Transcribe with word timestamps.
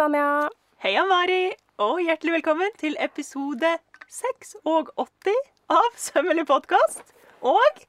Tanja. 0.00 0.48
Heia, 0.80 1.02
Mari, 1.04 1.50
og 1.84 1.98
hjertelig 2.00 2.38
velkommen 2.38 2.70
til 2.80 2.94
episode 3.04 3.68
6 4.08 4.54
og 4.64 4.86
80 4.96 5.34
av 5.76 5.98
Sømmelig 6.00 6.46
podkast. 6.48 7.02
Og 7.44 7.82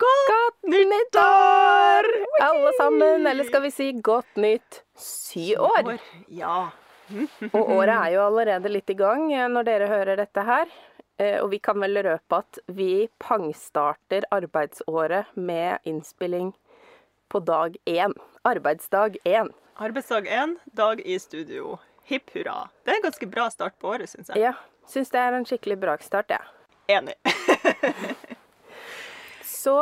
godt, 0.00 0.30
Godt 0.30 0.70
nyttår! 0.72 2.08
Alle 2.46 2.70
sammen, 2.78 3.28
eller 3.28 3.44
skal 3.44 3.60
vi 3.66 3.72
si 3.76 3.90
godt 4.06 4.40
nytt 4.40 4.78
syår? 4.96 5.90
Ja. 6.32 6.70
Og 7.58 7.74
året 7.76 7.92
er 7.92 8.14
jo 8.14 8.22
allerede 8.24 8.72
litt 8.72 8.88
i 8.94 8.96
gang 8.96 9.26
eh, 9.28 9.44
når 9.52 9.68
dere 9.68 9.88
hører 9.90 10.22
dette 10.22 10.46
her. 10.48 10.72
Eh, 11.20 11.42
Og 11.42 11.50
vi 11.52 11.58
kan 11.60 11.76
vel 11.84 12.00
røpe 12.08 12.38
at 12.40 12.62
vi 12.72 13.04
pangstarter 13.20 14.24
arbeidsåret 14.32 15.36
med 15.36 15.84
innspilling 15.84 16.54
på 17.28 17.44
dag 17.44 17.76
én. 17.84 18.16
Arbeidsdag 18.48 19.20
én. 19.28 19.52
Arbeidsdag 19.76 20.26
én, 20.26 20.58
dag 20.64 21.00
i 21.00 21.18
studio. 21.18 21.78
Hipp 22.02 22.30
hurra. 22.30 22.68
Det 22.84 22.92
er 22.92 22.96
en 23.00 23.02
ganske 23.02 23.26
bra 23.26 23.48
start 23.50 23.74
på 23.82 23.88
året, 23.90 24.06
syns 24.06 24.28
jeg. 24.30 24.38
Ja, 24.44 24.52
syns 24.86 25.10
det 25.10 25.18
er 25.18 25.34
en 25.34 25.46
skikkelig 25.48 25.76
brakstart, 25.82 26.30
jeg. 26.30 26.52
Ja. 26.86 27.00
Enig. 27.00 27.16
Så 29.64 29.74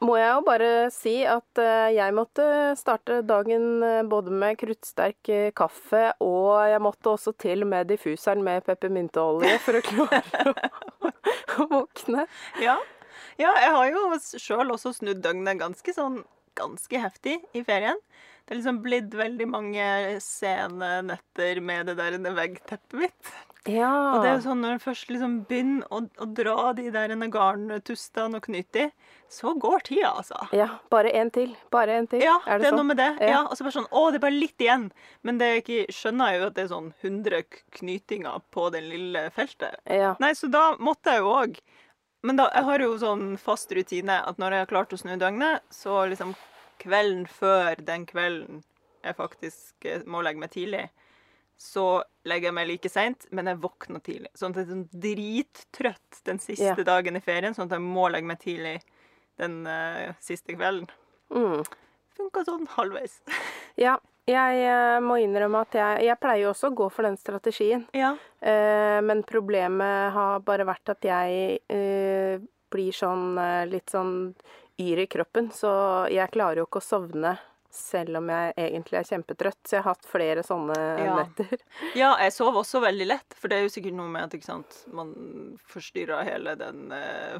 må 0.00 0.14
jeg 0.16 0.30
jo 0.30 0.44
bare 0.46 0.70
si 0.94 1.12
at 1.28 1.60
eh, 1.60 1.90
jeg 1.98 2.14
måtte 2.16 2.46
starte 2.80 3.18
dagen 3.26 3.84
eh, 3.84 4.00
både 4.08 4.32
med 4.32 4.56
kruttsterk 4.62 5.32
eh, 5.34 5.50
kaffe, 5.52 6.06
og 6.24 6.64
jeg 6.72 6.80
måtte 6.86 7.12
også 7.12 7.36
til 7.36 7.66
med 7.68 7.92
diffuseren 7.92 8.40
med 8.46 8.64
peppermynteolje 8.64 9.58
for 9.66 9.76
å 9.76 9.84
klare 9.90 10.54
å, 10.54 11.12
å 11.66 11.68
våkne. 11.74 12.24
Ja. 12.64 12.78
ja, 13.36 13.52
jeg 13.60 13.76
har 13.76 13.92
jo 13.92 14.08
sjøl 14.38 14.72
også 14.78 14.96
snudd 15.02 15.20
døgnet 15.20 15.60
ganske 15.60 15.96
sånn 16.00 16.22
ganske 16.58 17.04
heftig 17.04 17.38
i 17.52 17.66
ferien. 17.66 18.00
Det 18.48 18.54
er 18.54 18.62
liksom 18.62 18.78
blitt 18.80 19.12
veldig 19.12 19.44
mange 19.52 19.86
sene 20.24 20.86
netter 21.04 21.58
med 21.60 21.90
det 21.90 21.98
der 21.98 22.14
veggteppet 22.32 22.94
mitt. 22.96 23.32
Ja. 23.68 23.90
Og 24.14 24.22
det 24.22 24.30
er 24.30 24.38
jo 24.38 24.44
sånn 24.46 24.62
når 24.64 24.78
en 24.78 24.80
først 24.80 25.10
liksom 25.12 25.34
begynner 25.50 25.90
å, 25.92 26.00
å 26.00 26.28
dra 26.32 26.70
de 26.78 26.86
der 26.94 27.12
garntustene 27.28 28.40
og 28.40 28.46
knyte 28.46 28.86
i, 28.86 28.88
så 29.28 29.52
går 29.60 29.84
tida, 29.84 30.14
altså. 30.22 30.46
ja. 30.56 30.70
Bare 30.88 31.12
en 31.20 31.28
til. 31.34 31.52
Bare 31.74 31.98
en 32.00 32.08
til. 32.08 32.22
Ja, 32.24 32.38
er 32.46 32.56
det, 32.56 32.62
det, 32.62 32.70
er 32.70 32.72
sånn? 32.72 32.80
noe 32.80 32.88
med 32.88 33.00
det. 33.02 33.10
Ja. 33.20 33.32
Ja. 33.34 33.42
Og 33.44 33.58
så 33.58 33.66
bare 33.66 33.76
sånn 33.76 33.90
Å, 33.90 34.04
det 34.08 34.20
er 34.22 34.24
bare 34.24 34.38
litt 34.38 34.64
igjen. 34.64 34.88
Men 35.28 35.42
det 35.42 35.50
ikke, 35.60 35.82
skjønner 35.92 36.32
jeg 36.32 36.40
jo 36.40 36.46
at 36.48 36.56
det 36.56 36.64
er 36.64 36.70
sånn 36.72 36.88
100 37.02 37.42
knytinger 37.82 38.46
på 38.54 38.70
det 38.72 38.84
lille 38.86 39.26
feltet. 39.36 39.76
Ja. 39.84 40.14
Nei, 40.24 40.32
så 40.38 40.48
da 40.48 40.70
måtte 40.80 41.18
jeg 41.18 41.26
jo 41.26 41.34
òg 41.42 41.60
Men 42.24 42.40
da, 42.40 42.48
jeg 42.50 42.66
har 42.66 42.82
jo 42.82 42.94
sånn 42.98 43.26
fast 43.38 43.70
rutine 43.76 44.16
at 44.26 44.40
når 44.40 44.56
jeg 44.56 44.64
har 44.64 44.70
klart 44.72 44.94
å 44.96 44.98
snu 44.98 45.12
døgnet, 45.20 45.62
så 45.70 46.00
liksom 46.10 46.32
kvelden 46.82 47.26
før 47.30 47.80
den 47.84 48.06
kvelden 48.08 48.62
jeg 49.04 49.16
faktisk 49.18 49.86
eh, 49.88 50.04
må 50.06 50.22
legge 50.24 50.42
meg 50.42 50.52
tidlig, 50.54 50.84
så 51.58 52.02
legger 52.28 52.50
jeg 52.50 52.56
meg 52.58 52.68
like 52.70 52.90
seint, 52.92 53.26
men 53.34 53.50
jeg 53.50 53.60
våkner 53.62 54.02
tidlig. 54.04 54.30
Sånn 54.38 54.54
at 54.54 54.60
jeg 54.60 54.68
er 54.68 54.74
sånn 54.74 55.00
drittrøtt 55.06 56.20
den 56.28 56.42
siste 56.42 56.70
Ja. 56.70 56.86
dagen 56.86 57.18
i 57.18 57.24
ferien, 57.24 57.56
sånn 57.56 57.66
at 57.66 57.78
jeg 57.78 57.86
må 57.86 58.06
legge 58.12 58.30
meg 58.30 58.38
tidlig 58.42 58.76
den 59.38 59.64
uh, 59.66 60.14
siste 60.22 60.54
kvelden. 60.54 60.86
Mm. 61.34 61.64
Funka 62.18 62.44
sånn 62.46 62.68
halvveis. 62.76 63.20
ja. 63.86 63.98
Jeg 64.28 64.58
eh, 64.60 64.98
må 65.00 65.14
innrømme 65.22 65.62
at 65.64 65.72
jeg, 65.72 66.02
jeg 66.04 66.20
pleier 66.20 66.42
jo 66.42 66.48
også 66.50 66.68
å 66.68 66.74
gå 66.76 66.88
for 66.92 67.06
den 67.08 67.14
strategien. 67.16 67.86
Ja. 67.96 68.10
Uh, 68.44 68.98
men 69.00 69.22
problemet 69.24 70.12
har 70.12 70.42
bare 70.44 70.66
vært 70.68 70.92
at 70.92 71.06
jeg 71.08 71.62
blir 72.68 72.92
sånn 72.92 73.38
litt 73.72 73.88
sånn 73.88 74.12
yr 74.78 75.04
i 75.04 75.06
kroppen, 75.10 75.50
så 75.54 75.70
jeg 76.12 76.30
klarer 76.34 76.62
jo 76.62 76.66
ikke 76.68 76.82
å 76.82 76.86
sovne 76.88 77.36
selv 77.78 78.16
om 78.22 78.30
jeg 78.32 78.54
egentlig 78.56 78.96
er 78.98 79.06
kjempetrøtt. 79.10 79.58
Så 79.68 79.76
jeg 79.76 79.82
har 79.84 79.92
hatt 79.92 80.06
flere 80.08 80.42
sånne 80.46 80.76
Ja. 81.04 81.14
netter. 81.20 81.58
Ja, 81.94 82.10
jeg 82.22 82.32
sov 82.32 82.56
også 82.56 82.80
veldig 82.82 83.06
lett, 83.10 83.34
for 83.36 83.48
det 83.52 83.58
er 83.58 83.66
jo 83.66 83.72
sikkert 83.74 83.94
noe 83.98 84.08
med 84.08 84.24
at 84.34 84.42
sant, 84.46 84.78
man 84.90 85.12
forstyrrer 85.68 86.24
hele 86.24 86.54
den 86.58 86.90
eh, 86.96 87.38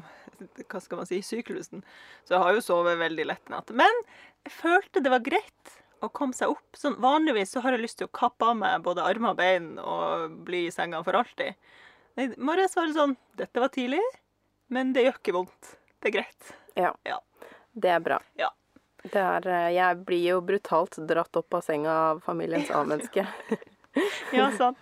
Hva 0.69 0.79
skal 0.79 1.01
man 1.01 1.09
si 1.09 1.19
syklusen. 1.25 1.81
Så 2.23 2.35
jeg 2.37 2.43
har 2.45 2.53
jo 2.55 2.61
sovet 2.63 2.99
veldig 3.01 3.25
lett 3.25 3.49
natt. 3.51 3.73
Men 3.75 4.03
jeg 4.45 4.53
følte 4.53 5.01
det 5.03 5.11
var 5.11 5.25
greit 5.25 5.73
å 6.05 6.07
komme 6.13 6.37
seg 6.37 6.53
opp. 6.53 6.77
Sånn, 6.79 6.95
vanligvis 7.01 7.51
så 7.51 7.59
har 7.65 7.75
jeg 7.75 7.81
lyst 7.83 7.97
til 7.99 8.07
å 8.07 8.13
kappe 8.15 8.45
av 8.53 8.55
meg 8.61 8.83
både 8.85 9.03
armer 9.03 9.33
og 9.33 9.41
bein 9.41 9.73
og 9.81 10.37
bli 10.47 10.67
i 10.67 10.71
senga 10.71 11.01
for 11.03 11.17
alltid. 11.19 11.57
I 12.19 12.29
morges 12.37 12.75
var 12.77 12.87
det 12.87 12.95
sånn 12.95 13.17
Dette 13.39 13.59
var 13.59 13.73
tidlig, 13.73 13.99
men 14.69 14.93
det 14.95 15.03
gjør 15.07 15.17
ikke 15.19 15.35
vondt. 15.41 15.73
Det 15.99 16.13
er 16.13 16.15
greit. 16.21 16.53
Ja. 16.79 16.93
Ja. 17.03 17.17
Det 17.73 17.91
er 17.95 17.99
bra. 18.03 18.19
Ja. 18.39 18.49
Det 19.03 19.19
er, 19.19 19.47
eh, 19.47 19.69
jeg 19.77 19.99
blir 20.05 20.23
jo 20.25 20.39
brutalt 20.43 20.97
dratt 21.07 21.35
opp 21.39 21.53
av 21.55 21.63
senga 21.63 21.91
av 22.11 22.23
familiens 22.25 22.71
A-menneske. 22.71 23.27
Ja, 24.31 24.51
sant. 24.53 24.77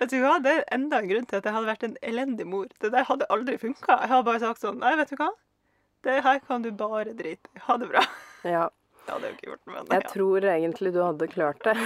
Vet 0.00 0.10
du 0.10 0.16
hva? 0.22 0.38
Det 0.42 0.50
er 0.50 0.62
enda 0.74 0.98
en 0.98 1.08
grunn 1.10 1.26
til 1.28 1.38
at 1.38 1.44
jeg 1.44 1.54
hadde 1.54 1.68
vært 1.68 1.84
en 1.86 1.96
elendig 2.02 2.46
mor. 2.48 2.70
Det 2.80 2.88
der 2.94 3.04
hadde 3.06 3.28
aldri 3.30 3.58
funka. 3.60 3.98
Jeg 4.00 4.10
har 4.10 4.24
bare 4.26 4.40
sagt 4.42 4.64
sånn 4.64 4.80
Nei, 4.80 4.94
vet 4.98 5.12
du 5.12 5.18
hva? 5.20 5.28
Det 6.06 6.16
her 6.24 6.40
kan 6.40 6.64
du 6.64 6.70
bare 6.74 7.12
drite 7.18 7.52
i. 7.52 7.60
Ha 7.66 7.76
det 7.82 7.90
bra. 7.92 8.02
Ja. 8.48 8.64
Det 9.06 9.12
hadde 9.12 9.28
jeg 9.28 9.36
ikke 9.36 9.50
gjort, 9.52 9.62
men 9.70 9.92
Jeg 9.92 10.02
ja. 10.02 10.08
tror 10.10 10.46
egentlig 10.50 10.92
du 10.96 11.02
hadde 11.04 11.28
klart 11.30 11.60
det. 11.68 11.76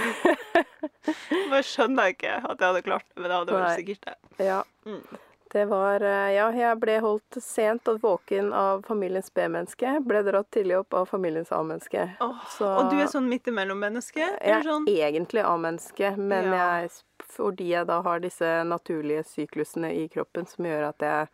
Bare 1.51 1.65
skjønner 1.67 2.07
jeg 2.07 2.15
ikke 2.15 2.31
at 2.39 2.55
jeg 2.55 2.65
hadde 2.65 2.81
klart 2.87 3.05
det, 3.05 3.17
men 3.19 3.27
det 3.27 3.35
hadde 3.35 3.57
vært 3.57 3.77
sikkert 3.77 4.07
det. 4.07 4.15
Ja. 4.47 4.61
Mm. 4.89 5.03
Det 5.51 5.65
var 5.67 6.01
eh, 6.01 6.31
Ja, 6.37 6.45
jeg 6.55 6.77
ble 6.79 6.93
holdt 7.03 7.37
sent 7.43 7.87
og 7.91 7.99
våken 8.03 8.53
av 8.55 8.85
familiens 8.87 9.27
B-menneske. 9.35 9.97
Ble 10.07 10.21
dratt 10.23 10.47
tidlig 10.55 10.77
opp 10.79 10.93
av 10.95 11.09
familiens 11.11 11.51
A-menneske. 11.51 12.05
Oh, 12.23 12.37
Og 12.69 12.91
du 12.91 12.95
er 13.01 13.09
sånn 13.11 13.27
midt 13.27 13.49
imellom-menneske? 13.51 14.21
Jeg 14.39 14.61
er 14.61 14.63
sånn? 14.63 14.87
egentlig 14.87 15.43
A-menneske, 15.43 16.13
men 16.17 16.45
Ja. 16.53 16.79
jeg, 16.81 16.91
fordi 17.35 17.67
jeg 17.73 17.87
da 17.87 18.01
har 18.01 18.19
disse 18.23 18.63
naturlige 18.67 19.25
syklusene 19.27 19.91
i 19.93 20.07
kroppen 20.07 20.47
som 20.47 20.65
gjør 20.65 20.87
at 20.89 20.99
jeg 20.99 21.27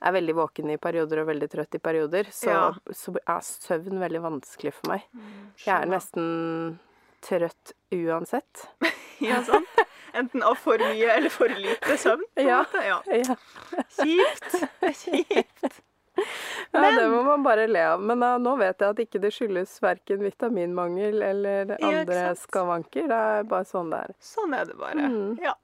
er 0.00 0.12
veldig 0.14 0.34
våken 0.38 0.70
i 0.70 0.76
perioder 0.78 1.20
og 1.24 1.26
veldig 1.26 1.48
trøtt 1.50 1.74
i 1.74 1.78
perioder, 1.82 2.30
så, 2.30 2.50
Ja. 2.54 2.72
så 2.94 3.16
er 3.26 3.40
søvn 3.42 3.98
veldig 3.98 4.22
vanskelig 4.22 4.72
for 4.72 4.92
meg. 4.92 5.02
Jeg 5.66 5.82
er 5.82 5.86
nesten 5.86 6.78
trøtt 7.28 7.74
uansett. 7.94 8.66
Ja, 9.18 9.40
sant? 9.42 9.66
Enten 10.14 10.44
av 10.46 10.54
for 10.62 10.78
mye 10.78 11.08
eller 11.16 11.32
for 11.34 11.50
lite 11.50 11.96
søvn. 11.98 12.20
på 12.36 12.40
en 12.44 12.46
Ja. 12.46 12.60
ja. 13.10 13.34
Kjipt. 13.96 14.52
Kjipt. 15.00 15.80
Ja, 16.70 16.90
det 16.94 17.08
må 17.10 17.24
man 17.26 17.42
bare 17.42 17.64
le 17.66 17.82
av. 17.96 18.00
Men 18.02 18.22
da, 18.22 18.28
nå 18.38 18.52
vet 18.60 18.78
jeg 18.82 18.94
at 18.94 19.02
ikke 19.02 19.20
det 19.22 19.32
skyldes 19.34 19.74
verken 19.82 20.22
vitaminmangel 20.22 21.22
eller 21.22 21.74
andre 21.78 22.20
ja, 22.28 22.34
skavanker. 22.38 23.08
Det 23.10 23.18
er 23.34 23.48
bare 23.50 23.66
sånn 23.68 23.90
det 23.90 24.04
er. 24.06 24.14
Sånn 24.22 24.54
er 24.54 24.70
det 24.70 24.78
bare. 24.78 25.10
Mm. 25.10 25.34
Ja. 25.42 25.54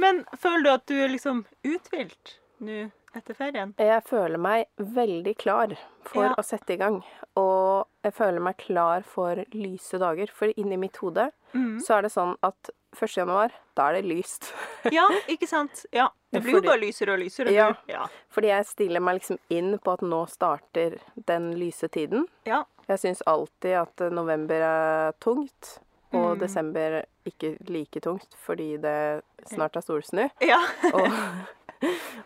Men 0.00 0.24
føler 0.40 0.64
du 0.64 0.72
at 0.72 0.86
du 0.88 0.96
er 1.04 1.12
liksom 1.12 1.44
uthvilt 1.68 2.38
nå 2.64 2.86
etter 3.16 3.36
ferien? 3.36 3.72
Jeg 3.80 4.00
føler 4.08 4.40
meg 4.40 4.66
veldig 4.80 5.36
klar 5.40 5.76
for 6.08 6.24
Ja. 6.30 6.34
å 6.38 6.44
sette 6.44 6.76
i 6.76 6.80
gang. 6.80 7.00
Og 7.36 7.84
jeg 8.08 8.14
føler 8.16 8.40
meg 8.42 8.56
klar 8.60 9.04
for 9.06 9.44
lyse 9.54 9.98
dager. 10.00 10.30
For 10.34 10.52
inni 10.56 10.76
mitt 10.80 10.96
hode 11.02 11.30
Mm. 11.54 11.78
så 11.80 11.94
er 11.96 12.02
det 12.04 12.10
sånn 12.12 12.34
at 12.44 12.68
1. 12.92 13.08
januar, 13.16 13.52
da 13.74 13.86
er 13.88 13.94
det 14.02 14.04
lyst. 14.10 14.50
Ja, 14.92 15.06
ikke 15.28 15.46
sant? 15.48 15.86
Ja. 15.92 16.10
Det 16.32 16.42
blir 16.44 16.58
jo 16.58 16.60
bare 16.66 16.80
lysere 16.82 17.14
og 17.14 17.22
lysere. 17.22 17.52
Ja. 17.56 17.70
Ja. 17.88 18.04
Fordi 18.28 18.50
jeg 18.50 18.66
stiller 18.68 19.00
meg 19.00 19.16
liksom 19.20 19.38
inn 19.48 19.78
på 19.80 19.94
at 19.96 20.02
nå 20.04 20.26
starter 20.28 20.98
den 21.26 21.52
lyse 21.60 21.88
tiden. 21.88 22.26
ja. 22.46 22.64
Jeg 22.88 22.98
syns 23.02 23.20
alltid 23.28 23.74
at 23.82 24.00
november 24.16 24.62
er 24.64 25.12
tungt, 25.20 25.78
og 26.12 26.36
Mm. 26.36 26.38
desember 26.40 27.02
ikke 27.26 27.50
like 27.68 28.00
tungt 28.00 28.32
fordi 28.46 28.78
det 28.80 29.22
snart 29.46 29.76
er 29.76 29.80
solsnu. 29.84 30.30
Ja. 30.40 30.56
Og, 30.94 31.08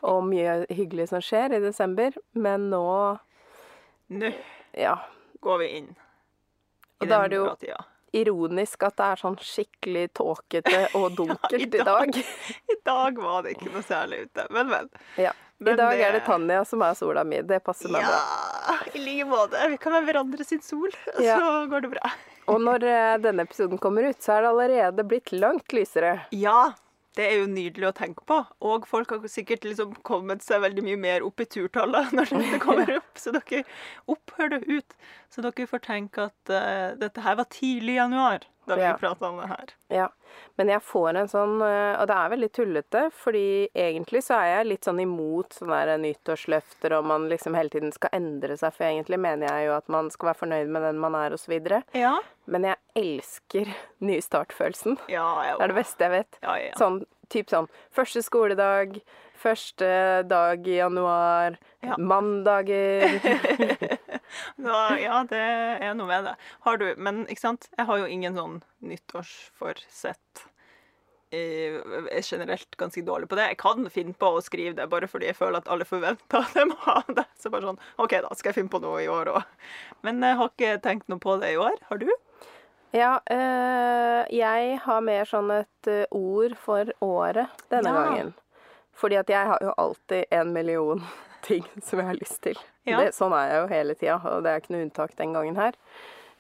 og 0.03 0.23
mye 0.25 0.65
hyggelig 0.71 1.09
som 1.11 1.21
skjer 1.21 1.53
i 1.57 1.61
desember. 1.61 2.13
Men 2.35 2.71
nå, 2.71 3.19
Nå 4.11 4.31
ja 4.79 4.95
går 5.43 5.59
vi 5.65 5.69
inn. 5.79 5.89
i 5.93 7.05
Og 7.05 7.09
da 7.11 7.23
er 7.25 7.29
det 7.33 7.37
jo 7.41 7.47
tida. 7.61 7.79
ironisk 8.15 8.83
at 8.87 8.97
det 9.01 9.07
er 9.13 9.21
sånn 9.23 9.37
skikkelig 9.41 10.05
tåkete 10.19 10.83
og 10.99 11.17
dunkelt 11.19 11.61
i 11.61 11.69
i 11.81 11.87
dag. 11.87 12.19
I 12.71 12.77
dag 12.87 13.19
var 13.19 13.43
det 13.47 13.57
ikke 13.57 13.73
noe 13.73 13.83
særlig 13.87 14.25
ute, 14.29 14.47
men 14.55 14.69
vel. 14.71 14.89
Ja. 15.19 15.33
I 15.63 15.65
Men 15.65 15.77
dag 15.79 15.93
det- 15.97 16.07
er 16.09 16.13
det 16.17 16.25
Tanja 16.27 16.65
som 16.67 16.83
er 16.83 16.95
sola 16.99 17.23
mi. 17.25 17.41
Det 17.47 17.61
passer 17.63 17.89
meg 17.95 18.03
bra. 18.03 18.19
Ja, 18.19 18.77
i 18.95 18.99
like 18.99 19.27
måte. 19.31 19.61
Vi 19.71 19.77
kan 19.79 19.93
være 19.95 20.09
hverandre 20.11 20.45
sin 20.45 20.61
sol, 20.61 20.91
Ja. 21.23 21.37
så 21.39 21.67
går 21.71 21.83
det 21.87 21.91
bra. 21.95 22.11
Og 22.51 22.59
når 22.61 22.83
eh, 22.91 23.19
denne 23.23 23.45
episoden 23.47 23.79
kommer 23.79 24.09
ut, 24.11 24.19
så 24.21 24.33
er 24.35 24.43
det 24.43 24.51
allerede 24.51 25.05
blitt 25.07 25.31
langt 25.33 25.71
lysere. 25.73 26.25
Ja, 26.35 26.73
det 27.19 27.25
er 27.29 27.43
jo 27.43 27.49
nydelig 27.51 27.89
å 27.91 27.95
tenke 27.97 28.25
på. 28.29 28.39
Og 28.65 28.87
folk 28.89 29.13
har 29.13 29.25
sikkert 29.31 29.67
liksom 29.69 29.93
kommet 30.07 30.45
seg 30.45 30.63
veldig 30.65 30.85
mye 30.87 31.01
mer 31.01 31.27
opp 31.27 31.43
i 31.45 31.49
turtallet 31.49 32.13
når 32.17 32.33
dette 32.33 32.63
kommer 32.63 32.95
opp. 33.01 33.13
Så 33.21 33.35
dere 33.37 33.65
opphør 34.11 34.55
det 34.55 34.63
ut. 34.71 34.97
Så 35.33 35.45
dere 35.45 35.69
får 35.69 35.85
tenke 35.89 36.31
at 36.31 36.55
uh, 36.55 36.97
dette 37.01 37.25
her 37.25 37.39
var 37.41 37.51
tidlig 37.53 37.99
i 37.99 38.01
januar. 38.01 38.49
Da 38.67 38.75
vi 38.79 38.83
Ja. 38.83 38.93
prata 38.97 39.29
om 39.29 39.37
det 39.41 39.49
her. 39.49 39.73
Ja, 39.91 40.09
men 40.57 40.69
jeg 40.69 40.81
får 40.83 41.17
en 41.17 41.29
sånn 41.29 41.57
øh, 41.61 42.01
Og 42.01 42.07
det 42.09 42.17
er 42.17 42.29
veldig 42.31 42.51
tullete, 42.53 43.01
fordi 43.13 43.69
egentlig 43.75 44.23
så 44.23 44.37
er 44.39 44.47
jeg 44.59 44.67
litt 44.67 44.85
sånn 44.85 45.01
imot 45.03 45.53
sånne 45.59 45.97
nyttårsløfter 46.01 46.93
og 46.99 47.05
man 47.05 47.29
liksom 47.29 47.55
hele 47.59 47.69
tiden 47.69 47.93
skal 47.93 48.11
endre 48.13 48.57
seg, 48.57 48.73
for 48.73 48.85
egentlig 48.85 49.19
mener 49.19 49.49
jeg 49.51 49.67
jo 49.67 49.77
at 49.77 49.89
man 49.89 50.11
skal 50.11 50.31
være 50.33 50.41
fornøyd 50.45 50.69
med 50.69 50.83
den 50.83 50.99
man 51.03 51.15
er, 51.15 51.33
osv. 51.35 51.59
Ja. 51.95 52.15
Men 52.47 52.63
jeg 52.65 52.77
elsker 52.97 53.75
ny 54.01 54.21
start-følelsen. 54.21 54.99
Ja. 55.09 55.27
Det 55.59 55.65
er 55.67 55.75
det 55.75 55.81
beste 55.83 56.05
jeg 56.07 56.11
vet. 56.19 56.39
Ja, 56.43 56.57
ja. 56.57 56.73
Sånn 56.79 57.03
typ 57.33 57.49
sånn 57.49 57.69
første 57.91 58.23
skoledag, 58.23 59.01
første 59.43 60.23
dag 60.29 60.67
i 60.69 60.77
januar, 60.79 61.59
Ja. 61.83 61.97
mandager 61.99 63.09
Ja, 64.63 64.97
ja, 64.99 65.19
det 65.29 65.41
er 65.83 65.95
noe 65.99 66.07
med 66.09 66.25
det. 66.31 66.35
Har 66.67 66.77
du, 66.81 66.87
men 66.97 67.25
ikke 67.27 67.41
sant, 67.45 67.69
jeg 67.79 67.87
har 67.89 67.99
jo 68.03 68.09
ingen 68.11 68.35
sånn 68.39 68.59
nyttårsforsett. 68.81 70.47
Jeg 71.33 71.79
er 72.13 72.21
generelt 72.27 72.77
ganske 72.77 73.01
dårlig 73.07 73.29
på 73.31 73.37
det. 73.39 73.47
Jeg 73.55 73.59
kan 73.63 73.87
finne 73.93 74.13
på 74.21 74.35
å 74.37 74.43
skrive 74.45 74.75
det 74.77 74.85
bare 74.93 75.09
fordi 75.09 75.31
jeg 75.31 75.39
føler 75.39 75.63
at 75.63 75.71
alle 75.73 75.87
forventer 75.89 76.43
at 76.45 76.59
jeg 76.59 76.69
må 76.69 76.77
ha 76.85 76.99
det. 77.09 77.25
Så 77.41 77.49
bare 77.53 77.71
sånn 77.71 77.81
OK, 78.05 78.19
da 78.27 78.35
skal 78.37 78.51
jeg 78.53 78.59
finne 78.61 78.73
på 78.75 78.83
noe 78.85 79.01
i 79.01 79.09
år 79.09 79.31
òg. 79.33 79.55
Men 80.05 80.21
jeg 80.21 80.37
har 80.43 80.53
ikke 80.53 80.75
tenkt 80.85 81.09
noe 81.09 81.23
på 81.25 81.39
det 81.41 81.55
i 81.55 81.61
år. 81.61 81.79
Har 81.89 82.03
du? 82.03 82.11
Ja, 82.93 83.15
øh, 83.33 84.27
jeg 84.29 84.77
har 84.85 85.01
mer 85.01 85.25
sånn 85.25 85.49
et 85.57 85.89
øh, 85.89 86.03
ord 86.13 86.59
for 86.61 86.93
året 87.01 87.65
denne 87.73 87.89
Ja. 87.89 88.03
gangen. 88.05 88.35
Fordi 88.93 89.17
at 89.17 89.31
jeg 89.33 89.49
har 89.49 89.63
jo 89.65 89.73
alltid 89.81 90.27
en 90.37 90.53
million 90.53 91.01
ting 91.43 91.65
som 91.87 91.99
jeg 92.01 92.07
har 92.09 92.19
lyst 92.19 92.41
til. 92.43 92.59
Ja. 92.89 92.99
Det, 93.03 93.13
sånn 93.15 93.33
er 93.37 93.49
jeg 93.51 93.61
jo 93.63 93.69
hele 93.75 93.95
tida, 93.95 94.17
og 94.33 94.43
det 94.45 94.51
er 94.53 94.61
ikke 94.63 94.75
noe 94.75 94.87
unntak 94.89 95.17
den 95.19 95.33
gangen 95.37 95.57
her. 95.61 95.77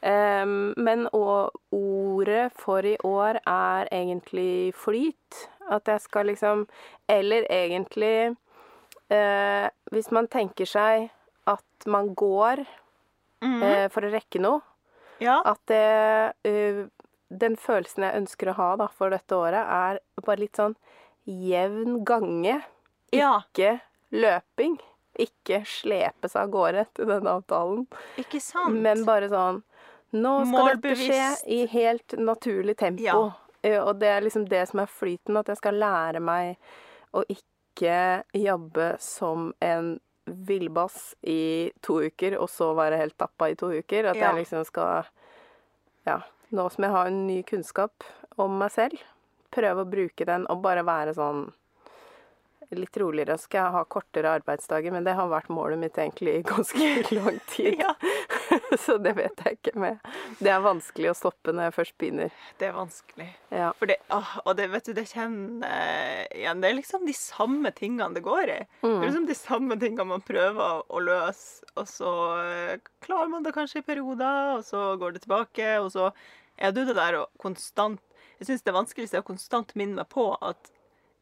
Um, 0.02 0.72
men 0.82 1.04
og, 1.14 1.52
ordet 1.70 2.48
for 2.58 2.82
i 2.82 2.96
år 3.06 3.36
er 3.46 3.86
egentlig 3.94 4.72
flyt. 4.74 5.44
At 5.70 5.86
jeg 5.86 6.00
skal 6.02 6.26
liksom 6.26 6.64
Eller 7.08 7.44
egentlig 7.46 8.32
uh, 8.34 9.68
Hvis 9.94 10.10
man 10.10 10.26
tenker 10.26 10.66
seg 10.66 11.04
at 11.46 11.86
man 11.86 12.10
går 12.18 12.64
Mhm. 13.42 13.62
uh, 13.62 13.86
for 13.94 14.02
å 14.06 14.10
rekke 14.10 14.38
noe, 14.42 14.60
Ja. 15.22 15.40
at 15.44 15.58
det 15.66 16.34
uh, 16.50 16.82
Den 17.30 17.54
følelsen 17.56 18.02
jeg 18.04 18.18
ønsker 18.24 18.50
å 18.50 18.54
ha 18.58 18.68
da, 18.76 18.86
for 18.88 19.10
dette 19.10 19.34
året, 19.38 19.62
er 19.62 19.98
bare 20.26 20.42
litt 20.42 20.58
sånn 20.58 20.74
jevn 21.26 22.02
gange. 22.04 22.58
ja. 23.12 23.40
Ikke 23.54 23.80
løping. 24.12 24.80
Ikke 25.20 25.62
slepe 25.68 26.28
seg 26.28 26.42
av 26.46 26.50
gårde 26.54 26.86
til 26.94 27.06
denne 27.06 27.34
avtalen. 27.40 27.86
Ikke 28.18 28.40
sant? 28.40 28.74
Men 28.80 29.04
bare 29.04 29.28
sånn 29.28 29.62
Nå 30.12 30.32
skal 30.44 30.76
dette 30.76 30.96
skje 31.00 31.26
i 31.48 31.66
helt 31.72 32.14
naturlig 32.20 32.76
tempo. 32.76 33.02
Ja. 33.02 33.32
Eh, 33.62 33.78
Og 33.80 33.98
det 33.98 34.08
er 34.08 34.20
liksom 34.20 34.46
det 34.48 34.68
som 34.68 34.80
er 34.80 34.86
flyten, 34.86 35.36
at 35.38 35.46
jeg 35.48 35.56
skal 35.56 35.74
lære 35.80 36.20
meg 36.20 36.56
å 37.14 37.22
ikke 37.28 38.22
jobbe 38.36 38.96
som 39.00 39.54
en 39.60 39.94
villbass 40.26 41.14
i 41.24 41.72
to 41.82 42.00
uker, 42.04 42.36
og 42.38 42.48
så 42.52 42.74
være 42.76 42.98
helt 43.00 43.16
tappa 43.18 43.48
i 43.50 43.54
to 43.54 43.70
uker. 43.72 44.10
At 44.10 44.16
Ja. 44.16 44.32
jeg 44.32 44.44
liksom 44.44 44.64
skal 44.66 45.04
Ja, 46.06 46.20
nå 46.52 46.68
som 46.70 46.84
jeg 46.84 46.90
har 46.92 47.06
en 47.06 47.26
ny 47.26 47.42
kunnskap 47.42 48.04
om 48.36 48.58
meg 48.58 48.70
selv, 48.72 48.98
prøve 49.52 49.84
å 49.84 49.90
bruke 49.90 50.24
den 50.26 50.46
og 50.50 50.60
bare 50.62 50.82
være 50.84 51.14
sånn 51.14 51.52
litt 52.78 52.96
roligere. 53.00 53.36
Så 53.38 53.48
skal 53.48 53.64
jeg 53.66 53.74
ha 53.76 53.82
kortere 53.90 54.30
arbeidsdager, 54.38 54.92
men 54.94 55.04
det 55.06 55.14
har 55.18 55.28
vært 55.30 55.50
målet 55.52 55.78
mitt 55.80 55.98
egentlig 56.00 56.34
i 56.38 56.42
ganske 56.46 56.88
lang 57.18 57.38
tid. 57.52 57.80
Ja. 57.82 57.94
Så 58.84 58.96
det 59.02 59.12
vet 59.16 59.42
jeg 59.44 59.58
ikke 59.58 59.74
med. 59.80 59.98
Det 60.40 60.50
er 60.52 60.62
vanskelig 60.64 61.10
å 61.12 61.16
stoppe 61.16 61.52
når 61.54 61.68
jeg 61.70 61.74
først 61.76 61.96
begynner. 62.00 62.32
Det 62.60 62.68
er 62.70 62.76
vanskelig. 62.76 63.28
Ja. 63.52 63.70
Det, 63.80 63.96
åh, 64.12 64.32
og 64.46 64.56
det, 64.58 64.66
vet 64.72 64.88
du, 64.88 64.92
det 64.96 65.06
kjenner 65.10 66.28
igjen. 66.36 66.60
Det 66.62 66.70
er 66.70 66.78
liksom 66.78 67.06
de 67.08 67.14
samme 67.16 67.72
tingene 67.76 68.12
det 68.16 68.24
går 68.26 68.54
i. 68.54 68.60
Det 68.82 68.88
Mm. 68.88 68.98
er 69.02 69.06
liksom 69.08 69.26
de 69.28 69.34
samme 69.38 69.76
tingene 69.80 70.04
man 70.08 70.24
prøver 70.26 70.82
å 70.90 71.00
løse, 71.02 71.64
og 71.78 71.86
så 71.88 72.10
eh, 72.42 72.78
klarer 73.04 73.28
man 73.32 73.42
det 73.46 73.52
kanskje 73.56 73.80
i 73.82 73.86
perioder, 73.86 74.56
og 74.58 74.64
så 74.66 74.96
går 75.00 75.14
det 75.16 75.22
tilbake, 75.26 75.68
og 75.80 75.90
så 75.94 76.10
er 76.58 76.72
du 76.76 76.82
det 76.84 76.96
der 76.98 77.16
og 77.22 77.30
konstant 77.40 78.00
Jeg 78.42 78.46
syns 78.48 78.64
det 78.66 78.74
vanskeligste 78.74 79.16
er 79.20 79.22
å 79.22 79.26
konstant 79.28 79.70
minne 79.78 80.00
meg 80.02 80.08
på 80.10 80.24
at 80.42 80.70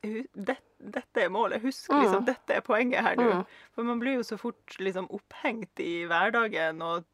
hu- 0.07 0.27
det, 0.35 0.57
dette 0.81 1.25
er 1.25 1.29
målet. 1.29 1.61
Husk 1.63 1.91
liksom, 1.93 2.23
Mm. 2.23 2.27
dette 2.27 2.55
er 2.57 2.61
poenget 2.65 3.03
her 3.05 3.17
nå. 3.17 3.27
Mm. 3.41 3.45
For 3.75 3.83
man 3.85 4.01
blir 4.01 4.15
jo 4.17 4.23
så 4.23 4.39
fort 4.41 4.77
liksom 4.79 5.09
opphengt 5.11 5.79
i 5.81 6.07
hverdagen 6.09 6.81
og 6.83 7.05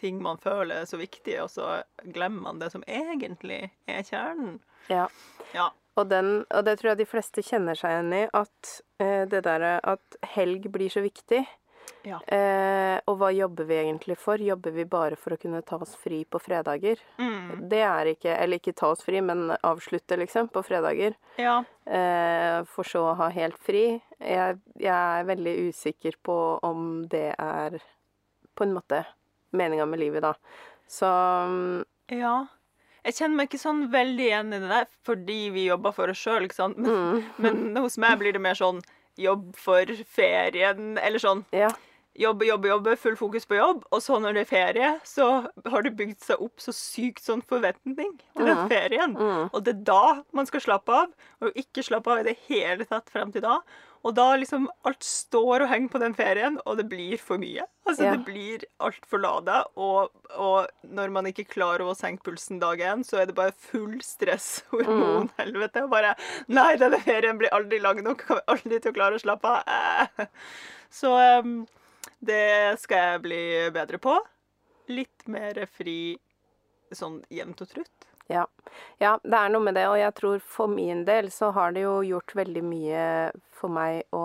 ting 0.00 0.22
man 0.22 0.38
føler 0.38 0.80
er 0.82 0.84
så 0.88 0.96
viktige, 0.96 1.42
og 1.42 1.50
så 1.50 1.82
glemmer 2.12 2.42
man 2.42 2.58
det 2.58 2.72
som 2.72 2.82
egentlig 2.88 3.70
er 3.88 4.02
kjernen. 4.02 4.60
ja. 4.88 5.06
Ja. 5.54 5.68
Og, 5.98 6.08
den, 6.08 6.46
og 6.54 6.64
det 6.64 6.78
tror 6.78 6.90
jeg 6.94 6.98
de 6.98 7.04
fleste 7.10 7.42
kjenner 7.42 7.74
seg 7.76 7.90
igjen 7.90 8.12
i, 8.14 8.28
at 8.32 8.68
eh, 9.00 9.24
det 9.28 9.42
derre 9.44 9.80
at 9.84 10.16
helg 10.36 10.70
blir 10.72 10.88
så 10.88 11.02
viktig. 11.02 11.42
Ja. 12.06 12.18
Eh, 12.24 12.96
og 13.10 13.18
hva 13.20 13.30
jobber 13.34 13.66
vi 13.68 13.76
egentlig 13.82 14.16
for? 14.18 14.40
Jobber 14.40 14.72
vi 14.74 14.86
bare 14.88 15.18
for 15.20 15.34
å 15.34 15.38
kunne 15.40 15.62
ta 15.66 15.78
oss 15.82 15.92
fri 16.00 16.22
på 16.24 16.40
fredager? 16.42 17.00
Mm. 17.20 17.68
Det 17.70 17.82
er 17.84 18.12
ikke 18.14 18.34
Eller 18.36 18.60
ikke 18.60 18.76
ta 18.76 18.92
oss 18.94 19.04
fri, 19.04 19.20
men 19.24 19.50
avslutte, 19.60 20.16
liksom, 20.20 20.48
på 20.54 20.62
fredager. 20.66 21.16
Ja. 21.40 21.60
Eh, 21.84 22.60
for 22.70 22.88
så 22.88 23.04
å 23.10 23.16
ha 23.20 23.30
helt 23.34 23.58
fri. 23.64 23.84
Jeg, 24.18 24.60
jeg 24.80 25.20
er 25.20 25.28
veldig 25.28 25.56
usikker 25.70 26.20
på 26.22 26.36
om 26.66 27.04
det 27.10 27.30
er 27.36 27.80
på 28.56 28.66
en 28.66 28.74
måte 28.76 29.04
meninga 29.56 29.86
med 29.86 30.00
livet, 30.02 30.24
da. 30.24 30.34
Så 30.90 31.06
mm, 31.06 31.84
ja. 32.20 32.38
Jeg 33.00 33.16
kjenner 33.16 33.38
meg 33.38 33.48
ikke 33.48 33.62
sånn 33.62 33.86
veldig 33.92 34.24
igjen 34.26 34.52
i 34.52 34.60
det 34.60 34.68
der, 34.68 34.88
fordi 35.06 35.38
vi 35.54 35.68
jobber 35.70 35.94
for 35.96 36.12
oss 36.12 36.20
sjøl, 36.20 36.44
ikke 36.46 36.58
sant. 36.58 36.80
Men, 36.80 37.20
mm, 37.38 37.44
men 37.44 37.80
hos 37.80 37.96
meg 38.02 38.18
blir 38.20 38.36
det 38.36 38.42
mer 38.44 38.58
sånn 38.58 38.82
jobb 39.20 39.54
for 39.58 39.94
ferien, 40.08 40.96
eller 40.98 41.22
sånn 41.22 41.44
ja. 41.56 41.70
jobbe, 42.18 42.46
jobbe, 42.48 42.70
jobbe, 42.72 42.96
full 43.00 43.18
fokus 43.18 43.46
på 43.48 43.58
jobb, 43.58 43.84
og 43.90 44.02
så 44.04 44.18
når 44.22 44.38
det 44.38 44.44
er 44.44 44.50
ferie, 44.50 44.90
så 45.06 45.28
har 45.72 45.86
det 45.86 45.94
bygd 45.98 46.24
seg 46.24 46.42
opp 46.42 46.62
så 46.62 46.74
sykt 46.76 47.24
sånn 47.24 47.44
forventning 47.48 48.16
til 48.36 48.50
den 48.50 48.64
ferien. 48.72 49.14
Mm. 49.18 49.46
Og 49.50 49.60
det 49.66 49.76
er 49.76 49.84
da 49.92 50.02
man 50.36 50.48
skal 50.50 50.64
slappe 50.64 51.02
av, 51.04 51.14
og 51.44 51.62
ikke 51.64 51.86
slappe 51.86 52.12
av 52.12 52.22
i 52.22 52.28
det 52.30 52.36
hele 52.48 52.88
tatt 52.88 53.12
frem 53.12 53.32
til 53.34 53.46
da. 53.46 53.60
Og 54.00 54.14
da 54.16 54.30
liksom 54.40 54.64
alt 54.88 55.04
står 55.04 55.66
og 55.66 55.68
henger 55.68 55.90
på 55.92 56.00
den 56.00 56.14
ferien, 56.16 56.54
og 56.64 56.78
det 56.78 56.86
blir 56.88 57.20
for 57.20 57.36
mye. 57.42 57.66
Altså 57.84 58.06
Ja. 58.06 58.12
det 58.16 58.24
blir 58.24 58.64
altfor 58.80 59.20
lada, 59.20 59.58
og, 59.76 60.08
og 60.40 60.70
når 60.88 61.10
man 61.12 61.26
ikke 61.28 61.44
klarer 61.50 61.84
å 61.84 61.96
senke 61.98 62.24
pulsen 62.30 62.60
dag 62.62 62.80
én, 62.80 63.04
så 63.04 63.20
er 63.20 63.26
det 63.28 63.34
bare 63.36 63.52
full 63.52 63.98
stress, 64.00 64.62
hormonhelvete, 64.70 65.84
og 65.84 65.92
bare 65.92 66.14
Nei, 66.48 66.76
denne 66.80 67.00
ferien 67.04 67.36
blir 67.40 67.52
aldri 67.52 67.80
lang 67.82 68.00
nok, 68.06 68.24
kommer 68.24 68.46
aldri 68.48 68.80
til 68.80 68.94
å 68.94 68.96
klare 68.96 69.20
å 69.20 69.22
slappe 69.22 69.52
av. 69.58 69.68
Eh. 69.68 70.26
Så 70.90 71.12
um, 71.44 71.66
det 72.24 72.80
skal 72.80 73.04
jeg 73.04 73.24
bli 73.28 73.42
bedre 73.74 74.00
på. 74.02 74.16
Litt 74.90 75.28
mer 75.30 75.60
fri 75.76 76.16
sånn 76.90 77.20
jevnt 77.30 77.60
og 77.62 77.68
trutt. 77.76 78.09
Ja. 78.30 78.44
ja, 79.02 79.16
det 79.24 79.34
er 79.34 79.48
noe 79.50 79.64
med 79.66 79.74
det. 79.74 79.86
Og 79.90 79.96
jeg 79.98 80.14
tror 80.14 80.38
for 80.46 80.70
min 80.70 81.04
del 81.08 81.30
så 81.34 81.48
har 81.56 81.72
det 81.74 81.82
jo 81.82 81.96
gjort 82.06 82.34
veldig 82.38 82.62
mye 82.62 83.04
for 83.58 83.68
meg 83.74 84.04
å 84.16 84.22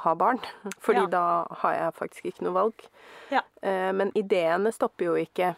ha 0.00 0.14
barn. 0.14 0.38
Fordi 0.84 1.02
Ja. 1.02 1.10
da 1.16 1.24
har 1.64 1.74
jeg 1.74 1.96
faktisk 1.98 2.30
ikke 2.30 2.46
noe 2.46 2.54
valg. 2.60 2.86
Ja. 3.34 3.42
Eh, 3.62 3.90
Men 3.92 4.12
ideene 4.14 4.70
stopper 4.72 5.10
jo 5.10 5.16
ikke. 5.18 5.54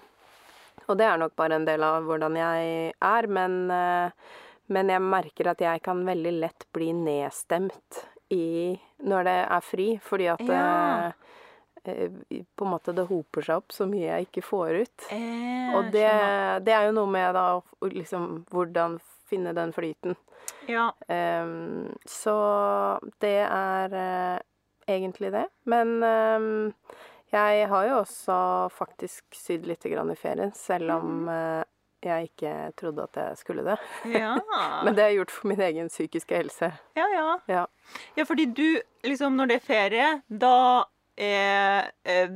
Og 0.88 0.98
det 0.98 1.06
er 1.06 1.16
nok 1.20 1.36
bare 1.36 1.54
en 1.56 1.64
del 1.68 1.82
av 1.86 2.02
hvordan 2.04 2.34
jeg 2.36 2.94
er. 3.00 3.26
Men, 3.28 3.70
eh, 3.70 4.10
men 4.68 4.88
jeg 4.88 5.00
merker 5.04 5.50
at 5.52 5.60
jeg 5.60 5.82
kan 5.84 6.02
veldig 6.08 6.32
lett 6.40 6.66
bli 6.72 6.90
nedstemt 6.96 8.02
i 8.32 8.74
når 9.04 9.24
det 9.28 9.38
er 9.50 9.60
fri. 9.60 9.88
Fordi 10.02 10.26
at 10.32 10.40
Ja. 10.48 11.12
Eh, 11.88 12.44
på 12.56 12.64
en 12.66 12.70
måte 12.70 12.94
det 12.96 13.06
hoper 13.08 13.46
seg 13.46 13.62
opp 13.62 13.74
så 13.74 13.86
mye 13.88 14.06
jeg 14.08 14.28
ikke 14.28 14.44
får 14.46 14.80
ut. 14.84 15.08
Eh, 15.14 15.74
Og 15.76 15.90
det, 15.94 16.08
det 16.66 16.74
er 16.76 16.88
jo 16.88 16.96
noe 17.00 17.10
med 17.10 17.34
da 17.36 17.46
liksom 17.88 18.44
hvordan 18.52 18.98
finne 19.28 19.54
den 19.56 19.72
flyten. 19.72 20.16
Ja. 20.68 20.90
Um, 21.08 21.92
så 22.08 22.34
det 23.24 23.38
er 23.48 23.94
uh, 23.96 24.38
egentlig 24.86 25.32
det. 25.32 25.46
Men 25.64 26.02
um, 26.02 26.74
jeg 27.32 27.68
har 27.68 27.86
jo 27.88 28.00
også 28.02 28.36
faktisk 28.72 29.24
sydd 29.34 29.66
litt 29.68 29.84
grann 29.88 30.12
i 30.12 30.18
ferien, 30.18 30.52
selv 30.56 30.92
om 30.98 31.28
uh, 31.28 31.62
jeg 32.04 32.28
ikke 32.28 32.52
trodde 32.76 33.06
at 33.08 33.16
jeg 33.16 33.38
skulle 33.40 33.64
det. 33.66 33.78
Ja. 34.12 34.34
Men 34.84 34.94
det 34.94 35.02
har 35.06 35.12
jeg 35.12 35.22
gjort 35.22 35.36
for 35.38 35.50
min 35.54 35.62
egen 35.70 35.88
psykiske 35.88 36.36
helse. 36.36 36.72
ja, 36.98 37.08
ja. 37.12 37.28
Ja. 37.48 37.66
Ja, 38.16 38.24
fordi 38.24 38.46
du, 38.46 38.80
liksom, 39.04 39.36
når 39.36 39.50
det 39.50 39.56
er 39.60 39.64
ferie, 39.66 40.10
da 40.28 40.84
er 41.16 41.90
er 42.04 42.28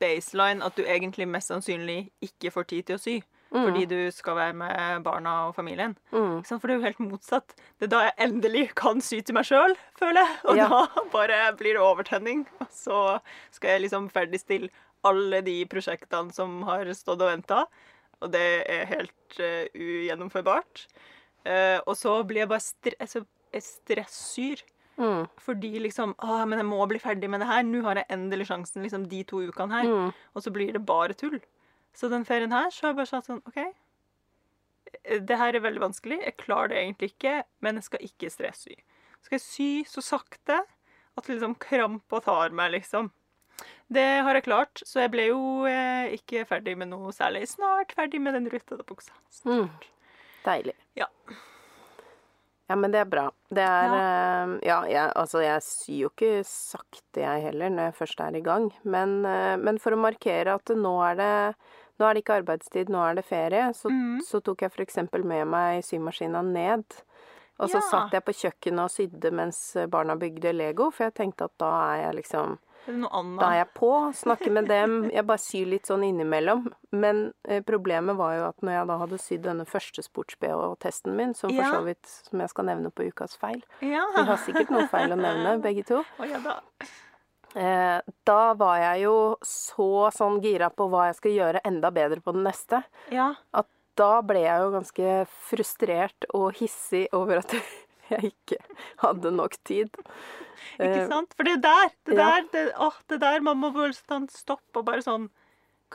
baseline 0.00 0.64
at 0.64 0.76
du 0.76 0.82
egentlig 0.84 1.28
mest 1.28 1.52
sannsynlig 1.52 2.10
ikke 2.24 2.50
får 2.54 2.68
tid 2.72 2.82
til 2.88 2.96
å 2.98 3.02
sy. 3.02 3.16
Fordi 3.54 3.84
du 3.86 4.10
skal 4.10 4.34
være 4.34 4.54
med 4.58 5.04
barna 5.04 5.32
og 5.46 5.52
familien. 5.54 5.92
Mm. 6.10 6.40
For 6.42 6.66
det 6.66 6.74
er 6.74 6.78
jo 6.80 6.86
helt 6.88 7.02
motsatt. 7.04 7.52
Det 7.78 7.86
er 7.86 7.92
da 7.92 8.00
jeg 8.08 8.14
endelig 8.26 8.64
kan 8.74 8.98
sy 9.04 9.20
til 9.22 9.36
meg 9.36 9.46
sjøl, 9.46 9.76
føler 10.00 10.24
jeg. 10.24 10.32
Og 10.50 10.56
Ja. 10.58 10.66
da 10.72 11.04
bare 11.12 11.52
blir 11.54 11.76
det 11.78 11.84
overtenning. 11.84 12.48
Og 12.58 12.66
så 12.74 13.20
skal 13.54 13.70
jeg 13.76 13.84
liksom 13.84 14.08
ferdigstille 14.10 14.70
alle 15.06 15.40
de 15.46 15.54
prosjektene 15.70 16.34
som 16.34 16.62
har 16.66 16.90
stått 16.98 17.22
og 17.22 17.30
venta. 17.30 17.66
og 18.20 18.32
det 18.32 18.64
er 18.70 18.86
helt 18.86 19.38
uh, 19.38 19.66
ugjennomførbart. 19.76 20.86
Uh, 21.46 21.78
og 21.86 21.94
så 21.94 22.22
blir 22.26 22.40
jeg 22.42 22.48
bare 22.48 22.60
stre 22.64 22.92
altså, 22.98 23.22
stressyr. 23.54 24.62
Mm. 24.96 25.24
Fordi 25.42 25.72
liksom 25.82 26.12
Å, 26.22 26.42
men 26.46 26.60
jeg 26.60 26.68
må 26.68 26.84
bli 26.90 27.00
ferdig 27.02 27.30
med 27.30 27.42
det 27.42 27.48
her. 27.50 27.64
Nå 27.66 27.82
har 27.86 28.00
jeg 28.00 28.10
endelig 28.14 28.48
sjansen 28.50 28.84
liksom 28.84 29.08
de 29.10 29.22
to 29.28 29.42
ukene 29.44 29.80
her. 29.80 29.88
Mm. 29.90 30.12
Og 30.34 30.44
så 30.44 30.52
blir 30.54 30.74
det 30.74 30.84
bare 30.86 31.16
tull. 31.18 31.40
Så 31.94 32.10
den 32.10 32.26
ferien 32.26 32.54
her 32.54 32.70
så 32.74 32.86
har 32.86 32.94
jeg 32.94 33.00
bare 33.02 33.12
sagt 33.12 33.30
sånn 33.30 33.42
OK. 33.48 33.60
Det 35.26 35.38
her 35.38 35.54
er 35.56 35.64
veldig 35.64 35.82
vanskelig. 35.82 36.20
Jeg 36.22 36.38
klarer 36.40 36.72
det 36.72 36.80
egentlig 36.82 37.10
ikke, 37.14 37.34
men 37.64 37.80
jeg 37.80 37.88
skal 37.88 38.06
ikke 38.06 38.30
stressy. 38.30 38.78
Skal 39.24 39.38
jeg 39.38 39.44
sy 39.44 39.68
så 39.88 40.04
sakte 40.04 40.62
at 41.14 41.28
liksom 41.30 41.54
krampa 41.62 42.20
tar 42.22 42.54
meg, 42.54 42.74
liksom. 42.74 43.10
Det 43.94 44.06
har 44.26 44.34
jeg 44.34 44.46
klart, 44.46 44.82
så 44.86 45.04
jeg 45.04 45.12
ble 45.12 45.28
jo 45.28 45.40
eh, 45.68 46.14
ikke 46.16 46.46
ferdig 46.48 46.74
med 46.80 46.90
noe 46.90 47.12
særlig. 47.14 47.46
Snart 47.50 47.94
ferdig 47.94 48.20
med 48.22 48.34
den 48.34 48.48
rutete 48.50 48.86
buksa. 48.86 49.14
Mm. 49.46 49.68
Deilig. 50.44 50.74
Ja. 50.98 51.08
Ja, 52.68 52.76
men 52.80 52.92
det 52.94 53.00
er 53.02 53.04
bra. 53.10 53.26
Det 53.52 53.60
er 53.62 53.92
Ja. 53.92 53.98
eh, 54.00 54.58
Ja, 54.64 54.78
jeg, 54.88 55.12
altså 55.16 55.42
jeg 55.44 55.60
syr 55.62 55.98
jo 56.00 56.08
ikke 56.10 56.44
sakte, 56.44 57.20
jeg 57.20 57.42
heller, 57.42 57.68
når 57.70 57.90
jeg 57.90 57.94
først 57.94 58.20
er 58.20 58.36
i 58.36 58.40
gang. 58.40 58.70
Men, 58.84 59.24
eh, 59.26 59.56
men 59.56 59.78
for 59.78 59.92
å 59.92 60.00
markere 60.00 60.54
at 60.54 60.64
nå 60.74 60.94
er 61.10 61.14
det 61.16 61.54
nå 62.00 62.08
er 62.10 62.14
det 62.14 62.24
ikke 62.24 62.40
arbeidstid, 62.42 62.88
nå 62.90 62.98
er 63.08 63.14
det 63.14 63.24
ferie, 63.24 63.68
så, 63.72 63.86
mm. 63.88 64.20
så 64.26 64.40
tok 64.42 64.62
jeg 64.62 64.72
f.eks. 64.72 64.96
med 65.22 65.46
meg 65.46 65.84
symaskina 65.84 66.42
ned. 66.42 66.82
Og 67.60 67.68
så 67.70 67.78
Ja. 67.78 67.80
satt 67.86 68.10
jeg 68.16 68.24
på 68.24 68.32
kjøkkenet 68.34 68.82
og 68.82 68.90
sydde 68.90 69.30
mens 69.30 69.76
barna 69.88 70.16
bygde 70.16 70.52
Lego, 70.52 70.90
for 70.90 71.04
jeg 71.04 71.14
tenkte 71.14 71.44
at 71.44 71.52
da 71.56 71.70
er 71.94 72.00
jeg 72.06 72.24
liksom 72.24 72.58
Da 73.40 73.46
er 73.52 73.58
jeg 73.62 73.68
på, 73.78 73.90
snakker 74.14 74.52
med 74.52 74.66
dem. 74.68 74.96
Jeg 75.12 75.24
bare 75.26 75.40
syr 75.40 75.66
litt 75.70 75.86
sånn 75.88 76.02
innimellom. 76.04 76.66
Men 76.92 77.22
eh, 77.48 77.62
problemet 77.64 78.16
var 78.18 78.34
jo 78.36 78.42
at 78.50 78.60
når 78.64 78.76
jeg 78.76 78.88
da 78.90 78.98
hadde 79.00 79.20
sydd 79.22 79.44
denne 79.46 79.64
første 79.68 80.04
sports-BH-testen 80.04 81.16
min, 81.16 81.32
som 81.38 81.50
for 81.50 81.78
så 81.78 81.80
vidt 81.86 82.12
som 82.28 82.42
jeg 82.44 82.52
skal 82.52 82.68
nevne 82.68 82.90
på 82.94 83.06
ukas 83.08 83.36
feil 83.40 83.62
Ja. 83.80 84.04
Vi 84.16 84.26
har 84.28 84.36
sikkert 84.44 84.70
noe 84.74 84.86
feil 84.92 85.14
å 85.16 85.18
nevne, 85.20 85.56
begge 85.64 85.86
to. 85.88 86.02
Oh, 86.18 86.26
ja 86.28 86.38
da. 86.44 86.58
Eh, 87.54 88.00
da 88.26 88.40
var 88.58 88.78
jeg 88.82 89.04
jo 89.06 89.16
så 89.46 90.10
sånn 90.14 90.40
gira 90.42 90.68
på 90.74 90.88
hva 90.90 91.06
jeg 91.08 91.20
skal 91.20 91.36
gjøre 91.38 91.60
enda 91.64 91.90
bedre 91.94 92.20
på 92.20 92.34
den 92.34 92.42
neste, 92.48 92.82
Ja. 93.14 93.32
at 93.54 93.68
da 93.96 94.18
ble 94.26 94.40
jeg 94.42 94.58
jo 94.60 94.72
ganske 94.74 95.10
frustrert 95.48 96.26
og 96.34 96.52
hissig 96.58 97.04
over 97.14 97.38
at 97.44 97.54
jeg 98.10 98.32
ikke 98.34 98.58
hadde 99.04 99.30
nok 99.30 99.54
tid. 99.64 99.94
Ikke 100.78 101.02
Eh, 101.04 101.08
sant? 101.08 101.34
For 101.36 101.44
det 101.44 101.52
er 101.58 101.62
der 101.64 101.88
det 102.06 102.16
ja. 102.18 102.24
der, 102.40 102.48
det, 102.52 102.64
åh, 102.78 102.96
det 103.08 103.20
der 103.20 103.40
man 103.40 103.58
må 103.58 103.70
bare 103.72 103.92
stoppe 104.28 104.76
og 104.80 104.84
bare 104.84 105.02
sånn 105.02 105.30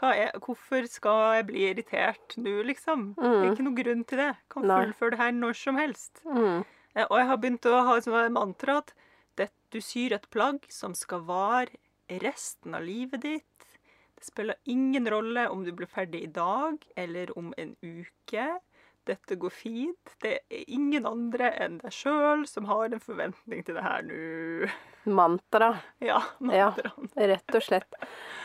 er, 0.02 0.32
Hvorfor 0.40 0.86
skal 0.88 1.36
jeg 1.36 1.48
bli 1.50 1.64
irritert 1.74 2.38
nå, 2.38 2.64
liksom? 2.64 3.16
Det 3.16 3.26
er 3.26 3.44
Mm. 3.44 3.52
ikke 3.52 3.64
noen 3.66 3.76
grunn 3.84 4.04
til 4.08 4.18
det. 4.18 4.28
Jeg 4.36 4.50
Kan 4.50 4.64
fullføre 4.86 5.10
det 5.12 5.20
her 5.20 5.32
når 5.32 5.56
som 5.56 5.76
helst. 5.76 6.22
Mm, 6.26 6.66
Eh, 6.96 7.06
Og 7.10 7.18
jeg 7.20 7.28
har 7.28 7.38
begynt 7.38 7.66
å 7.66 7.86
ha 7.86 8.00
som 8.02 8.34
mantra 8.34 8.78
at 8.78 8.94
det, 9.38 9.50
du 9.72 9.80
syr 9.80 10.14
et 10.14 10.30
plagg 10.32 10.66
som 10.70 10.94
skal 10.96 11.20
vare 11.22 11.68
resten 12.10 12.74
av 12.74 12.82
livet 12.84 13.22
ditt. 13.22 13.44
Det 14.16 14.24
spiller 14.26 14.56
ingen 14.66 15.06
rolle 15.08 15.48
om 15.52 15.64
du 15.64 15.72
blir 15.72 15.88
ferdig 15.88 16.24
i 16.24 16.32
dag 16.32 16.78
eller 16.98 17.28
om 17.38 17.54
en 17.58 17.76
uke. 17.84 18.60
Dette 19.10 19.38
går 19.42 19.54
fint. 19.54 20.14
Det 20.22 20.36
er 20.46 20.64
ingen 20.70 21.08
andre 21.10 21.50
enn 21.64 21.80
deg 21.82 21.94
sjøl 21.96 22.46
som 22.50 22.68
har 22.70 22.94
en 22.94 23.02
forventning 23.02 23.64
til 23.66 23.80
det 23.80 23.86
her 23.86 24.06
nå. 24.06 24.70
mantra. 25.10 25.72
Ja, 26.04 26.22
Ja. 26.54 26.70
Rett 27.16 27.56
og 27.56 27.64
slett. 27.66 27.98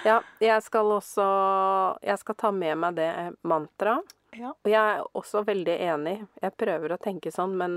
Ja, 0.06 0.20
jeg 0.40 0.62
skal 0.64 0.92
også 0.94 1.26
Jeg 2.02 2.18
skal 2.22 2.34
ta 2.40 2.50
med 2.54 2.78
meg 2.80 2.96
det 2.96 3.10
mantraet. 3.44 4.14
Ja. 4.34 4.50
Og 4.50 4.66
jeg 4.70 4.80
er 4.96 5.04
også 5.14 5.44
veldig 5.46 5.74
enig. 5.84 6.16
Jeg 6.42 6.56
prøver 6.58 6.94
å 6.96 6.98
tenke 6.98 7.30
sånn, 7.30 7.52
men 7.60 7.74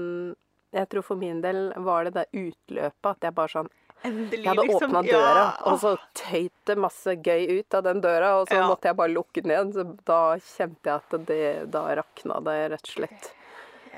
jeg 0.73 0.89
tror 0.89 1.03
for 1.05 1.19
min 1.19 1.41
del 1.43 1.69
var 1.85 2.07
det 2.07 2.15
det 2.15 2.25
utløpet 2.33 3.11
at 3.11 3.27
jeg 3.27 3.35
bare 3.37 3.53
sånn 3.53 3.69
Endelig, 4.05 4.43
Jeg 4.43 4.47
hadde 4.53 4.67
liksom. 4.67 4.91
åpna 4.91 5.01
Ja, 5.07 5.17
døra, 5.17 5.45
og 5.71 5.79
så 5.81 5.97
tøyt 6.13 6.51
det 6.65 6.77
masse 6.77 7.15
gøy 7.25 7.59
ut 7.59 7.73
av 7.73 7.83
den 7.83 8.01
døra, 8.01 8.41
og 8.41 8.47
så 8.47 8.53
Ja. 8.59 8.67
måtte 8.69 8.83
jeg 8.91 8.95
bare 8.95 9.09
lukke 9.13 9.41
den 9.43 9.51
igjen. 9.51 9.73
Så 9.73 9.83
da 10.05 10.35
kjente 10.37 10.85
jeg 10.85 11.01
at 11.01 11.25
det 11.25 11.71
Da 11.71 11.95
rakna 11.95 12.43
det, 12.43 12.71
rett 12.71 12.87
og 12.87 12.93
slett. 12.93 13.31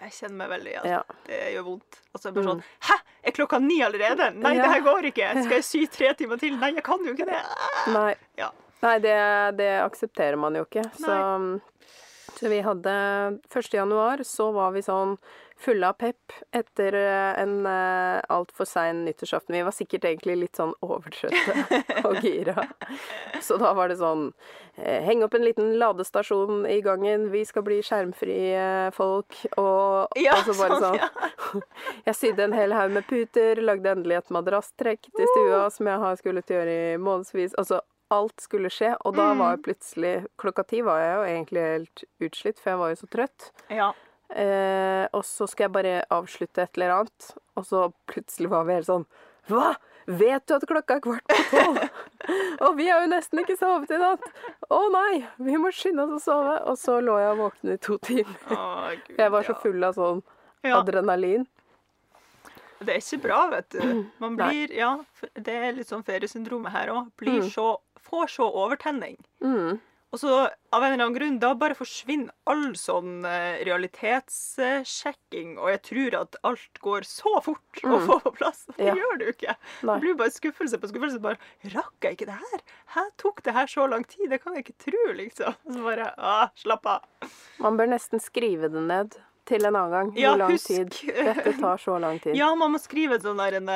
Jeg 0.01 0.11
kjenner 0.11 0.37
meg 0.37 0.49
veldig 0.49 0.71
igjen. 0.71 0.85
Ja. 0.85 1.01
Det 1.27 1.39
gjør 1.55 1.63
vondt. 1.65 1.99
Og 2.15 2.21
så 2.21 2.29
er 2.29 2.31
det 2.31 2.35
bare 2.35 2.45
Mm. 2.55 2.61
sånn 2.61 2.63
Hæ! 2.87 2.95
Er 3.25 3.31
klokka 3.31 3.59
ni 3.61 3.81
allerede? 3.81 4.33
Nei, 4.35 4.55
Ja. 4.55 4.61
det 4.63 4.71
her 4.71 4.81
går 4.81 5.03
ikke. 5.11 5.43
Skal 5.43 5.57
jeg 5.59 5.63
sy 5.63 5.85
tre 5.87 6.13
timer 6.17 6.39
til? 6.39 6.55
Nei, 6.57 6.71
jeg 6.71 6.83
kan 6.83 7.03
jo 7.03 7.13
ikke 7.13 7.25
det. 7.25 7.43
Nei. 7.93 8.15
Ja. 8.37 8.49
Nei, 8.81 8.97
det, 8.99 9.57
det 9.57 9.81
aksepterer 9.83 10.37
man 10.37 10.55
jo 10.55 10.63
ikke. 10.63 10.85
Så, 10.95 11.59
så 12.39 12.47
vi 12.49 12.61
hadde 12.61 13.39
1. 13.51 13.73
januar, 13.73 14.19
så 14.23 14.53
var 14.53 14.71
vi 14.71 14.79
sånn 14.79 15.17
fulle 15.59 15.87
av 15.87 15.93
pepp 15.99 16.33
etter 16.55 16.95
eh, 16.95 17.41
en 17.41 17.65
uh, 17.65 18.21
altfor 18.31 18.65
sein 18.65 19.03
nyttårsaften. 19.05 19.55
Vi 19.55 19.63
var 19.67 19.75
sikkert 19.75 20.05
egentlig 20.07 20.37
litt 20.39 20.59
sånn 20.59 20.71
overtrøtte 20.85 21.81
og 22.07 22.23
gira. 22.23 22.63
Så 23.43 23.59
da 23.59 23.73
var 23.75 23.91
det 23.91 23.99
sånn 23.99 24.29
eh, 24.77 25.03
Heng 25.03 25.25
opp 25.25 25.35
en 25.35 25.43
liten 25.43 25.73
ladestasjon 25.81 26.63
i 26.69 26.79
gangen, 26.85 27.27
vi 27.33 27.43
skal 27.47 27.65
bli 27.67 27.81
skjermfrie 27.83 28.89
folk. 28.95 29.35
Og, 29.59 30.15
Ja, 30.19 30.39
og 30.39 30.47
så 30.47 30.55
bare 30.61 30.79
sånn, 30.79 30.97
sånn 30.97 31.61
ja. 31.61 31.63
Jeg 32.07 32.19
sydde 32.21 32.47
en 32.47 32.57
hel 32.57 32.75
haug 32.77 32.95
med 32.95 33.07
puter, 33.09 33.59
lagde 33.59 33.91
endelig 33.91 34.21
et 34.21 34.35
madrasstrekk 34.39 35.11
til 35.11 35.31
stua 35.35 35.65
som 35.73 35.91
jeg 35.91 36.03
har 36.05 36.19
skullet 36.19 36.55
gjøre 36.55 36.75
i 36.93 36.99
månedsvis. 37.01 37.57
Altså, 37.59 37.83
alt 38.09 38.41
skulle 38.41 38.71
skje, 38.73 38.95
og 39.05 39.13
da 39.19 39.31
var 39.37 39.53
jeg 39.53 39.65
plutselig 39.67 40.13
Klokka 40.41 40.63
ti 40.65 40.79
var 40.85 41.01
jeg 41.03 41.11
jo 41.13 41.25
egentlig 41.27 41.65
helt 41.65 42.05
utslitt, 42.25 42.61
for 42.61 42.71
jeg 42.71 42.79
var 42.81 42.93
jo 42.93 43.01
så 43.03 43.09
trøtt. 43.13 43.51
Ja. 43.69 43.91
Eh, 44.29 45.05
og 45.17 45.23
så 45.25 45.47
skal 45.49 45.65
jeg 45.65 45.73
bare 45.73 45.93
avslutte 46.13 46.61
et 46.61 46.77
eller 46.77 46.91
annet, 46.99 47.29
og 47.57 47.65
så 47.65 47.87
plutselig 48.11 48.51
var 48.51 48.67
vi 48.67 48.75
helt 48.77 48.89
sånn 48.89 49.07
Hva?! 49.49 49.71
Vet 50.09 50.45
du 50.49 50.55
at 50.55 50.63
klokka 50.65 50.95
er 50.97 51.01
kvart 51.05 51.25
på 51.29 51.43
tolv? 51.51 51.83
og 52.65 52.77
vi 52.79 52.87
har 52.89 53.03
jo 53.03 53.09
nesten 53.11 53.41
ikke 53.43 53.57
sovet 53.59 53.91
i 53.93 53.99
natt! 54.01 54.23
Å 54.73 54.79
nei! 54.93 55.19
Vi 55.45 55.57
må 55.61 55.69
skynde 55.73 56.05
oss 56.07 56.15
å 56.15 56.21
sove. 56.23 56.55
Og 56.71 56.79
så 56.81 56.95
lå 57.03 57.17
jeg 57.21 57.37
våken 57.37 57.73
i 57.73 57.77
to 57.81 57.97
timer. 58.05 58.39
Oh, 58.53 58.87
Gud, 59.05 59.19
Jeg 59.21 59.33
var 59.35 59.45
så 59.45 59.55
full 59.61 59.85
av 59.85 59.97
sånn 59.97 60.23
Ja. 60.65 60.79
adrenalin. 60.79 61.45
Det 62.79 62.95
er 62.95 63.01
ikke 63.03 63.21
bra, 63.27 63.41
vet 63.53 63.69
du. 63.75 64.05
Man 64.23 64.37
blir 64.39 64.73
Ja, 64.77 64.95
det 65.35 65.53
er 65.59 65.77
litt 65.77 65.91
sånn 65.91 66.05
feriesyndromet 66.07 66.73
her 66.73 66.93
òg. 66.95 67.11
Mm. 67.21 67.45
så 67.53 67.75
Får 68.09 68.31
så 68.33 68.45
overtenning. 68.49 69.17
Mm. 69.45 69.77
Og 70.11 70.17
så 70.17 70.29
av 70.73 70.81
en 70.83 70.93
eller 70.93 71.03
annen 71.05 71.13
grunn, 71.13 71.35
da 71.39 71.51
bare 71.53 71.75
forsvinner 71.77 72.31
all 72.49 72.71
sånn 72.73 73.19
eh, 73.29 73.59
realitetssjekking, 73.67 75.51
og 75.61 75.69
jeg 75.69 75.81
tror 75.85 76.15
at 76.21 76.35
alt 76.49 76.79
går 76.81 77.05
så 77.05 77.35
fort 77.45 77.83
å 77.83 77.97
Mm. 77.99 78.07
få 78.07 78.17
på 78.23 78.31
plass. 78.39 78.65
Det 78.77 78.87
Ja. 78.87 78.95
gjør 78.95 79.17
det 79.19 79.25
jo 79.27 79.33
ikke. 79.35 79.55
Nei. 79.83 79.93
Det 79.99 80.01
blir 80.01 80.15
bare 80.17 80.31
skuffelse 80.33 80.77
på 80.81 80.89
skuffelse. 80.89 81.21
Bare 81.21 81.37
Rakk 81.75 81.93
jeg 82.01 82.17
ikke 82.17 82.25
det 82.25 82.39
her? 82.41 82.59
Hæ, 82.95 83.01
tok 83.17 83.43
det 83.43 83.53
her 83.53 83.67
så 83.67 83.87
lang 83.89 84.03
tid? 84.03 84.29
Det 84.29 84.41
kan 84.41 84.55
jeg 84.55 84.65
ikke 84.65 84.77
tro, 84.89 85.13
liksom. 85.13 85.55
Så 85.69 85.83
bare 85.83 86.13
ah, 86.17 86.49
Slapp 86.55 86.85
av. 86.85 87.01
Man 87.59 87.77
bør 87.77 87.87
nesten 87.93 88.19
skrive 88.19 88.69
det 88.71 88.81
ned 88.81 89.15
til 89.45 89.65
en 89.65 89.75
annen 89.75 89.91
gang. 89.91 90.17
Ja, 90.17 90.35
lang 90.35 90.51
husk. 90.51 90.67
tid. 90.67 90.89
Dette 91.05 91.53
tar 91.59 91.77
så 91.77 91.99
lang 92.01 92.19
tid. 92.23 92.35
Ja, 92.35 92.53
man 92.55 92.71
må 92.73 92.79
skrive 92.81 93.15
et 93.15 93.21
sånn 93.25 93.37
der 93.37 93.57
en 93.61 93.69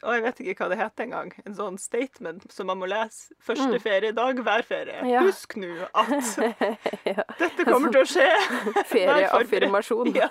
Å, 0.00 0.14
jeg 0.16 0.22
vet 0.24 0.38
ikke 0.40 0.64
hva 0.64 0.68
det 0.72 0.78
heter 0.80 1.04
engang. 1.04 1.30
En 1.44 1.56
sånn 1.58 1.76
statement 1.80 2.46
som 2.52 2.70
man 2.70 2.78
må 2.80 2.88
lese. 2.88 3.34
Første 3.44 3.80
feriedag 3.82 4.40
hver 4.46 4.64
ferie. 4.64 5.02
Mm. 5.02 5.10
Ja. 5.12 5.24
Husk 5.26 5.56
nå 5.60 5.74
at 5.90 6.30
Ja. 7.10 7.24
dette 7.40 7.66
kommer 7.68 7.92
til 7.92 8.00
å 8.00 8.08
skje. 8.08 8.28
Ferieaffirmasjon. 8.94 10.14
Ja. 10.20 10.28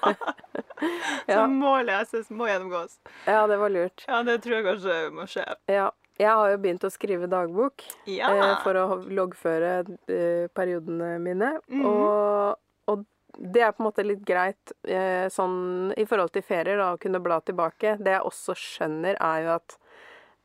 Som 1.27 1.57
må 1.59 1.73
leses, 1.83 2.29
må 2.31 2.45
gjennomgås. 2.47 2.93
Ja, 3.27 3.41
det 3.51 3.57
var 3.59 3.71
lurt. 3.73 4.05
Ja, 4.07 4.21
det 4.23 4.38
tror 4.45 4.55
jeg 4.55 4.65
kanskje 4.69 4.95
må 5.11 5.25
skje. 5.27 5.43
Ja. 5.67 5.89
Jeg 6.19 6.31
har 6.35 6.49
jo 6.51 6.57
begynt 6.59 6.83
å 6.83 6.91
skrive 6.91 7.27
dagbok 7.31 7.83
eh, 8.07 8.55
for 8.63 8.75
å 8.75 8.85
loggføre 9.07 9.73
eh, 10.11 10.47
periodene 10.55 11.13
mine. 11.23 11.53
Mm. 11.71 11.83
Og, 11.88 12.57
og 12.91 13.05
det 13.39 13.62
er 13.63 13.72
på 13.72 13.84
en 13.84 13.88
måte 13.88 14.03
litt 14.03 14.24
greit 14.27 14.74
eh, 14.84 15.29
sånn 15.31 15.93
i 15.98 16.05
forhold 16.08 16.34
til 16.36 16.43
ferier, 16.43 16.79
da, 16.79 16.91
å 16.93 17.00
kunne 17.00 17.22
bla 17.24 17.39
tilbake. 17.46 17.96
Det 18.03 18.17
jeg 18.17 18.27
også 18.27 18.55
skjønner, 18.60 19.15
er 19.15 19.46
jo 19.46 19.53
at 19.55 19.77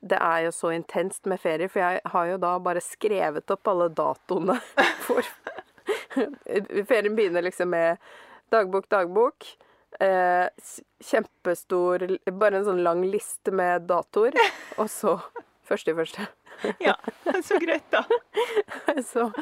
det 0.05 0.21
er 0.21 0.45
jo 0.45 0.53
så 0.53 0.71
intenst 0.77 1.27
med 1.31 1.41
ferier, 1.41 1.71
for 1.73 1.83
jeg 1.83 2.03
har 2.13 2.29
jo 2.29 2.39
da 2.39 2.53
bare 2.63 2.83
skrevet 2.85 3.51
opp 3.51 3.71
alle 3.73 3.89
datoene 3.97 4.59
for 5.07 5.27
Ferien 6.89 7.17
begynner 7.17 7.43
liksom 7.43 7.73
med 7.75 7.97
dagbok, 8.55 8.87
dagbok. 8.93 9.49
Eh, 10.01 10.47
kjempestor 11.05 12.03
Bare 12.35 12.59
en 12.59 12.67
sånn 12.67 12.83
lang 12.87 13.05
liste 13.07 13.55
med 13.55 13.89
datoer. 13.91 14.39
Og 14.79 14.91
så 14.91 15.19
første 15.67 15.93
i 15.93 15.99
første. 15.99 16.29
Ja. 16.79 16.97
Så 17.45 17.59
greit, 17.59 17.85
da. 17.91 18.05
Så, 19.13 19.33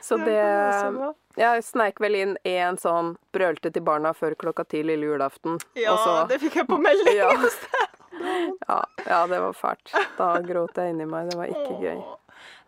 så 0.00 0.16
det. 0.16 1.14
Jeg 1.36 1.64
sneik 1.64 2.00
vel 2.02 2.16
inn 2.18 2.36
én 2.44 2.78
sånn 2.80 3.14
brølte 3.32 3.70
til 3.72 3.84
barna 3.86 4.12
før 4.16 4.34
klokka 4.38 4.64
ti 4.68 4.82
lille 4.84 5.06
julaften. 5.06 5.60
Ja, 5.78 5.94
så, 5.96 6.14
det 6.28 6.40
fikk 6.42 6.60
jeg 6.60 6.70
på 6.70 6.80
melding. 6.80 7.20
Ja. 8.20 8.34
ja, 8.68 8.78
ja, 9.06 9.18
det 9.30 9.38
var 9.40 9.54
fælt. 9.56 9.92
Da 10.18 10.26
gråt 10.44 10.76
jeg 10.76 10.92
inni 10.92 11.06
meg. 11.08 11.30
Det 11.30 11.38
var 11.38 11.48
ikke 11.48 11.78
gøy. 11.80 12.02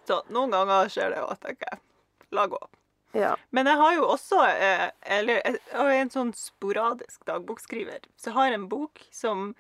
Så 0.09 0.23
noen 0.33 0.55
ganger 0.55 0.89
skjer 0.89 1.13
det 1.13 1.19
jo 1.21 1.27
at 1.35 1.45
jeg 1.51 1.81
La 2.33 2.47
gå. 2.49 2.61
Ja. 3.13 3.35
Men 3.51 3.69
jeg 3.69 3.77
har 3.77 3.95
jo 3.99 4.07
også 4.09 4.39
eh, 4.49 4.87
Eller 5.19 5.43
jeg 5.45 5.59
er 5.75 5.99
en 5.99 6.13
sånn 6.15 6.33
sporadisk 6.37 7.27
dagbokskriver. 7.29 8.01
Så 8.17 8.31
jeg 8.31 8.39
har 8.39 8.57
en 8.57 8.65
bok 8.71 9.03
som 9.13 9.53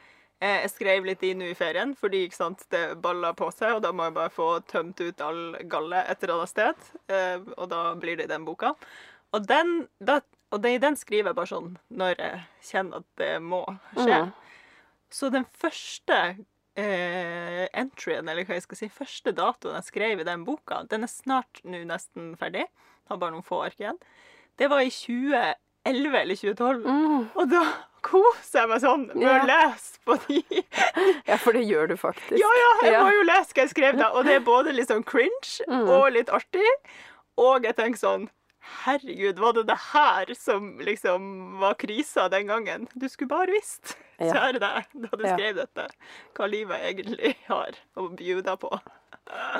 jeg 0.42 0.70
skrev 0.72 1.06
litt 1.06 1.22
i 1.22 1.32
nå 1.38 1.52
i 1.52 1.56
ferien, 1.56 1.92
fordi 1.98 2.24
sant, 2.34 2.64
det 2.74 2.98
balla 3.02 3.30
på 3.38 3.46
seg, 3.54 3.76
og 3.76 3.82
da 3.84 3.92
må 3.94 4.08
jeg 4.08 4.16
bare 4.16 4.32
få 4.34 4.48
tømt 4.70 5.00
ut 5.02 5.22
all 5.22 5.42
galle 5.70 6.02
et 6.10 6.22
eller 6.24 6.40
annet 6.40 6.50
sted. 6.50 6.86
Eh, 7.14 7.44
og 7.56 7.68
da 7.70 7.82
blir 7.98 8.18
det 8.18 8.26
den 8.32 8.46
boka. 8.48 8.72
Og 9.32 9.46
den, 9.48 9.86
da, 10.02 10.18
og 10.50 10.64
det, 10.64 10.76
den 10.82 10.98
skriver 10.98 11.30
jeg 11.30 11.38
bare 11.38 11.52
sånn 11.52 11.76
når 11.94 12.16
jeg 12.18 12.40
kjenner 12.72 13.04
at 13.04 13.22
det 13.22 13.34
må 13.44 13.62
skje. 13.94 14.18
Mm. 14.26 14.32
Så 15.12 15.30
den 15.32 15.46
første 15.62 16.18
eh, 16.74 17.64
entryen, 17.70 18.28
eller 18.28 18.48
hva 18.48 18.58
jeg 18.58 18.66
skal 18.66 18.80
si, 18.82 18.92
første 18.92 19.34
datoen 19.36 19.78
jeg 19.78 19.90
skrev 19.92 20.22
i 20.22 20.28
den 20.28 20.46
boka, 20.48 20.82
den 20.90 21.06
er 21.06 21.12
snart 21.12 21.62
nå 21.62 21.84
nesten 21.88 22.32
ferdig. 22.40 22.66
Har 23.10 23.20
bare 23.20 23.36
noen 23.36 23.46
få 23.46 23.62
ark 23.66 23.78
igjen. 23.80 23.98
Det 24.58 24.68
var 24.72 24.82
i 24.84 24.90
2011 24.92 25.54
eller 25.84 26.34
2012. 26.34 26.84
Mm. 26.86 27.28
Og 27.36 27.48
da 27.50 27.62
koser 28.02 28.60
jeg 28.62 28.68
meg 28.72 28.80
sånn 28.82 29.06
med 29.14 29.22
Ja. 29.22 29.38
å 29.38 29.46
lese 29.46 29.98
på 30.06 30.16
de. 30.26 30.42
Ja, 31.30 31.36
for 31.38 31.52
det 31.52 31.62
gjør 31.68 31.88
du 31.92 31.96
faktisk. 31.96 32.38
Ja, 32.38 32.50
ja, 32.62 32.70
jeg 32.82 32.92
Ja. 32.92 33.02
må 33.04 33.12
jo 33.14 33.22
lese 33.28 33.52
hva 33.54 33.62
jeg 33.66 33.70
skrev 33.74 33.98
da. 33.98 34.10
Og 34.12 34.24
det 34.26 34.34
er 34.34 34.40
både 34.46 34.72
litt 34.74 34.88
sånn 34.88 35.04
cringe 35.04 35.60
Mm. 35.68 35.88
og 35.88 36.12
litt 36.12 36.28
artig. 36.30 36.68
Og 37.38 37.62
jeg 37.64 37.76
tenker 37.76 37.98
sånn 37.98 38.28
Herregud, 38.84 39.40
var 39.42 39.52
det 39.54 39.66
det 39.66 39.76
her 39.92 40.26
som 40.38 40.78
liksom 40.78 41.58
var 41.58 41.74
krisa 41.74 42.28
den 42.30 42.46
gangen? 42.46 42.86
Du 42.96 43.08
skulle 43.08 43.28
bare 43.28 43.50
visst, 43.50 43.96
kjære 44.20 44.60
deg, 44.62 44.84
da 45.02 45.08
du 45.18 45.24
skrev 45.26 45.56
dette, 45.56 45.88
hva 46.38 46.46
livet 46.48 46.78
egentlig 46.80 47.34
har 47.48 47.72
å 47.98 48.06
bjuda 48.14 48.54
på. 48.62 48.70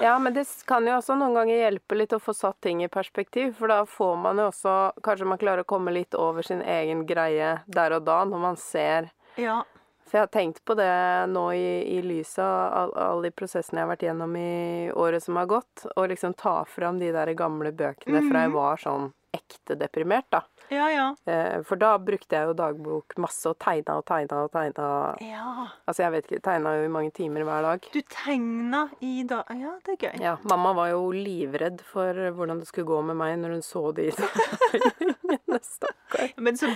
Ja, 0.03 0.19
men 0.19 0.35
det 0.35 0.47
kan 0.67 0.85
jo 0.87 0.97
også 0.99 1.15
noen 1.17 1.35
ganger 1.37 1.61
hjelpe 1.61 1.97
litt 1.97 2.13
å 2.13 2.19
få 2.21 2.35
satt 2.35 2.59
ting 2.61 2.83
i 2.83 2.89
perspektiv, 2.93 3.55
for 3.59 3.71
da 3.71 3.85
får 3.87 4.17
man 4.19 4.41
jo 4.43 4.49
også 4.51 4.73
Kanskje 5.07 5.29
man 5.31 5.39
klarer 5.39 5.63
å 5.63 5.69
komme 5.71 5.93
litt 5.95 6.15
over 6.19 6.43
sin 6.43 6.63
egen 6.63 7.05
greie 7.07 7.61
der 7.67 7.95
og 7.97 8.05
da, 8.09 8.25
når 8.25 8.43
man 8.43 8.57
ser 8.61 9.11
Ja. 9.39 9.63
For 10.05 10.19
jeg 10.19 10.27
har 10.27 10.33
tenkt 10.35 10.59
på 10.69 10.75
det 10.77 10.91
nå 11.33 11.45
i, 11.57 11.97
i 11.97 12.03
lyset 12.05 12.43
av 12.45 12.73
all- 12.77 12.97
alle 13.01 13.23
de 13.31 13.31
prosessene 13.39 13.79
jeg 13.81 13.87
har 13.87 13.93
vært 13.95 14.03
gjennom 14.09 14.35
i 14.37 14.91
året 14.93 15.23
som 15.25 15.37
har 15.41 15.47
gått, 15.49 15.87
og 15.97 16.09
liksom 16.11 16.35
ta 16.37 16.65
fram 16.69 16.99
de 17.01 17.13
der 17.15 17.33
gamle 17.39 17.73
bøkene 17.73 18.21
fra 18.29 18.43
jeg 18.45 18.53
var 18.53 18.77
sånn 18.83 19.13
ekte 19.33 19.79
deprimert, 19.81 20.27
da. 20.29 20.43
Ja, 20.73 20.87
ja. 20.93 21.07
Eh, 21.29 21.61
For 21.69 21.77
da 21.81 21.91
brukte 22.01 22.39
jeg 22.39 22.49
jo 22.49 22.55
dagbok 22.57 23.17
masse 23.21 23.51
og 23.51 23.59
tegna 23.61 23.99
og 24.01 24.07
tegna 24.09 24.43
og 24.47 24.53
tegna 24.55 24.87
Ja. 25.21 25.67
Altså, 25.87 26.03
jeg 26.07 26.13
vet 26.17 26.31
ikke, 26.31 26.43
tegna 26.49 26.73
jo 26.79 26.87
i 26.89 26.93
mange 26.93 27.13
timer 27.13 27.45
hver 27.45 27.63
dag. 27.67 27.89
Du 27.93 28.01
tegna 28.09 28.87
i 29.05 29.23
dag 29.29 29.45
Ja, 29.61 29.75
det 29.85 29.97
er 29.99 30.01
gøy. 30.07 30.21
Ja, 30.25 30.37
mamma 30.49 30.73
var 30.79 30.89
jo 30.95 31.11
livredd 31.13 31.83
for 31.93 32.13
hvordan 32.33 32.63
det 32.63 32.69
skulle 32.71 32.89
gå 32.89 33.03
med 33.13 33.17
meg 33.21 33.37
når 33.43 33.57
hun 33.59 33.65
så 33.67 33.85
de 33.97 34.09
tegningene. 34.17 35.61
Stakkar. 35.63 36.33
Men 36.43 36.57
så 36.59 36.71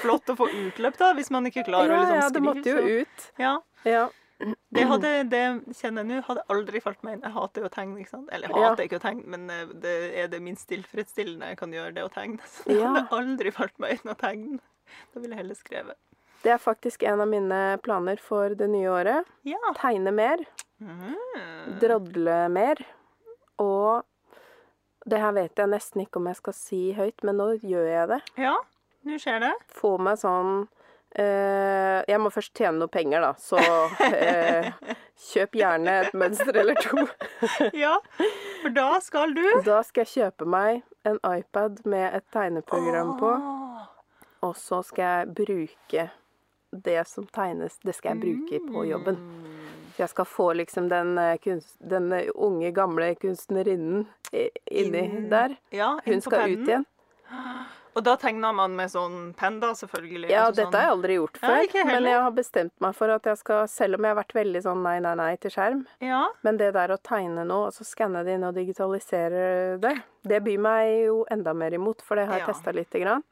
flott 0.00 0.30
å 0.32 0.36
få 0.38 0.48
utløp, 0.48 0.96
da, 0.98 1.12
hvis 1.14 1.30
man 1.34 1.46
ikke 1.50 1.66
klarer 1.68 1.92
å 1.92 2.00
liksom 2.00 2.16
skrive. 2.16 2.24
ja, 2.24 2.30
det 2.34 2.42
måtte 2.42 2.74
jo 2.74 3.00
ut. 3.04 3.26
Ja. 3.38 3.54
Ja. 3.84 4.04
Det, 4.74 4.84
hadde, 4.90 5.10
det 5.30 5.42
kjenner 5.78 6.02
jeg 6.02 6.08
nå, 6.10 6.20
hadde 6.26 6.42
aldri 6.50 6.80
falt 6.82 7.02
meg 7.06 7.16
inn. 7.18 7.24
Jeg 7.28 7.32
hater 7.36 7.62
jo 7.64 7.68
å 7.68 7.72
tegne, 7.74 7.98
ikke 8.02 8.10
sant. 8.10 8.28
Eller 8.34 8.48
jeg 8.50 8.56
Ja. 8.60 8.70
hater 8.70 8.84
ikke 8.88 8.98
å 8.98 9.04
tegne, 9.04 9.26
men 9.34 9.44
eh, 9.50 9.64
det 9.84 9.94
er 10.22 10.28
det 10.32 10.40
minst 10.42 10.66
tilfredsstillende 10.68 11.52
jeg 11.52 11.58
kan 11.60 11.72
gjøre, 11.76 11.94
det 11.94 12.04
å 12.04 12.10
tegne. 12.12 12.38
Så 12.54 12.64
det 12.68 12.80
Ja. 12.80 12.88
hadde 12.92 13.08
aldri 13.20 13.52
falt 13.54 13.78
meg 13.78 13.98
inn 14.00 14.10
å 14.12 14.16
tegne. 14.18 14.58
Da 15.14 15.20
ville 15.20 15.34
jeg 15.36 15.42
heller 15.44 15.54
skrevet. 15.58 15.96
Det 16.44 16.52
er 16.52 16.58
faktisk 16.60 17.02
en 17.08 17.20
av 17.24 17.28
mine 17.30 17.60
planer 17.82 18.18
for 18.20 18.52
det 18.54 18.66
nye 18.68 18.90
året. 18.92 19.24
Ja. 19.48 19.56
Tegne 19.80 20.12
mer. 20.12 20.42
Mm. 20.82 21.78
Drodle 21.80 22.48
mer. 22.52 22.76
Og 23.62 24.02
det 25.08 25.20
her 25.20 25.32
vet 25.36 25.56
jeg 25.56 25.70
nesten 25.72 26.02
ikke 26.04 26.20
om 26.20 26.26
jeg 26.28 26.36
skal 26.40 26.56
si 26.58 26.80
høyt, 26.96 27.22
men 27.24 27.36
nå 27.40 27.46
gjør 27.62 27.88
jeg 27.88 28.08
det. 28.12 28.20
Ja, 28.42 28.56
nå 29.06 29.18
skjer 29.20 29.40
det. 29.44 29.52
Få 29.72 29.94
meg 30.00 30.18
sånn 30.20 30.66
Jeg 31.14 32.18
må 32.20 32.30
først 32.34 32.52
tjene 32.58 32.78
noe 32.80 32.90
penger, 32.90 33.22
da, 33.22 33.32
så 33.38 33.58
eh, 34.10 34.66
kjøp 35.30 35.54
gjerne 35.60 35.92
et 36.02 36.16
mønster 36.18 36.56
eller 36.62 36.74
to. 36.82 37.04
Ja, 37.84 37.94
for 38.62 38.74
da 38.74 38.88
skal 39.04 39.34
du 39.36 39.44
Da 39.66 39.78
skal 39.86 40.04
jeg 40.04 40.12
kjøpe 40.16 40.48
meg 40.50 40.82
en 41.06 41.20
iPad 41.28 41.84
med 41.86 42.16
et 42.18 42.26
tegneprogram 42.34 43.14
på, 43.20 43.30
og 44.44 44.56
så 44.58 44.82
skal 44.82 45.04
jeg 45.04 45.34
bruke 45.38 46.08
det 46.74 46.98
som 47.06 47.26
tegnes, 47.30 47.76
det 47.86 47.94
skal 47.94 48.16
jeg 48.16 48.24
bruke 48.24 48.60
på 48.72 48.82
jobben. 48.90 49.20
Så 49.94 50.02
jeg 50.02 50.10
skal 50.10 50.26
få 50.26 50.48
liksom 50.58 50.88
den, 50.90 51.12
eh, 51.22 51.36
kunst, 51.38 51.76
den 51.78 52.10
eh, 52.12 52.26
unge, 52.34 52.72
gamle 52.74 53.12
kunstnerinnen 53.14 54.08
inni 54.34 55.04
Inn- 55.06 55.28
der. 55.30 55.54
Hun 56.04 56.20
skal 56.20 56.50
ut 56.56 56.66
igjen. 56.66 56.86
Og 57.94 58.02
da 58.02 58.16
tegner 58.18 58.52
man 58.54 58.72
med 58.74 58.90
sånn 58.90 59.34
penn, 59.38 59.60
da, 59.62 59.68
selvfølgelig. 59.78 60.28
Ja, 60.32 60.46
altså 60.48 60.64
dette 60.64 60.74
har 60.80 60.88
jeg 60.88 60.94
aldri 60.96 61.14
gjort 61.18 61.38
før, 61.38 61.74
Ja, 61.74 61.84
men 61.86 62.04
jeg 62.10 62.20
har 62.24 62.32
bestemt 62.34 62.72
meg 62.80 62.94
for 62.98 63.08
at 63.14 63.22
jeg 63.30 63.38
skal, 63.38 63.68
selv 63.68 63.94
om 63.98 64.02
jeg 64.08 64.14
har 64.14 64.18
vært 64.24 64.34
veldig 64.34 64.62
sånn 64.64 64.82
nei, 64.82 64.96
nei, 65.04 65.14
nei 65.14 65.36
til 65.36 65.50
skjerm, 65.54 65.84
Ja, 66.02 66.24
men 66.42 66.56
det 66.58 66.72
der 66.74 66.88
å 66.88 66.98
tegne 66.98 67.44
noe, 67.46 67.68
og 67.68 67.72
så 67.72 67.84
skanne 67.86 68.24
det 68.26 68.34
inn 68.34 68.44
og 68.48 68.54
digitalisere 68.54 69.78
det, 69.80 69.94
det 70.26 70.42
byr 70.42 70.58
meg 70.58 71.06
jo 71.06 71.24
enda 71.30 71.54
mer 71.54 71.70
imot, 71.78 72.02
for 72.02 72.16
det 72.16 72.26
har 72.26 72.38
jeg 72.40 72.46
Ja. 72.48 72.52
testa 72.52 72.72
lite 72.74 73.00
grann. 73.04 73.22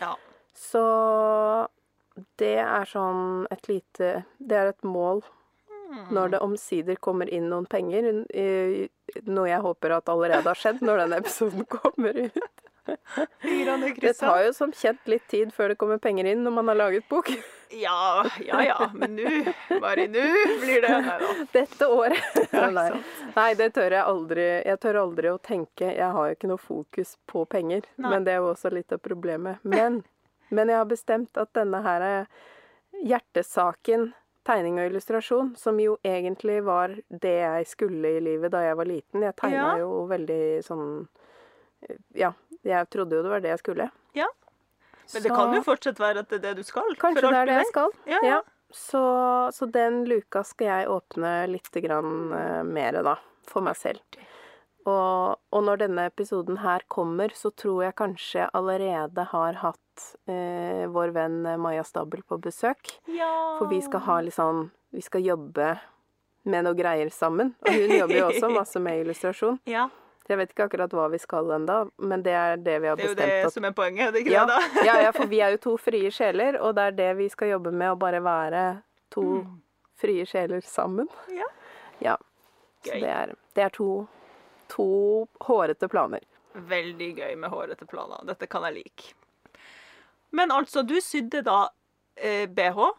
ja. 0.00 0.14
Så 0.58 1.68
det 2.36 2.56
er 2.58 2.84
sånn 2.84 3.46
et 3.50 3.62
lite 3.68 4.24
Det 4.40 4.56
er 4.56 4.68
et 4.74 4.82
mål 4.82 5.22
Mm. 5.88 6.08
når 6.12 6.30
det 6.32 6.40
omsider 6.44 6.96
kommer 7.00 7.30
inn 7.32 7.48
noen 7.48 7.64
penger. 7.66 8.26
Noe 9.24 9.48
jeg 9.48 9.60
håper 9.64 9.94
at 9.96 10.04
allerede 10.12 10.44
har 10.44 10.54
skjedd 10.54 10.82
når 10.84 10.98
denne 10.98 11.16
episoden 11.22 11.64
kommer 11.78 12.12
ut. 12.26 12.67
Det 14.00 14.12
tar 14.18 14.42
jo 14.46 14.52
som 14.56 14.72
kjent 14.72 15.06
litt 15.10 15.26
tid 15.30 15.52
før 15.54 15.72
det 15.72 15.78
kommer 15.80 15.98
penger 16.02 16.26
inn 16.32 16.42
når 16.46 16.54
man 16.58 16.68
har 16.72 16.78
laget 16.78 17.08
bok. 17.10 17.30
Ja, 17.70 18.24
ja, 18.40 18.62
ja. 18.64 18.90
Men 18.96 19.16
nå, 19.18 19.52
bare 19.82 20.06
nå 20.08 20.22
blir 20.62 20.80
det 20.86 20.92
Nei 21.04 21.16
da. 21.20 21.32
Dette 21.52 21.88
året. 21.92 22.38
Nei. 22.78 22.86
Nei, 23.36 23.48
det 23.60 23.70
tør 23.76 23.92
jeg 23.98 24.04
aldri. 24.08 24.46
Jeg 24.64 24.80
tør 24.80 25.00
aldri 25.02 25.32
å 25.34 25.38
tenke 25.44 25.90
Jeg 25.92 26.12
har 26.16 26.30
jo 26.30 26.36
ikke 26.38 26.48
noe 26.52 26.62
fokus 26.62 27.16
på 27.28 27.44
penger, 27.52 27.84
Nei. 27.96 28.12
men 28.14 28.24
det 28.24 28.36
er 28.36 28.40
jo 28.40 28.52
også 28.54 28.72
litt 28.72 28.94
av 28.96 29.02
problemet. 29.04 29.60
Men, 29.68 30.00
men 30.48 30.72
jeg 30.72 30.80
har 30.80 30.88
bestemt 30.88 31.36
at 31.44 31.52
denne 31.58 31.82
her 31.84 32.06
er 32.08 32.32
hjertesaken 33.04 34.12
tegning 34.48 34.78
og 34.80 34.88
illustrasjon, 34.88 35.50
som 35.60 35.76
jo 35.82 35.98
egentlig 36.08 36.62
var 36.64 36.94
det 37.12 37.34
jeg 37.42 37.66
skulle 37.68 38.14
i 38.16 38.22
livet 38.24 38.52
da 38.54 38.62
jeg 38.64 38.78
var 38.80 38.88
liten. 38.88 39.26
Jeg 39.28 39.36
tegna 39.36 39.74
Ja. 39.74 39.78
jo 39.84 40.06
veldig 40.08 40.42
sånn 40.64 40.86
Ja, 42.16 42.32
jeg 42.66 42.90
trodde 42.90 43.16
jo 43.16 43.22
det 43.22 43.30
var 43.30 43.40
det 43.44 43.52
jeg 43.54 43.62
skulle. 43.62 43.90
Ja. 44.18 44.26
Men 45.12 45.22
det 45.22 45.30
Så- 45.30 45.34
kan 45.36 45.54
jo 45.54 45.62
fortsatt 45.62 45.98
være 45.98 46.18
at 46.24 46.28
det 46.28 46.38
er 46.40 46.46
det 46.50 46.56
du 46.56 46.62
skal. 46.62 46.94
Kanskje 46.96 47.22
det 47.28 47.36
er 47.36 47.46
det 47.46 47.58
jeg 47.62 47.66
skal. 47.72 47.90
Ja, 48.06 48.18
ja. 48.22 48.40
Så, 48.70 49.00
så 49.56 49.66
den 49.72 50.04
luka 50.04 50.42
skal 50.44 50.66
jeg 50.66 50.88
åpne 50.92 51.48
litt 51.48 51.72
grann 51.72 52.32
uh, 52.34 52.62
mer, 52.62 52.98
da. 53.02 53.16
For 53.48 53.64
meg 53.64 53.76
selv. 53.80 54.00
Og, 54.88 55.38
og 55.52 55.62
når 55.64 55.80
denne 55.82 56.04
episoden 56.08 56.60
her 56.60 56.84
kommer, 56.88 57.32
så 57.36 57.50
tror 57.56 57.86
jeg 57.86 57.96
kanskje 57.96 58.42
jeg 58.42 58.50
allerede 58.56 59.24
har 59.32 59.58
hatt 59.62 60.04
uh, 60.28 60.84
vår 60.92 61.12
venn 61.16 61.38
Maja 61.60 61.84
Stabel 61.84 62.22
på 62.28 62.38
besøk. 62.44 62.92
Ja. 63.08 63.30
For 63.58 63.68
vi 63.72 63.80
skal 63.84 64.04
ha 64.04 64.20
litt 64.20 64.36
sånn 64.36 64.68
Vi 64.92 65.02
skal 65.04 65.20
jobbe 65.20 65.74
med 66.48 66.64
noe 66.64 66.76
greier 66.76 67.10
sammen. 67.12 67.54
Og 67.66 67.72
hun 67.74 67.90
jobber 67.92 68.16
jo 68.16 68.28
også 68.30 68.48
masse 68.52 68.80
med 68.80 69.02
illustrasjon. 69.02 69.58
Ja, 69.68 69.88
Jeg 70.28 70.36
vet 70.36 70.50
ikke 70.52 70.64
akkurat 70.68 70.92
hva 70.92 71.06
vi 71.10 71.18
skal 71.22 71.50
ennå, 71.56 71.76
men 72.04 72.22
det 72.22 72.32
er 72.36 72.56
det 72.60 72.74
vi 72.82 72.88
har 72.90 72.96
bestemt. 73.00 73.16
det 73.16 73.24
er 73.24 73.30
jo 73.30 73.42
det 73.42 73.46
at 73.48 73.54
som 73.54 73.64
er 73.64 73.72
poenget, 73.72 74.12
det 74.12 74.20
ikke 74.26 74.34
ja, 74.34 74.42
det, 74.46 74.56
da? 74.74 74.82
ja, 74.88 74.96
ja, 75.06 75.10
for 75.16 75.26
vi 75.30 75.38
er 75.40 75.54
jo 75.56 75.60
to 75.64 75.76
frie 75.80 76.10
sjeler, 76.12 76.58
og 76.60 76.74
det 76.76 76.82
er 76.90 76.96
det 76.98 77.08
vi 77.22 77.28
skal 77.32 77.48
jobbe 77.54 77.72
med, 77.72 77.90
å 77.94 77.96
bare 77.96 78.20
være 78.24 78.64
to 79.14 79.22
Mm. 79.40 79.54
frie 79.98 80.26
sjeler 80.28 80.60
sammen. 80.62 81.08
Ja. 81.32 81.46
Ja. 82.04 82.16
Så 82.84 82.92
Gøy. 82.92 83.00
det 83.00 83.08
er, 83.10 83.32
det 83.56 83.62
er 83.64 83.72
to, 83.74 83.88
to 84.70 84.88
hårete 85.48 85.88
planer. 85.90 86.20
Veldig 86.54 87.08
gøy 87.18 87.34
med 87.36 87.50
hårete 87.50 87.86
planer. 87.88 88.20
Dette 88.28 88.46
kan 88.46 88.62
jeg 88.68 88.74
like. 88.82 89.14
Men 90.30 90.50
altså, 90.52 90.82
du 90.86 90.98
sydde 91.00 91.42
da 91.46 91.68
eh, 92.16 92.46
BH 92.46 92.90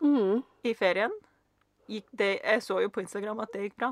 Mm. 0.00 0.42
i 0.62 0.74
ferien. 0.78 1.10
Gikk 1.90 2.06
det, 2.12 2.40
jeg 2.44 2.62
så 2.62 2.76
jo 2.84 2.88
på 2.94 3.00
Instagram 3.02 3.40
at 3.42 3.50
det 3.52 3.64
gikk 3.66 3.76
bra. 3.80 3.88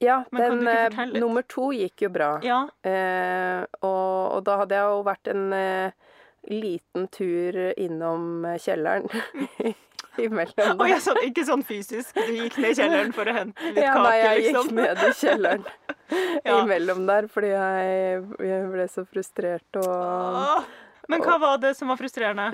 Ja, 0.00 0.22
Men 0.32 0.64
den 0.64 0.68
eh, 0.68 1.12
nummer 1.20 1.42
to 1.44 1.70
gikk 1.76 2.06
jo 2.06 2.08
bra. 2.14 2.30
Ja. 2.44 2.62
Eh, 2.86 3.64
og, 3.84 4.38
og 4.38 4.44
da 4.46 4.56
hadde 4.62 4.78
jeg 4.78 4.94
jo 4.94 5.02
vært 5.04 5.30
en 5.32 5.42
eh, 5.52 5.92
liten 6.48 7.04
tur 7.12 7.58
innom 7.76 8.46
kjelleren 8.64 9.04
imellom. 10.24 10.80
Og 10.80 10.88
jeg 10.88 11.02
sånn, 11.04 11.20
ikke 11.28 11.44
sånn 11.46 11.64
fysisk. 11.68 12.16
Du 12.16 12.32
gikk 12.32 12.56
ned 12.60 12.72
i 12.72 12.78
kjelleren 12.80 13.12
for 13.16 13.28
å 13.28 13.36
hente 13.36 13.68
litt 13.74 13.82
Ja, 13.84 13.92
kake, 13.92 14.06
nei, 14.08 14.16
jeg 14.22 14.42
liksom. 14.46 14.70
gikk 14.72 14.76
ned 14.80 15.04
i 15.04 15.12
kjelleren 15.20 15.68
Ja. 16.48 16.56
imellom 16.64 17.04
der, 17.06 17.28
fordi 17.30 17.52
jeg, 17.52 18.22
jeg 18.42 18.64
ble 18.72 18.88
så 18.90 19.04
frustrert 19.06 19.78
og 19.78 19.92
Åh, 19.94 20.64
Men 21.12 21.22
hva 21.22 21.36
var 21.44 21.60
det 21.62 21.76
som 21.78 21.92
var 21.92 22.00
frustrerende? 22.00 22.48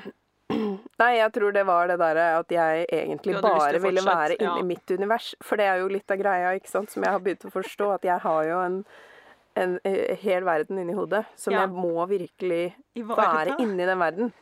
Nei, 1.01 1.11
jeg 1.19 1.33
tror 1.35 1.53
det 1.53 1.65
var 1.69 1.91
det 1.91 1.99
derre 2.01 2.29
at 2.39 2.53
jeg 2.53 2.87
egentlig 2.93 3.41
bare 3.45 3.81
ville 3.83 4.05
være 4.07 4.39
inni 4.39 4.63
ja. 4.63 4.69
mitt 4.71 4.91
univers. 4.91 5.35
For 5.45 5.61
det 5.61 5.67
er 5.71 5.83
jo 5.83 5.91
litt 5.93 6.11
av 6.11 6.21
greia, 6.21 6.55
ikke 6.57 6.73
sant, 6.73 6.93
som 6.93 7.05
jeg 7.05 7.13
har 7.13 7.23
begynt 7.25 7.45
å 7.49 7.53
forstå, 7.53 7.91
at 7.99 8.09
jeg 8.09 8.25
har 8.25 8.49
jo 8.49 8.63
en 8.63 8.81
en 9.57 9.79
en 9.89 10.17
hel 10.21 10.45
verden 10.45 10.79
inni 10.79 10.93
hodet 10.93 11.25
som 11.35 11.55
Ja. 11.55 11.61
jeg 11.65 11.71
må 11.71 12.07
virkelig 12.07 12.75
være 12.95 13.57
inni 13.59 13.87
den 13.87 13.99
verden. 13.99 14.33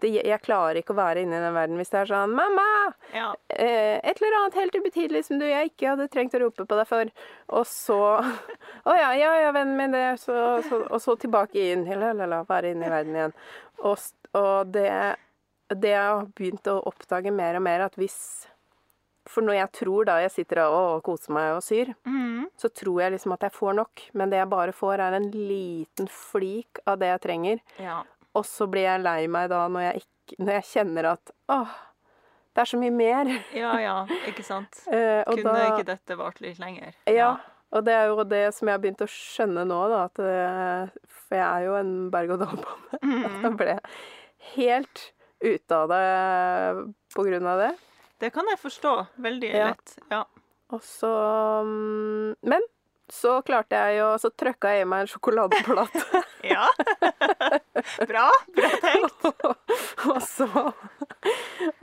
Det, 0.00 0.10
jeg 0.12 0.42
klarer 0.44 0.76
ikke 0.76 0.92
å 0.92 0.98
være 0.98 1.22
inni 1.24 1.38
den 1.40 1.54
verden 1.54 1.78
hvis 1.80 1.88
det 1.88 2.00
er 2.00 2.10
sånn 2.10 2.34
'Mamma! 2.36 2.92
Ja. 3.14 3.34
Eh, 3.48 3.96
et 4.04 4.20
eller 4.20 4.36
annet 4.40 4.54
helt 4.54 4.74
ubetydelig 4.74 5.24
som 5.24 5.38
du 5.38 5.46
jeg 5.46 5.70
ikke 5.70 5.88
hadde 5.88 6.08
trengt 6.08 6.34
å 6.34 6.40
rope 6.42 6.66
på 6.66 6.76
deg 6.76 6.86
for.' 6.86 7.12
Og 7.48 7.64
så 7.64 8.20
'Å 8.86 8.96
ja, 8.98 9.12
ja, 9.16 9.32
ja, 9.40 9.52
vennen 9.52 9.76
min, 9.76 9.92
det 9.92 10.20
så, 10.20 10.60
så, 10.68 10.82
Og 10.90 11.00
så 11.00 11.16
tilbake 11.16 11.72
inn. 11.72 11.86
La, 11.88 12.12
la, 12.12 12.26
la, 12.26 12.42
være 12.44 12.74
inne 12.74 12.86
i 12.86 12.90
verden 12.90 13.16
igjen. 13.16 13.32
Og, 13.78 13.98
og 14.34 14.66
det, 14.72 15.16
det 15.74 15.90
jeg 15.94 16.02
har 16.02 16.26
begynt 16.38 16.68
å 16.70 16.76
oppdage 16.86 17.32
mer 17.34 17.56
og 17.58 17.62
mer, 17.66 17.80
at 17.88 17.96
hvis 17.98 18.46
For 19.26 19.42
når 19.42 19.56
jeg 19.58 19.70
tror 19.74 20.04
da 20.06 20.20
jeg 20.22 20.30
sitter 20.30 20.60
og, 20.70 21.00
koser 21.02 21.32
meg 21.34 21.56
og 21.56 21.62
syr, 21.66 21.88
Mm. 22.06 22.44
så 22.56 22.68
tror 22.70 23.00
jeg 23.02 23.12
liksom 23.16 23.32
at 23.34 23.40
jeg 23.42 23.50
får 23.56 23.74
nok. 23.74 24.02
Men 24.14 24.30
det 24.30 24.38
jeg 24.38 24.48
bare 24.48 24.70
får, 24.72 25.00
er 25.02 25.16
en 25.16 25.30
liten 25.34 26.06
flik 26.06 26.78
av 26.86 26.98
det 27.00 27.08
jeg 27.10 27.20
trenger. 27.24 27.58
ja. 27.82 28.02
Og 28.36 28.44
så 28.44 28.66
blir 28.70 28.82
jeg 28.84 29.00
lei 29.02 29.26
meg 29.26 29.48
da 29.50 29.66
når 29.66 29.80
jeg, 29.80 30.02
ikke, 30.04 30.38
når 30.44 30.52
jeg 30.52 30.64
kjenner 30.70 31.06
at 31.14 31.30
åh, 31.48 31.70
det 32.54 32.60
er 32.62 32.64
så 32.70 32.78
mye 32.78 32.92
mer. 32.92 33.24
Ja, 33.62 33.72
ja, 33.80 33.96
ikke 34.28 34.44
sant. 34.44 34.78
Eh, 34.92 35.24
Kunne 35.24 35.42
da, 35.56 35.66
ikke 35.74 35.86
dette 35.90 36.16
vart 36.20 36.40
litt 36.40 36.58
lenger? 36.62 36.94
Ja. 37.10 37.32
Og 37.72 37.82
det 37.84 37.94
er 37.96 38.06
jo 38.12 38.22
det 38.22 38.54
som 38.54 38.68
jeg 38.68 38.76
har 38.76 38.82
begynt 38.84 39.02
å 39.02 39.08
skjønne 39.10 39.64
nå, 39.66 39.80
da. 39.90 40.04
At, 40.06 40.20
eh, 40.22 40.94
for 41.08 41.34
jeg 41.34 41.46
er 41.50 41.64
jo 41.66 41.74
en 41.80 42.10
berg-og-dal-bane. 42.14 43.02
Mm. 43.02 43.56
Ble 43.58 43.66
jeg 43.74 43.82
helt 44.54 45.02
ute 45.46 45.76
av 45.82 45.88
det 45.92 46.94
på 47.14 47.24
grunn 47.26 47.46
av 47.46 47.60
det. 47.64 47.72
Det 48.22 48.30
kan 48.34 48.48
jeg 48.48 48.58
forstå. 48.62 48.94
Veldig 49.20 49.50
Ja. 49.54 49.66
lett. 49.72 49.98
Ja. 50.10 50.24
Og 50.74 50.80
så 50.82 51.10
mm, 51.62 52.34
Men 52.42 52.62
så 53.12 53.36
klarte 53.46 53.78
jeg 53.78 54.00
jo 54.00 54.06
Så 54.18 54.32
trøkka 54.34 54.72
jeg 54.74 54.82
i 54.82 54.86
meg 54.90 55.04
en 55.04 55.10
sjokoladeplate. 55.12 56.00
ja. 56.54 56.64
bra. 58.08 58.24
Bra 58.56 58.70
tenkt. 58.82 59.28
og 60.10 60.18
så 60.26 60.48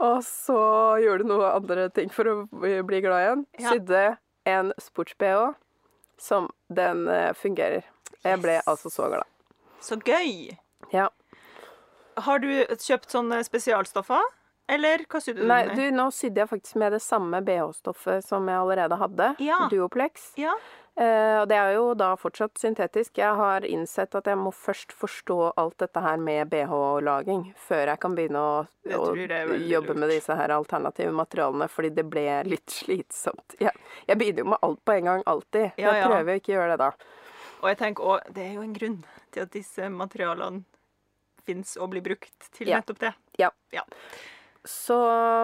Og 0.02 0.18
så 0.26 0.58
gjorde 1.00 1.24
du 1.24 1.30
noen 1.32 1.46
andre 1.54 1.88
ting 1.96 2.10
for 2.12 2.28
å 2.28 2.36
bli 2.52 3.00
glad 3.04 3.22
igjen. 3.24 3.46
Ja. 3.62 3.72
Sydde 3.72 4.02
en 4.44 4.74
sports-BH 4.80 5.54
som 6.20 6.50
den 6.68 7.06
eh, 7.08 7.30
fungerer. 7.40 7.86
Jeg 8.24 8.40
ble 8.44 8.58
Yes. 8.58 8.68
altså 8.68 8.90
så 8.92 9.08
glad. 9.08 9.24
Så 9.80 9.96
gøy. 10.04 10.52
Ja. 10.92 11.08
Har 12.16 12.38
du 12.42 12.48
kjøpt 12.78 13.10
sånne 13.10 13.42
spesialstoffer? 13.46 14.22
Eller 14.70 15.02
hva 15.10 15.20
sydde 15.20 15.42
du 15.42 15.48
Nei, 15.50 15.66
med? 15.68 15.76
du, 15.76 15.90
nå 15.92 16.06
sydde 16.14 16.40
jeg 16.40 16.48
faktisk 16.48 16.78
med 16.80 16.94
det 16.96 17.02
samme 17.04 17.42
BH-stoffet 17.44 18.24
som 18.24 18.46
jeg 18.48 18.56
allerede 18.56 18.96
hadde. 18.96 19.34
Ja. 19.44 19.58
Duoplex. 19.68 20.30
Ja. 20.40 20.54
Eh, 20.96 21.40
og 21.40 21.48
det 21.50 21.56
er 21.58 21.72
jo 21.74 21.88
da 21.98 22.12
fortsatt 22.16 22.56
syntetisk. 22.62 23.18
Jeg 23.18 23.34
har 23.36 23.66
innsett 23.66 24.14
at 24.14 24.28
jeg 24.30 24.38
må 24.38 24.52
først 24.54 24.94
forstå 24.94 25.38
alt 25.60 25.76
dette 25.82 26.00
her 26.00 26.20
med 26.22 26.48
BH-laging 26.52 27.48
før 27.60 27.90
jeg 27.92 28.00
kan 28.04 28.14
begynne 28.16 28.40
å, 28.40 28.52
å 28.64 28.92
jobbe 28.94 29.58
jobbe 29.68 29.96
med 29.98 30.12
disse 30.14 30.36
her 30.38 30.54
alternative 30.54 31.12
materialene, 31.12 31.68
fordi 31.68 31.90
det 31.98 32.06
ble 32.08 32.24
litt 32.48 32.70
slitsomt. 32.78 33.58
Jeg, 33.60 33.74
jeg 34.06 34.20
begynner 34.20 34.46
jo 34.46 34.52
med 34.54 34.64
alt 34.64 34.80
på 34.86 34.96
en 34.96 35.10
gang, 35.10 35.26
alltid. 35.34 35.74
Ja, 35.82 35.96
Jeg 35.98 36.08
prøver 36.08 36.30
å 36.30 36.40
ikke 36.40 36.54
gjøre 36.56 36.70
det 36.72 36.80
da. 36.86 36.92
Og 37.60 37.68
jeg 37.72 37.80
tenker 37.80 38.14
også, 38.14 38.32
det 38.36 38.46
er 38.46 38.56
jo 38.56 38.64
en 38.64 38.76
grunn 38.76 38.96
til 39.34 39.44
at 39.44 39.52
disse 39.52 39.90
materialene 39.90 40.62
fins 41.46 41.76
og 41.80 41.90
blir 41.94 42.02
brukt 42.04 42.48
til 42.56 42.68
Ja. 42.72 42.80
nettopp 42.80 42.98
det. 43.04 43.12
Ja. 43.38 43.50
Ja. 43.72 43.82
Så 44.64 44.96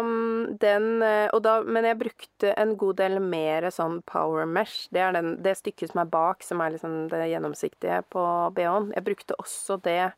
mm, 0.03 0.57
den 0.63 1.03
eh, 1.05 1.29
og 1.37 1.43
da, 1.45 1.59
Men 1.61 1.85
jeg 1.85 1.99
brukte 2.01 2.55
en 2.57 2.77
god 2.81 2.97
del 3.03 3.19
mer 3.21 3.67
sånn 3.71 3.99
power 4.09 4.47
mesh. 4.49 4.87
Det 4.91 5.03
er 5.05 5.13
den, 5.13 5.35
det 5.45 5.59
stykket 5.61 5.93
som 5.93 6.01
er 6.01 6.09
bak, 6.09 6.43
som 6.47 6.61
er 6.65 6.73
liksom 6.73 7.09
det 7.13 7.27
gjennomsiktige 7.29 8.03
på 8.09 8.25
BH-en. 8.57 8.93
Jeg 8.97 9.05
brukte 9.05 9.37
også 9.37 9.77
det 9.85 10.13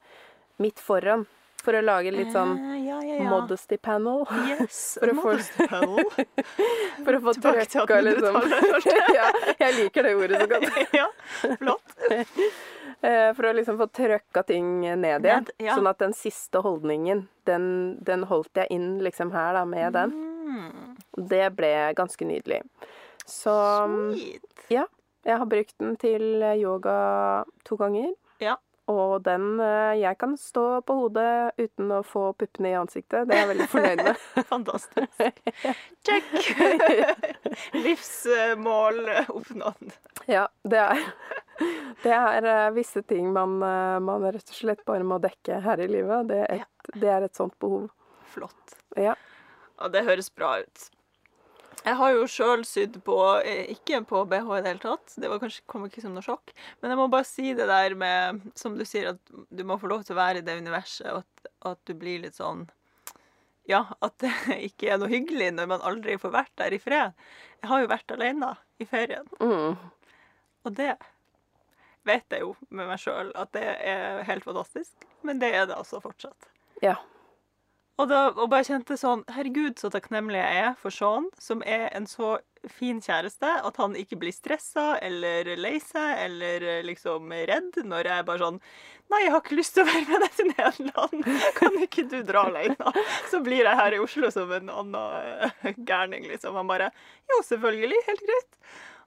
midt 0.63 0.79
foran 0.79 1.27
for 1.63 1.75
å 1.79 1.81
lage 1.83 2.11
litt 2.15 2.31
sånn 2.35 2.57
Eh, 2.59 2.79
ja, 2.89 2.97
ja, 3.07 3.17
ja. 3.23 3.27
modesty 3.31 3.77
panel. 3.79 4.23
Yes. 4.51 4.99
For 5.01 5.13
modesty 5.15 5.67
panel. 5.71 6.07
For 7.03 7.19
å 7.19 7.21
få 7.27 7.35
trøkka 7.43 7.99
liksom 8.07 8.39
ja, 9.19 9.29
Jeg 9.59 9.77
liker 9.81 10.03
det 10.07 10.15
ordet 10.19 10.41
så 10.43 10.49
godt. 10.51 10.81
ja, 11.01 11.09
flott. 11.59 11.99
Eh, 13.03 13.33
For 13.35 13.49
å 13.49 13.53
liksom 13.57 13.79
få 13.81 13.87
trøkka 13.91 14.45
ting 14.47 14.81
ned 14.81 15.25
igjen. 15.27 15.45
Ned, 15.45 15.51
ja. 15.59 15.75
Sånn 15.75 15.89
at 15.91 15.99
den 15.99 16.13
siste 16.15 16.63
holdningen, 16.63 17.25
den, 17.51 17.65
den 18.07 18.25
holdt 18.31 18.55
jeg 18.63 18.71
inn 18.71 19.01
liksom 19.03 19.33
her 19.35 19.55
da, 19.59 19.65
med 19.67 19.93
den. 19.99 20.13
Mm, 20.15 20.97
Det 21.29 21.49
ble 21.59 21.73
ganske 21.99 22.25
nydelig. 22.29 22.61
Så 23.27 23.55
sweet. 24.15 24.67
ja, 24.71 24.87
jeg 25.27 25.39
har 25.39 25.47
brukt 25.47 25.75
den 25.79 25.97
til 26.03 26.43
yoga 26.59 26.97
to 27.67 27.77
ganger. 27.81 28.13
Ja. 28.43 28.57
Og 28.91 29.23
den 29.23 29.61
eh, 29.63 29.93
Jeg 30.01 30.19
kan 30.19 30.33
stå 30.37 30.81
på 30.83 30.95
hodet 30.99 31.53
uten 31.57 31.93
å 31.95 32.01
få 32.03 32.33
puppene 32.35 32.73
i 32.73 32.79
ansiktet. 32.79 33.29
Det 33.31 33.37
er 33.37 33.45
jeg 33.45 33.51
veldig 33.53 33.69
fornøyd 33.71 34.03
med. 34.09 34.25
Fantastisk. 34.53 35.23
Check. 36.03 36.33
Livsmål 37.85 39.09
oppnådd. 39.29 39.93
Ja, 40.27 40.49
det 40.67 40.79
er 40.83 41.05
Det 42.03 42.13
er 42.15 42.47
uh, 42.49 42.71
visse 42.75 43.03
ting 43.07 43.29
man, 43.35 43.59
uh, 43.63 43.99
man 44.03 44.25
rett 44.27 44.49
og 44.51 44.57
slett 44.57 44.83
bare 44.89 45.05
må 45.07 45.21
dekke 45.23 45.61
her 45.65 45.83
i 45.85 45.91
livet. 45.91 46.29
Det 46.33 46.41
er 46.47 46.65
et, 46.65 46.91
det 46.99 47.11
er 47.13 47.27
et 47.29 47.39
sånt 47.39 47.55
behov. 47.63 47.89
Flott. 48.33 48.75
Ja. 48.97 49.15
Ja, 49.79 49.89
det 49.93 50.05
høres 50.07 50.31
bra 50.35 50.57
ut. 50.63 50.89
Jeg 51.83 51.97
har 51.99 52.13
jo 52.15 52.27
sjøl 52.31 52.61
sydd 52.69 53.01
på 53.03 53.17
eh, 53.43 53.65
Ikke 53.73 53.99
på 54.07 54.21
BH 54.31 54.45
i 54.55 54.61
det 54.63 54.71
hele 54.71 54.83
tatt. 54.85 55.15
Det 55.19 55.31
var 55.31 55.41
kanskje, 55.43 55.65
kom 55.67 55.87
ikke 55.89 56.03
som 56.05 56.13
noe 56.15 56.23
sjokk. 56.23 56.53
Men 56.81 56.93
jeg 56.93 57.01
må 57.01 57.09
bare 57.11 57.27
si 57.27 57.55
det 57.59 57.67
der 57.67 57.97
med 57.99 58.45
Som 58.59 58.77
du 58.79 58.85
sier, 58.87 59.17
at 59.17 59.33
du 59.51 59.65
må 59.67 59.79
få 59.83 59.91
lov 59.91 60.05
til 60.07 60.15
å 60.15 60.21
være 60.21 60.39
i 60.43 60.47
det 60.47 60.55
universet, 60.61 61.09
og 61.11 61.25
at, 61.25 61.51
at 61.73 61.81
du 61.91 61.97
blir 61.99 62.23
litt 62.23 62.39
sånn 62.39 62.69
Ja, 63.71 63.85
at 64.03 64.15
det 64.23 64.31
ikke 64.69 64.93
er 64.95 65.03
noe 65.03 65.11
hyggelig 65.11 65.51
når 65.57 65.73
man 65.75 65.83
aldri 65.87 66.15
får 66.23 66.35
vært 66.37 66.55
der 66.63 66.77
i 66.77 66.81
fred. 66.83 67.19
Jeg 67.63 67.71
har 67.73 67.83
jo 67.83 67.91
vært 67.91 68.15
alene 68.15 68.53
i 68.83 68.87
ferien, 68.87 69.27
Mm. 69.43 69.77
og 70.67 70.79
det 70.79 70.93
vet 72.09 72.35
jeg 72.35 72.45
jo 72.45 72.53
med 72.71 72.91
meg 72.91 73.01
sjøl 73.03 73.33
at 73.39 73.53
det 73.57 73.65
er 73.79 74.23
helt 74.29 74.45
fantastisk. 74.47 75.09
Men 75.23 75.43
det 75.43 75.53
er 75.55 75.67
det 75.71 75.79
altså 75.79 76.03
fortsatt. 76.03 76.51
Ja. 76.83 76.97
Og, 78.01 78.09
da, 78.09 78.23
og 78.33 78.49
bare 78.51 78.65
kjente 78.67 78.97
sånn 78.99 79.21
Herregud, 79.31 79.77
så 79.79 79.91
takknemlig 79.93 80.41
jeg 80.41 80.63
er 80.65 80.73
for 80.81 80.95
Sean, 80.95 81.29
som 81.39 81.61
er 81.69 81.91
en 81.95 82.09
så 82.09 82.39
fin 82.71 83.01
kjæreste 83.03 83.49
at 83.67 83.79
han 83.81 83.95
ikke 83.99 84.17
blir 84.23 84.35
stressa 84.35 84.97
eller 85.03 85.51
lei 85.59 85.75
seg 85.83 86.21
eller 86.25 86.63
eh, 86.63 86.83
liksom 86.87 87.33
redd 87.51 87.81
når 87.83 88.09
jeg 88.11 88.27
bare 88.29 88.45
sånn 88.45 88.61
Nei, 89.13 89.25
jeg 89.27 89.33
har 89.35 89.43
ikke 89.43 89.59
lyst 89.59 89.75
til 89.77 89.85
å 89.85 89.91
være 89.91 90.07
med 90.09 90.23
deg 90.23 90.37
til 90.39 90.47
Nederland. 90.49 91.27
Kan 91.59 91.75
ikke 91.85 92.05
du 92.09 92.15
dra 92.25 92.47
alene? 92.49 92.93
Så 93.29 93.43
blir 93.45 93.61
jeg 93.61 93.77
her 93.77 93.93
i 93.93 93.99
Oslo 94.01 94.31
som 94.33 94.55
en 94.57 94.71
annen 94.73 95.43
eh, 95.53 95.75
gærning, 95.91 96.25
liksom. 96.31 96.57
Han 96.57 96.71
bare 96.71 96.87
Jo, 97.29 97.43
selvfølgelig. 97.45 97.99
Helt 98.07 98.25
greit. 98.31 98.57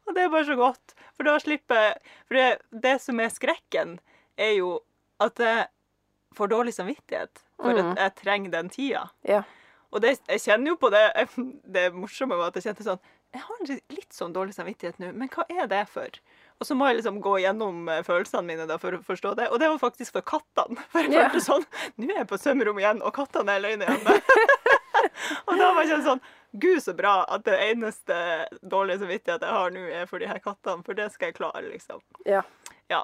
Og 0.08 0.14
det 0.16 0.24
er 0.26 0.30
bare 0.34 0.46
så 0.46 0.56
godt. 0.60 0.94
For 1.18 1.24
da 1.28 1.38
slipper 1.42 1.96
For 2.28 2.36
det, 2.38 2.48
det 2.86 2.96
som 3.02 3.20
er 3.20 3.32
skrekken, 3.34 3.98
er 4.38 4.54
jo 4.60 4.80
at 5.24 5.40
jeg 5.40 5.68
får 6.36 6.50
dårlig 6.52 6.74
samvittighet 6.76 7.44
for 7.62 7.72
Mm. 7.72 7.92
at 7.94 7.98
jeg 8.04 8.16
trenger 8.24 8.52
den 8.52 8.70
tida. 8.70 9.06
Ja. 9.24 9.44
Og 9.96 10.02
det, 10.04 10.18
jeg 10.28 10.42
kjenner 10.44 10.74
jo 10.74 10.76
på 10.76 10.90
det 10.92 11.06
Det 11.78 11.86
morsomme 11.96 12.36
var 12.36 12.50
at 12.52 12.56
jeg 12.60 12.66
kjente 12.68 12.84
sånn 12.84 13.00
Jeg 13.34 13.42
har 13.46 13.62
litt- 13.96 14.14
sånn 14.16 14.34
dårlig 14.36 14.54
samvittighet 14.56 15.00
nå, 15.00 15.14
men 15.16 15.30
hva 15.32 15.46
er 15.50 15.68
det 15.72 15.86
for? 15.92 16.08
Og 16.60 16.68
så 16.68 16.76
må 16.76 16.88
jeg 16.88 16.98
liksom 17.02 17.18
gå 17.24 17.34
gjennom 17.44 17.88
eh, 17.92 18.02
følelsene 18.04 18.46
mine 18.48 18.68
da 18.68 18.78
for 18.80 18.96
å 18.96 19.02
forstå 19.04 19.34
det. 19.36 19.50
Og 19.52 19.60
det 19.60 19.68
var 19.68 19.80
faktisk 19.82 20.14
for 20.16 20.22
kattene. 20.24 20.80
For 20.94 21.04
jeg 21.04 21.12
følte 21.32 21.42
sånn 21.44 21.66
Nå 22.00 22.12
er 22.14 22.22
jeg 22.22 22.28
på 22.30 22.38
sømrom 22.40 22.80
igjen, 22.80 23.02
og 23.04 23.12
kattene 23.18 23.52
er 23.52 23.60
alene 23.64 23.84
igjen. 23.88 24.08
og 25.48 25.58
da 25.60 25.72
var 25.76 25.84
jeg 25.90 26.04
sånn 26.06 26.22
Gud, 26.60 26.82
så 26.84 26.94
bra 26.98 27.24
at 27.28 27.44
det 27.48 27.58
eneste 27.72 28.16
dårlige 28.64 29.00
samvittighet 29.04 29.42
jeg 29.46 29.58
har 29.60 29.76
nå, 29.76 29.86
er 30.02 30.06
for 30.10 30.20
de 30.24 30.28
her 30.32 30.40
kattene. 30.40 30.84
For 30.86 30.94
det 30.98 31.12
skal 31.14 31.32
jeg 31.32 31.36
klare, 31.42 31.64
liksom. 31.72 32.02
Ja. 32.26 32.42
Ja. 32.90 33.04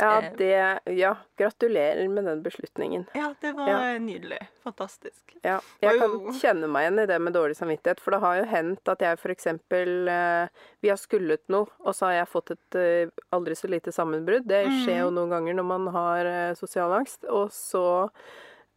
Ja, 0.00 0.22
Eh. 0.22 0.30
det 0.38 0.96
Ja, 0.96 1.10
gratulerer 1.36 2.08
med 2.08 2.24
den 2.24 2.42
beslutningen. 2.42 3.02
Ja, 3.14 3.34
det 3.42 3.50
var 3.54 3.68
Ja. 3.68 3.98
nydelig. 3.98 4.38
Fantastisk. 4.64 5.34
Ja, 5.44 5.58
jeg 5.82 5.98
kan 6.00 6.32
kjenne 6.32 6.66
meg 6.66 6.86
igjen 6.86 7.02
i 7.02 7.06
det 7.06 7.18
med 7.20 7.34
dårlig 7.34 7.56
samvittighet, 7.58 8.00
for 8.00 8.12
det 8.12 8.20
har 8.20 8.36
jo 8.38 8.44
hendt 8.48 8.88
at 8.88 8.98
jeg 9.00 9.18
eksempel 9.34 10.08
eh, 10.08 10.48
Vi 10.80 10.88
har 10.88 10.96
skullet 10.96 11.42
noe, 11.48 11.66
og 11.84 11.92
så 11.94 12.06
har 12.06 12.12
jeg 12.24 12.28
fått 12.32 12.50
et 12.52 12.74
eh, 12.80 13.10
aldri 13.32 13.52
så 13.54 13.68
lite 13.68 13.92
sammenbrudd. 13.92 14.46
Det 14.48 14.64
skjer 14.86 15.00
jo 15.04 15.10
noen 15.10 15.28
ganger 15.28 15.54
når 15.60 15.64
man 15.64 15.86
har 15.92 16.24
sosial 16.54 16.90
angst. 16.92 17.24
Og 17.28 17.50
så 17.50 18.08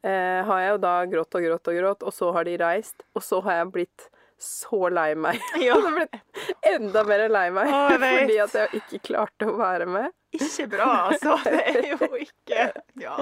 eh, 0.06 0.42
har 0.48 0.60
jeg 0.64 0.76
jo 0.76 0.82
da 0.86 0.96
grått 1.12 1.38
og 1.40 1.48
grått 1.50 1.72
og 1.74 1.80
grått, 1.82 2.04
og 2.06 2.14
så 2.14 2.32
har 2.38 2.46
de 2.48 2.58
reist, 2.62 3.04
og 3.18 3.24
så 3.26 3.42
har 3.48 3.62
jeg 3.64 3.72
blitt 3.80 4.10
så 4.46 4.90
lei 4.92 5.14
meg. 5.16 5.40
Ja. 5.64 5.76
Jeg 5.80 5.82
har 5.82 5.94
blitt 5.96 6.66
enda 6.76 7.04
mer 7.08 7.22
lei 7.32 7.46
meg 7.56 7.70
Å, 7.72 7.78
fordi 7.96 8.36
at 8.44 8.56
jeg 8.58 8.82
ikke 8.82 9.00
klarte 9.08 9.48
å 9.48 9.54
være 9.58 9.86
med. 9.88 10.12
ikke 10.36 10.66
bra, 10.74 10.88
altså. 11.08 11.38
Det 11.46 11.62
er 11.72 11.88
jo 11.94 12.10
ikke 12.20 12.66
Ja. 13.00 13.16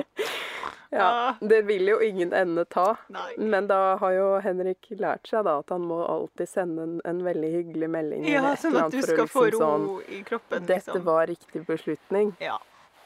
Ja, 0.93 1.05
Ah. 1.09 1.35
det 1.41 1.63
vil 1.65 1.87
jo 1.89 1.95
ingen 2.05 2.33
ende 2.37 2.65
ta. 2.69 2.95
Nei. 3.09 3.31
Men 3.37 3.65
da 3.69 3.95
har 3.97 4.11
jo 4.13 4.25
Henrik 4.45 4.91
lært 5.01 5.25
seg 5.29 5.41
da 5.47 5.55
at 5.63 5.71
han 5.73 5.81
må 5.89 6.03
alltid 6.05 6.49
sende 6.51 6.83
en, 6.85 6.99
en 7.09 7.21
veldig 7.25 7.49
hyggelig 7.49 7.89
melding. 7.89 8.27
Ja, 8.29 8.51
sånn 8.61 8.77
at 8.77 8.93
du 8.93 8.99
skal 9.01 9.25
få 9.25 9.47
liksom 9.47 9.63
ro 9.63 9.63
sånn, 9.63 9.87
i 10.13 10.19
kroppen, 10.27 10.67
Dette 10.69 10.91
liksom. 10.93 11.05
var 11.07 11.25
riktig 11.31 11.63
beslutning. 11.65 12.35
Ja. 12.43 12.59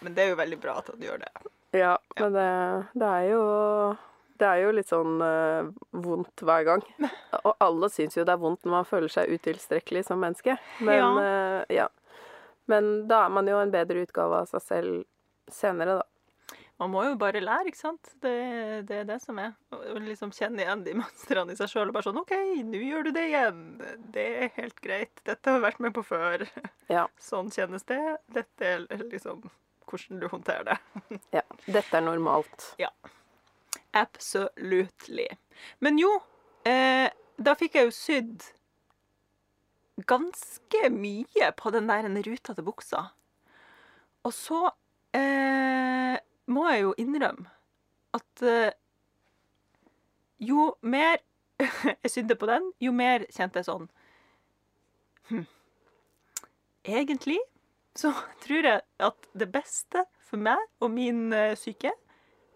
Men 0.04 0.18
det 0.18 0.26
er 0.26 0.34
jo 0.34 0.40
veldig 0.42 0.60
bra 0.66 0.76
at 0.82 0.92
han 0.92 1.00
gjør 1.08 1.24
det. 1.24 1.32
Ja, 1.76 1.98
men 2.20 2.36
det, 2.36 2.50
det 2.96 3.08
er 3.08 3.26
jo 3.34 3.42
det 4.38 4.46
er 4.46 4.62
jo 4.62 4.74
litt 4.76 4.92
sånn 4.92 5.22
uh, 5.22 5.70
vondt 5.98 6.44
hver 6.46 6.66
gang. 6.68 6.84
Og 7.48 7.54
alle 7.64 7.90
syns 7.94 8.18
jo 8.18 8.26
det 8.28 8.36
er 8.36 8.42
vondt 8.42 8.66
når 8.66 8.76
man 8.80 8.90
føler 8.90 9.12
seg 9.12 9.32
utilstrekkelig 9.34 10.06
som 10.08 10.22
menneske. 10.22 10.58
Men 10.80 11.00
Ja. 11.00 11.08
Uh, 11.18 11.64
ja. 11.74 11.88
Men 12.68 13.08
da 13.08 13.24
er 13.26 13.32
man 13.32 13.48
jo 13.48 13.58
en 13.62 13.72
bedre 13.72 14.04
utgave 14.04 14.44
av 14.44 14.50
seg 14.52 14.64
selv 14.66 15.04
senere, 15.52 16.02
da. 16.02 16.06
Man 16.78 16.92
må 16.94 17.02
jo 17.08 17.14
bare 17.18 17.40
lære, 17.42 17.72
ikke 17.72 17.80
sant? 17.80 18.12
Det, 18.22 18.34
det 18.90 19.00
er 19.00 19.06
det 19.08 19.18
som 19.24 19.40
er. 19.42 19.56
Og 19.74 19.98
liksom 20.04 20.30
kjenne 20.36 20.62
igjen 20.62 20.84
de 20.86 20.94
mønstrene 21.00 21.56
i 21.56 21.58
seg 21.58 21.72
sjøl 21.72 21.90
og 21.90 21.96
bare 21.96 22.06
sånn 22.06 22.20
OK, 22.22 22.36
nå 22.68 22.82
gjør 22.84 23.08
du 23.08 23.12
det 23.16 23.24
igjen. 23.32 23.64
Det 24.14 24.26
er 24.44 24.52
helt 24.60 24.78
greit. 24.84 25.24
Dette 25.26 25.56
har 25.56 25.64
vært 25.64 25.82
med 25.82 25.96
på 25.96 26.04
før. 26.06 26.46
Ja. 26.92 27.08
Sånn 27.30 27.50
kjennes 27.56 27.88
det. 27.90 28.02
Dette 28.36 28.70
er 28.76 28.86
liksom 29.08 29.48
hvordan 29.90 30.22
du 30.22 30.28
håndterer 30.32 30.68
det. 30.72 30.78
ja. 31.38 31.44
Dette 31.66 31.98
er 31.98 32.06
normalt. 32.06 32.74
Ja. 32.82 32.92
Absolutely. 33.98 35.28
Men 35.80 36.00
jo, 36.00 36.12
eh, 36.68 37.10
da 37.38 37.56
fikk 37.58 37.78
jeg 37.78 37.90
jo 37.90 37.96
sydd 37.96 38.48
ganske 40.06 40.90
mye 40.94 41.52
på 41.58 41.72
den 41.74 41.90
der 41.90 42.06
en 42.06 42.20
rutete 42.24 42.66
buksa. 42.66 43.08
Og 44.28 44.34
så 44.36 44.68
eh, 45.18 46.18
må 46.52 46.68
jeg 46.70 46.84
jo 46.84 46.94
innrømme 47.02 47.50
at 48.18 48.44
eh, 48.44 48.76
jo 50.40 50.74
mer 50.82 51.18
jeg 52.04 52.12
sydde 52.12 52.36
på 52.36 52.50
den, 52.50 52.72
jo 52.82 52.94
mer 52.94 53.26
kjente 53.34 53.62
jeg 53.62 53.66
sånn 53.66 53.88
hm. 55.32 55.46
Egentlig 56.88 57.40
så 57.98 58.14
tror 58.46 58.68
jeg 58.70 58.82
at 59.10 59.28
det 59.38 59.50
beste 59.54 60.06
for 60.28 60.38
meg 60.44 60.60
og 60.84 60.92
min 60.94 61.32
eh, 61.34 61.56
syke 61.60 61.92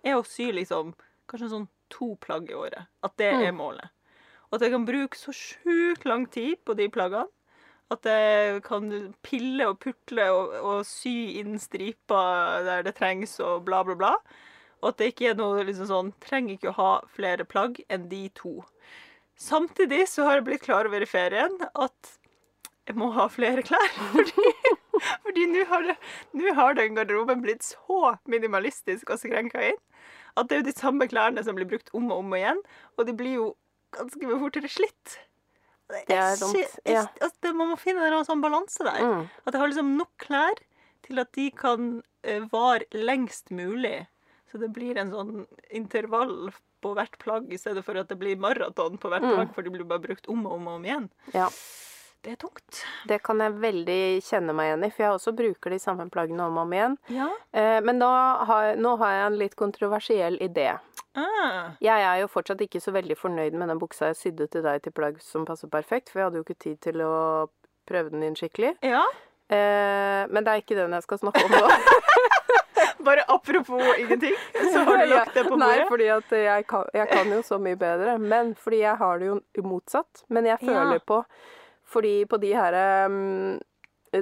er 0.03 0.17
å 0.17 0.25
sy 0.27 0.49
liksom 0.55 0.93
kanskje 1.31 1.51
sånn 1.53 1.67
to 1.91 2.13
plagg 2.23 2.49
i 2.51 2.55
året. 2.57 2.87
At 3.03 3.17
det 3.19 3.33
Mm. 3.35 3.43
er 3.47 3.51
målet. 3.55 3.89
Og 4.51 4.57
at 4.57 4.65
jeg 4.65 4.71
kan 4.73 4.85
bruke 4.87 5.15
så 5.19 5.31
sjukt 5.35 6.03
lang 6.07 6.25
tid 6.31 6.57
på 6.67 6.75
de 6.75 6.87
plaggene. 6.91 7.27
At 7.91 8.03
jeg 8.07 8.61
kan 8.63 8.85
pille 9.23 9.65
og 9.67 9.77
putle 9.83 10.25
og, 10.31 10.53
og 10.63 10.85
sy 10.87 11.39
inn 11.41 11.57
striper 11.59 12.63
der 12.67 12.83
det 12.87 12.93
trengs, 12.95 13.33
og 13.43 13.65
bla, 13.67 13.81
bla, 13.83 13.95
bla. 13.99 14.11
Og 14.81 14.89
at 14.93 14.97
det 15.01 15.09
ikke 15.11 15.29
er 15.33 15.35
noe 15.39 15.63
liksom 15.67 15.87
sånn 15.89 16.13
Trenger 16.23 16.55
ikke 16.55 16.71
å 16.71 16.77
ha 16.79 16.91
flere 17.15 17.43
plagg 17.47 17.81
enn 17.91 18.07
de 18.11 18.25
to. 18.35 18.61
Samtidig 19.39 20.05
så 20.09 20.23
har 20.27 20.39
jeg 20.39 20.47
blitt 20.47 20.63
klar 20.65 20.87
over 20.87 21.03
i 21.03 21.09
ferien 21.09 21.55
at 21.75 22.13
jeg 22.87 22.95
må 22.99 23.11
ha 23.15 23.27
flere 23.31 23.63
klær. 23.67 23.91
Fordi, 24.13 24.47
fordi 25.23 25.45
nå 25.51 25.65
har, 25.71 25.89
har 26.59 26.73
den 26.77 26.95
garderoben 26.97 27.41
blitt 27.43 27.63
så 27.63 28.17
minimalistisk 28.29 29.09
og 29.13 29.19
skrenka 29.21 29.61
inn 29.71 29.79
at 30.37 30.47
det 30.47 30.55
er 30.55 30.61
jo 30.61 30.67
de 30.69 30.75
samme 30.79 31.07
klærne 31.11 31.43
som 31.43 31.57
blir 31.57 31.67
brukt 31.67 31.89
om 31.97 32.05
og 32.11 32.21
om 32.23 32.33
igjen, 32.37 32.59
og 32.97 33.05
de 33.09 33.13
blir 33.19 33.33
jo 33.35 33.47
ganske 33.91 34.37
fortere 34.39 34.69
slitt. 34.71 35.17
Det 36.07 36.15
er 36.15 36.37
dumt, 36.39 36.55
jeg- 36.55 36.93
ja. 36.95 37.01
altså, 37.19 37.51
Man 37.53 37.67
må 37.73 37.77
finne 37.77 38.05
en 38.07 38.23
sånn 38.23 38.39
balanse 38.41 38.79
der. 38.87 39.01
Mm. 39.03 39.25
At 39.45 39.53
jeg 39.53 39.59
har 39.59 39.67
liksom 39.67 39.97
nok 39.97 40.11
klær 40.23 40.55
til 41.03 41.19
at 41.19 41.33
de 41.33 41.49
kan 41.51 42.01
eh, 42.23 42.39
vare 42.47 42.85
lengst 42.93 43.51
mulig. 43.51 44.07
Så 44.51 44.59
det 44.61 44.71
blir 44.71 44.95
en 44.97 45.11
sånn 45.11 45.47
intervall 45.69 46.53
på 46.81 46.95
hvert 46.95 47.17
plagg, 47.19 47.51
i 47.51 47.57
stedet 47.59 47.83
for 47.83 47.97
at 47.99 48.07
det 48.07 48.17
blir 48.17 48.37
maraton 48.39 48.97
på 48.97 49.09
hvert 49.11 49.21
Mm. 49.27 49.35
plagg, 49.35 49.53
for 49.53 49.61
de 49.63 49.69
blir 49.75 49.83
bare 49.83 49.99
brukt 50.07 50.29
om 50.29 50.45
og 50.47 50.53
om 50.53 50.67
og 50.67 50.73
om 50.79 50.83
igjen. 50.85 51.09
Ja. 51.33 51.49
Det 52.21 52.35
er 52.35 52.37
tungt. 52.37 52.83
Det 53.09 53.17
kan 53.25 53.39
jeg 53.41 53.55
veldig 53.63 54.01
kjenne 54.21 54.53
meg 54.53 54.67
igjen 54.69 54.83
i, 54.85 54.89
for 54.93 55.03
jeg 55.07 55.13
også 55.15 55.31
bruker 55.33 55.73
de 55.73 55.79
samme 55.81 56.05
plaggene 56.13 56.43
om 56.45 56.59
og 56.59 56.67
om 56.67 56.73
igjen. 56.77 56.97
Ja. 57.09 57.29
Eh, 57.57 57.79
men 57.81 58.01
har, 58.05 58.75
nå 58.77 58.91
har 59.01 59.15
jeg 59.15 59.23
en 59.31 59.37
litt 59.39 59.55
kontroversiell 59.57 60.37
idé. 60.45 60.67
Ah. 61.17 61.71
Jeg 61.81 62.05
er 62.05 62.19
jo 62.21 62.29
fortsatt 62.31 62.61
ikke 62.61 62.79
så 62.83 62.93
veldig 62.93 63.17
fornøyd 63.17 63.57
med 63.57 63.73
den 63.73 63.81
buksa 63.81 64.11
jeg 64.11 64.19
sydde 64.19 64.47
til 64.53 64.61
deg 64.67 64.83
til 64.85 64.93
plagg 64.95 65.17
som 65.25 65.47
passer 65.49 65.67
perfekt, 65.73 66.11
for 66.13 66.21
jeg 66.21 66.29
hadde 66.29 66.39
jo 66.39 66.45
ikke 66.45 66.59
tid 66.61 66.77
til 66.85 67.01
å 67.03 67.15
prøve 67.89 68.13
den 68.13 68.21
inn 68.29 68.37
skikkelig. 68.37 68.75
Ja. 68.85 69.01
Eh, 69.51 70.21
men 70.29 70.45
det 70.45 70.53
er 70.53 70.61
ikke 70.61 70.77
den 70.77 70.93
jeg 70.95 71.07
skal 71.07 71.23
snakke 71.23 71.41
om 71.49 71.57
nå. 71.57 71.71
Bare 73.07 73.23
apropos 73.33 73.81
ingenting, 73.97 74.35
så 74.53 74.83
har 74.85 75.01
du 75.01 75.09
lagt 75.09 75.33
det 75.33 75.47
på 75.47 75.55
bordet. 75.57 75.71
Nei, 75.81 75.87
fordi 75.89 76.07
at 76.13 76.35
jeg 76.37 76.65
kan, 76.69 76.85
jeg 76.93 77.09
kan 77.09 77.33
jo 77.33 77.39
så 77.49 77.57
mye 77.57 77.79
bedre. 77.81 78.13
Men 78.21 78.53
fordi 78.53 78.83
jeg 78.83 78.93
har 79.01 79.17
det 79.17 79.31
jo 79.31 79.65
motsatt. 79.65 80.21
Men 80.29 80.45
jeg 80.45 80.61
føler 80.61 80.99
Ja. 80.99 81.03
på 81.09 81.23
Fordi 81.91 82.25
på 82.31 82.37
de 82.41 82.53
her 82.55 82.75
um, 83.05 83.59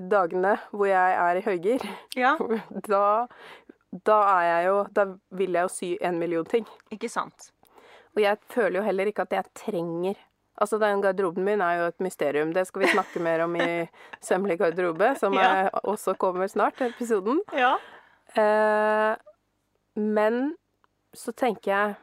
dagene 0.10 0.55
hvor 0.71 0.89
jeg 0.89 1.13
er 1.21 1.39
i 1.39 1.43
høygir, 1.45 1.86
Ja, 2.17 2.36
da, 2.89 3.03
da 4.05 4.17
er 4.38 4.47
jeg 4.47 4.65
jo 4.69 4.79
Da 4.95 5.05
vil 5.38 5.53
jeg 5.58 5.67
jo 5.67 5.71
sy 5.73 5.91
en 6.01 6.17
million 6.21 6.45
ting. 6.45 6.65
ikke 6.91 7.10
sant. 7.10 7.51
Og 8.15 8.21
jeg 8.23 8.38
føler 8.49 8.79
jo 8.82 8.86
heller 8.88 9.05
ikke 9.12 9.21
at 9.27 9.34
jeg 9.38 9.45
trenger 9.55 10.17
Altså, 10.60 10.75
den 10.82 10.99
garderoben 11.01 11.45
min 11.47 11.62
er 11.63 11.77
jo 11.79 11.84
et 11.88 12.01
mysterium. 12.03 12.49
Det 12.51 12.65
skal 12.67 12.82
vi 12.82 12.88
snakke 12.91 13.21
mer 13.23 13.45
om 13.45 13.53
i 13.55 13.86
Sømmelig 14.27 14.58
garderobe, 14.60 15.13
som 15.15 15.32
Ja. 15.38 15.69
også 15.88 16.17
kommer 16.19 16.47
snart, 16.51 16.82
episoden. 16.84 17.39
Ja. 17.55 17.77
Eh, 18.36 19.15
men 19.95 20.58
så 21.15 21.32
tenker 21.32 21.71
jeg 21.71 21.95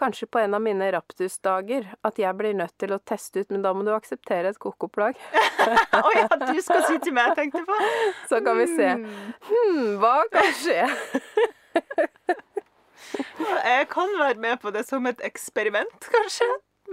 kanskje 0.00 0.28
på 0.30 0.40
en 0.42 0.56
av 0.56 0.62
mine 0.64 0.88
raptusdager 0.94 1.86
at 2.06 2.18
jeg 2.20 2.36
blir 2.38 2.56
nødt 2.58 2.74
til 2.80 2.94
å 2.94 3.00
teste 3.02 3.44
ut, 3.44 3.50
men 3.54 3.64
da 3.64 3.72
må 3.76 3.84
du 3.86 3.92
akseptere 3.94 4.50
et 4.52 4.60
kokoplagg. 4.62 5.18
Å 6.00 6.10
ja, 6.16 6.28
du 6.40 6.58
skal 6.64 6.84
si 6.88 6.98
til 7.04 7.14
meg, 7.16 7.34
tenkte 7.38 7.62
jeg 7.62 7.68
på. 7.68 7.78
Så 8.30 8.40
kan 8.44 8.58
vi 8.58 8.66
se. 8.72 8.90
Hm, 9.50 9.94
hva 10.02 10.16
kan 10.32 10.50
skje? 10.62 10.82
Jeg 13.64 13.86
kan 13.92 14.10
være 14.18 14.40
med 14.40 14.60
på 14.62 14.72
det 14.74 14.84
som 14.88 15.06
et 15.06 15.20
eksperiment, 15.26 16.06
kanskje. 16.10 16.48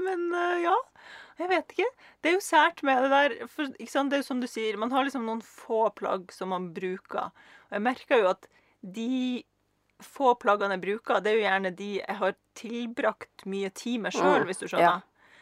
Men 0.05 0.27
eh, 0.37 0.63
ja, 0.65 0.75
jeg 1.41 1.49
vet 1.49 1.73
ikke. 1.73 1.87
Det 2.21 2.31
er 2.31 2.35
jo 2.35 2.43
sært 2.45 2.83
med 2.85 3.05
det 3.05 3.11
der. 3.13 3.35
For? 3.51 3.71
Det 3.71 4.17
er 4.17 4.21
jo 4.21 4.27
som 4.27 4.41
du 4.41 4.47
sier, 4.49 4.79
man 4.79 4.93
har 4.93 5.07
liksom 5.07 5.25
noen 5.27 5.41
få 5.45 5.87
plagg 5.97 6.31
som 6.35 6.53
man 6.53 6.69
bruker. 6.75 7.31
Og 7.69 7.77
jeg 7.77 7.85
merker 7.87 8.21
jo 8.21 8.31
at 8.33 8.47
de 8.81 9.43
få 10.03 10.33
plaggene 10.39 10.77
jeg 10.77 10.81
bruker, 10.85 11.21
det 11.21 11.31
er 11.31 11.37
jo 11.39 11.45
gjerne 11.47 11.71
de 11.75 11.89
jeg 11.99 12.17
har 12.21 12.35
tilbrakt 12.55 13.45
mye 13.45 13.69
tid 13.73 14.01
med 14.01 14.11
sjøl, 14.13 14.41
Mm, 14.41 14.45
hvis 14.49 14.59
du 14.59 14.67
skjønner. 14.67 14.81
Ja, 14.81 15.01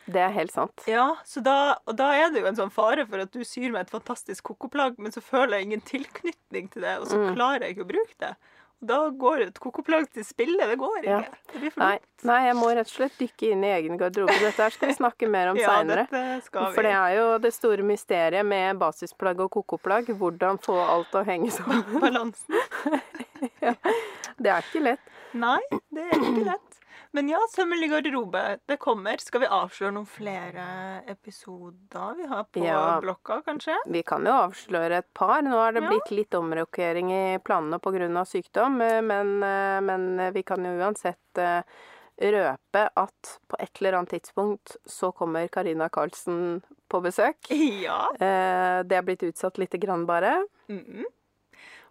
Det 0.09 0.21
er 0.25 0.31
helt 0.33 0.51
sant. 0.51 0.83
Ja, 0.89 1.15
så 1.25 1.41
da, 1.45 1.75
og 1.85 1.95
da 1.95 2.11
er 2.17 2.31
det 2.33 2.41
jo 2.41 2.47
en 2.49 2.55
sånn 2.57 2.71
fare 2.73 3.05
for 3.05 3.19
at 3.21 3.31
du 3.31 3.43
syr 3.45 3.69
meg 3.71 3.81
et 3.85 3.91
fantastisk 3.93 4.43
kokoplagg, 4.43 4.97
men 4.97 5.11
så 5.11 5.21
føler 5.21 5.57
jeg 5.59 5.67
ingen 5.67 5.81
tilknytning 5.85 6.71
til 6.73 6.81
det, 6.81 6.95
og 6.99 7.07
så 7.07 7.17
Mm. 7.19 7.35
klarer 7.35 7.61
jeg 7.67 7.75
ikke 7.77 7.85
å 7.85 7.91
bruke 7.93 8.17
det. 8.19 8.35
Og 8.81 8.87
da 8.87 9.09
går 9.11 9.41
et 9.43 9.59
kokoplagg 9.59 10.07
til 10.13 10.23
spille. 10.23 10.55
Det 10.65 10.77
går 10.79 11.03
ikke. 11.03 11.09
Ja. 11.09 11.19
Det 11.51 11.59
blir 11.61 11.69
for 11.73 11.81
Nei, 11.83 11.99
nei, 12.23 12.45
jeg 12.47 12.55
må 12.55 12.69
rett 12.73 12.87
og 12.87 12.93
slett 12.95 13.17
dykke 13.19 13.51
inn 13.51 13.63
i 13.67 13.71
egen 13.75 13.97
garderobe. 13.99 14.39
Dette 14.39 14.55
her 14.63 14.69
skal 14.71 14.87
vi 14.87 14.95
snakke 14.95 15.27
mer 15.29 15.49
om 15.51 15.57
Ja, 15.59 15.67
seinere. 15.83 16.07
For 16.73 16.81
det 16.81 16.93
er 16.95 17.15
jo 17.17 17.37
det 17.39 17.53
store 17.53 17.83
mysteriet 17.83 18.45
med 18.47 18.79
basisplagg 18.79 19.37
og 19.41 19.51
kokoplagg. 19.51 20.07
Hvordan 20.15 20.57
få 20.63 20.79
alt 20.79 21.11
å 21.11 21.25
henge 21.27 21.51
sammen. 21.59 21.83
Balansen. 21.99 22.55
Det 24.43 24.51
er 24.53 24.63
ikke 24.67 24.81
lett. 24.85 24.99
Nei, 25.33 25.59
det 25.93 26.05
er 26.07 26.15
ikke 26.19 26.45
lett. 26.47 26.75
Men 27.11 27.29
ja, 27.31 27.39
sømmelig 27.49 27.87
garderobe, 27.89 28.41
det 28.69 28.77
kommer. 28.81 29.17
Skal 29.21 29.41
vi 29.41 29.47
avsløre 29.49 29.93
noen 29.95 30.05
flere 30.09 30.65
episoder 31.09 32.15
vi 32.19 32.27
har 32.29 32.43
på 32.53 32.63
Ja. 32.63 32.99
blokka, 33.01 33.39
kanskje? 33.45 33.75
Vi 33.89 34.01
kan 34.05 34.25
jo 34.25 34.33
avsløre 34.45 34.99
et 35.01 35.07
par. 35.17 35.41
Nå 35.45 35.57
er 35.67 35.73
det 35.77 35.83
blitt 35.89 36.11
litt 36.13 36.37
omrokering 36.37 37.09
i 37.11 37.37
planene 37.39 37.79
pga. 37.81 38.25
sykdom, 38.29 38.81
eh, 38.81 39.01
men, 39.01 39.41
eh, 39.43 39.79
men 39.81 40.33
vi 40.33 40.43
kan 40.43 40.63
jo 40.63 40.75
uansett 40.77 41.37
eh, 41.37 41.61
røpe 42.21 42.89
at 42.97 43.39
på 43.47 43.55
et 43.59 43.71
eller 43.81 43.97
annet 43.99 44.09
tidspunkt 44.21 44.75
så 44.85 45.11
kommer 45.15 45.47
Karina 45.49 45.89
Karlsen 45.89 46.61
på 46.89 47.01
besøk. 47.01 47.37
Ja. 47.49 48.09
Eh, 48.19 48.83
Det 48.83 48.97
er 48.97 49.01
blitt 49.03 49.23
utsatt 49.23 49.57
lite 49.57 49.79
grann, 49.79 50.05
bare. 50.05 50.45
Mhm. 50.69 51.05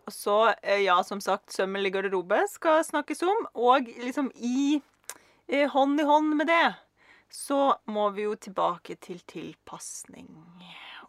Og 0.09 0.13
så, 0.15 0.55
eh, 0.63 0.81
ja, 0.87 1.03
som 1.05 1.21
sagt, 1.21 1.53
sømmelig 1.53 1.93
garderobe 1.93 2.41
skal 2.49 2.81
snakkes 2.85 3.21
om. 3.29 3.43
Og 3.61 3.91
liksom 4.01 4.31
i 4.35 4.81
eh, 5.49 5.69
hånd 5.69 6.01
i 6.01 6.07
hånd 6.09 6.33
med 6.39 6.49
det, 6.49 6.69
så 7.29 7.75
må 7.93 8.09
vi 8.17 8.25
jo 8.25 8.37
tilbake 8.41 8.97
til 9.05 9.21
tilpasning. 9.29 10.31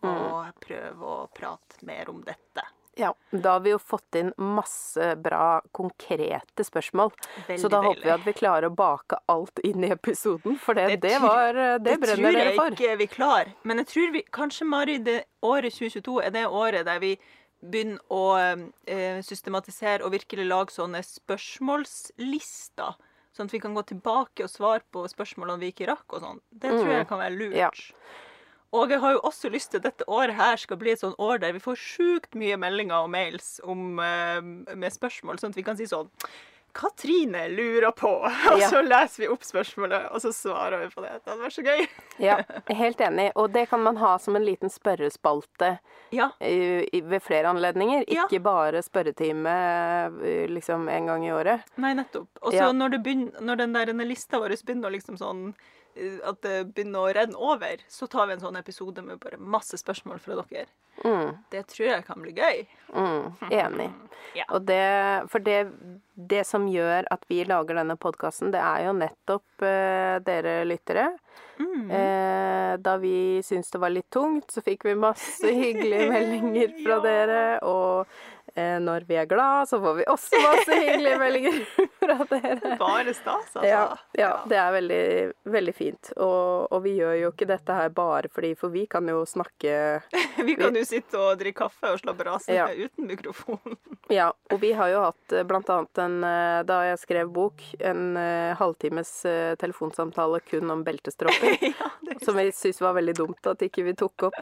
Og 0.03 0.51
prøve 0.63 1.15
å 1.15 1.23
prate 1.35 1.79
mer 1.87 2.11
om 2.11 2.19
dette. 2.27 2.65
Ja, 2.99 3.13
Da 3.31 3.53
har 3.55 3.59
vi 3.63 3.71
jo 3.71 3.79
fått 3.79 4.15
inn 4.19 4.33
masse 4.35 5.13
bra, 5.23 5.61
konkrete 5.71 6.63
spørsmål. 6.67 7.13
Veldig 7.47 7.59
så 7.61 7.71
da 7.71 7.79
håper 7.85 8.03
vi 8.03 8.11
at 8.11 8.25
vi 8.27 8.33
klarer 8.35 8.67
å 8.67 8.75
bake 8.75 9.19
alt 9.31 9.61
inn 9.63 9.85
i 9.87 9.91
episoden, 9.95 10.57
for 10.59 10.75
det, 10.75 10.89
Det 10.97 11.01
det, 11.07 11.19
var 11.23 11.53
det, 11.53 11.69
Det, 11.85 11.97
brenner 12.03 12.35
dere 12.35 12.51
tror 12.51 12.65
jeg 12.65 12.75
ikke 12.75 12.97
vi 12.99 13.07
klarer. 13.15 13.53
Men 13.63 13.79
jeg 13.79 13.91
tror 13.93 14.11
vi, 14.17 14.23
kanskje 14.35 14.67
Mari, 14.67 14.97
det 14.97 15.21
året 15.39 15.71
2022 15.79 16.17
er 16.25 16.35
det 16.35 16.45
året 16.47 16.85
der 16.91 16.99
vi 16.99 17.13
begynne 17.59 17.99
å 18.13 18.37
eh, 18.39 19.19
systematisere 19.25 20.05
og 20.05 20.13
virkelig 20.15 20.45
lage 20.47 20.75
sånne 20.75 21.01
spørsmålslister. 21.05 22.97
Sånn 23.35 23.49
at 23.49 23.53
vi 23.53 23.61
kan 23.63 23.75
gå 23.77 23.83
tilbake 23.87 24.45
og 24.45 24.51
svare 24.51 24.83
på 24.93 25.03
spørsmålene 25.11 25.61
vi 25.61 25.71
ikke 25.73 25.89
rakk. 25.91 26.07
og 26.13 26.23
sånn. 26.23 26.41
Det 26.49 26.71
tror 26.73 26.91
jeg 26.93 27.07
kan 27.09 27.21
være 27.21 27.37
lurt. 27.37 27.59
Ja. 27.59 27.69
Og 28.75 28.91
jeg 28.93 29.01
har 29.01 29.15
jo 29.15 29.23
også 29.25 29.49
lyst 29.49 29.71
til 29.73 29.81
at 29.81 29.87
dette 29.87 30.05
året 30.05 30.37
her 30.37 30.59
skal 30.61 30.77
bli 30.77 30.91
et 30.93 31.01
sånn 31.01 31.17
år 31.17 31.41
der 31.41 31.55
vi 31.55 31.63
får 31.63 31.79
sjukt 31.81 32.35
mye 32.37 32.57
meldinger 32.61 33.01
og 33.01 33.09
mails 33.09 33.57
om, 33.65 33.99
eh, 33.99 34.41
med 34.41 34.93
spørsmål, 34.93 35.39
sånn 35.41 35.55
at 35.55 35.57
vi 35.57 35.65
kan 35.65 35.77
si 35.77 35.89
sånn 35.89 36.09
Katrine 36.73 37.47
lurer 37.49 37.91
på. 37.91 38.09
Og 38.51 38.59
Ja. 38.59 38.69
så 38.69 38.81
leser 38.85 39.23
vi 39.23 39.27
opp 39.33 39.43
spørsmålet, 39.43 40.09
og 40.11 40.21
så 40.21 40.31
svarer 40.35 40.79
vi 40.83 40.89
på 40.93 41.01
det. 41.01 41.11
Det 41.23 41.31
hadde 41.31 41.43
vært 41.45 41.57
så 41.57 41.65
gøy. 41.65 41.87
Ja, 42.19 42.35
helt 42.67 42.99
enig. 42.99 43.29
Og 43.39 43.51
det 43.55 43.69
kan 43.71 43.79
man 43.83 43.95
ha 44.01 44.17
som 44.19 44.35
en 44.35 44.43
liten 44.45 44.69
spørrespalte 44.69 45.77
Ja. 46.11 46.29
i, 46.41 46.83
i, 46.93 47.01
ved 47.01 47.21
flere 47.23 47.47
anledninger. 47.53 48.03
Ja. 48.11 48.25
Ikke 48.27 48.41
bare 48.43 48.81
spørretime 48.83 49.53
eh, 50.21 50.47
liksom 50.51 50.87
en 50.89 51.05
gang 51.07 51.25
i 51.27 51.31
året. 51.31 51.61
Nei, 51.79 51.93
nettopp. 51.95 52.27
Og 52.41 52.51
så 52.51 52.57
Ja. 52.65 52.71
når, 52.71 52.97
når 53.39 53.55
den 53.63 53.73
der 53.73 53.93
lista 54.05 54.39
vår 54.39 54.49
begynner 54.65 54.91
liksom 54.91 55.17
sånn 55.17 55.53
eh, 55.95 56.19
At 56.27 56.41
det 56.41 56.73
begynner 56.75 56.99
å 57.07 57.13
renne 57.15 57.35
over, 57.39 57.77
så 57.87 58.07
tar 58.09 58.27
vi 58.27 58.33
en 58.33 58.39
sånn 58.43 58.59
episode 58.59 59.01
med 59.01 59.19
bare 59.19 59.37
masse 59.39 59.77
spørsmål 59.79 60.19
fra 60.19 60.35
dere. 60.43 60.67
Mm, 61.05 61.37
Det 61.51 61.63
tror 61.71 61.87
jeg 61.87 62.05
kan 62.05 62.19
bli 62.21 62.33
gøy. 62.35 62.67
mm, 62.93 63.49
enig. 63.51 63.89
Ja. 64.35 64.43
Og 64.53 64.61
det, 64.67 65.29
for 65.31 65.39
det, 65.39 65.71
det 66.19 66.43
som 66.47 66.65
gjør 66.67 67.07
at 67.13 67.23
vi 67.31 67.43
lager 67.47 67.79
denne 67.79 67.95
podkasten, 67.99 68.51
det 68.51 68.59
er 68.59 68.87
jo 68.89 68.95
nettopp 68.97 69.63
eh, 69.65 70.17
dere 70.25 70.57
lyttere. 70.67 71.05
Mm. 71.59 71.89
Eh, 71.91 72.73
da 72.83 72.97
vi 73.01 73.39
syntes 73.43 73.71
det 73.71 73.79
var 73.83 73.91
litt 73.95 74.09
tungt, 74.11 74.51
så 74.51 74.63
fikk 74.65 74.83
vi 74.89 74.97
masse 74.99 75.47
hyggelige 75.47 76.09
meldinger 76.15 76.75
fra 76.83 76.97
Ja. 76.97 76.99
dere. 77.03 77.39
Og 77.67 78.07
eh, 78.55 78.77
når 78.83 79.05
vi 79.07 79.17
er 79.19 79.27
glad, 79.29 79.67
så 79.69 79.79
får 79.83 79.97
vi 79.99 80.05
også 80.11 80.39
masse 80.43 80.77
hyggelige 80.79 81.19
meldinger 81.23 81.59
fra 81.99 82.17
dere. 82.31 82.75
Bare 82.79 83.13
stas, 83.13 83.51
altså. 83.55 83.65
Ja, 83.67 83.83
ja, 84.17 84.31
det 84.49 84.59
er 84.59 84.71
veldig, 84.77 85.01
veldig 85.55 85.75
fint. 85.77 86.11
Og, 86.17 86.67
og 86.71 86.83
vi 86.87 86.95
gjør 86.99 87.15
jo 87.25 87.31
ikke 87.33 87.49
dette 87.51 87.75
her 87.79 87.91
bare 87.95 88.31
fordi 88.31 88.53
For 88.59 88.71
vi 88.73 88.85
kan 88.91 89.07
jo 89.11 89.21
snakke 89.27 89.75
Vi 90.47 90.55
kan 90.59 90.75
jo 90.75 90.83
sitte 90.87 91.19
og 91.19 91.37
drikke 91.41 91.65
kaffe 91.65 91.91
og 91.93 91.99
slå 92.01 92.13
brase 92.15 92.55
Ja. 92.55 92.69
uten 92.71 93.07
mikrofon. 93.11 93.75
Ja, 94.09 94.29
og 94.51 94.61
vi 94.63 94.71
har 94.79 94.89
jo 94.93 95.03
hatt 95.09 95.35
eh, 95.35 95.43
blant 95.47 95.67
annet 95.75 95.99
en 96.05 96.08
eh, 96.23 96.61
Da 96.67 96.79
jeg 96.87 97.01
skrev 97.01 97.31
bok, 97.33 97.61
en 97.79 98.17
eh, 98.19 98.55
halvtimes 98.59 99.11
eh, 99.29 99.55
telefonsamtale 99.59 100.41
kun 100.47 100.71
om 100.73 100.83
beltestropper. 100.85 101.57
ja, 101.71 101.91
Som 102.25 102.39
vi 102.39 102.49
syntes 102.51 102.81
var 102.83 102.97
veldig 102.97 103.15
dumt 103.19 103.51
at 103.51 103.65
ikke 103.65 103.85
vi 103.87 103.95
tok 103.99 104.29
opp. 104.29 104.39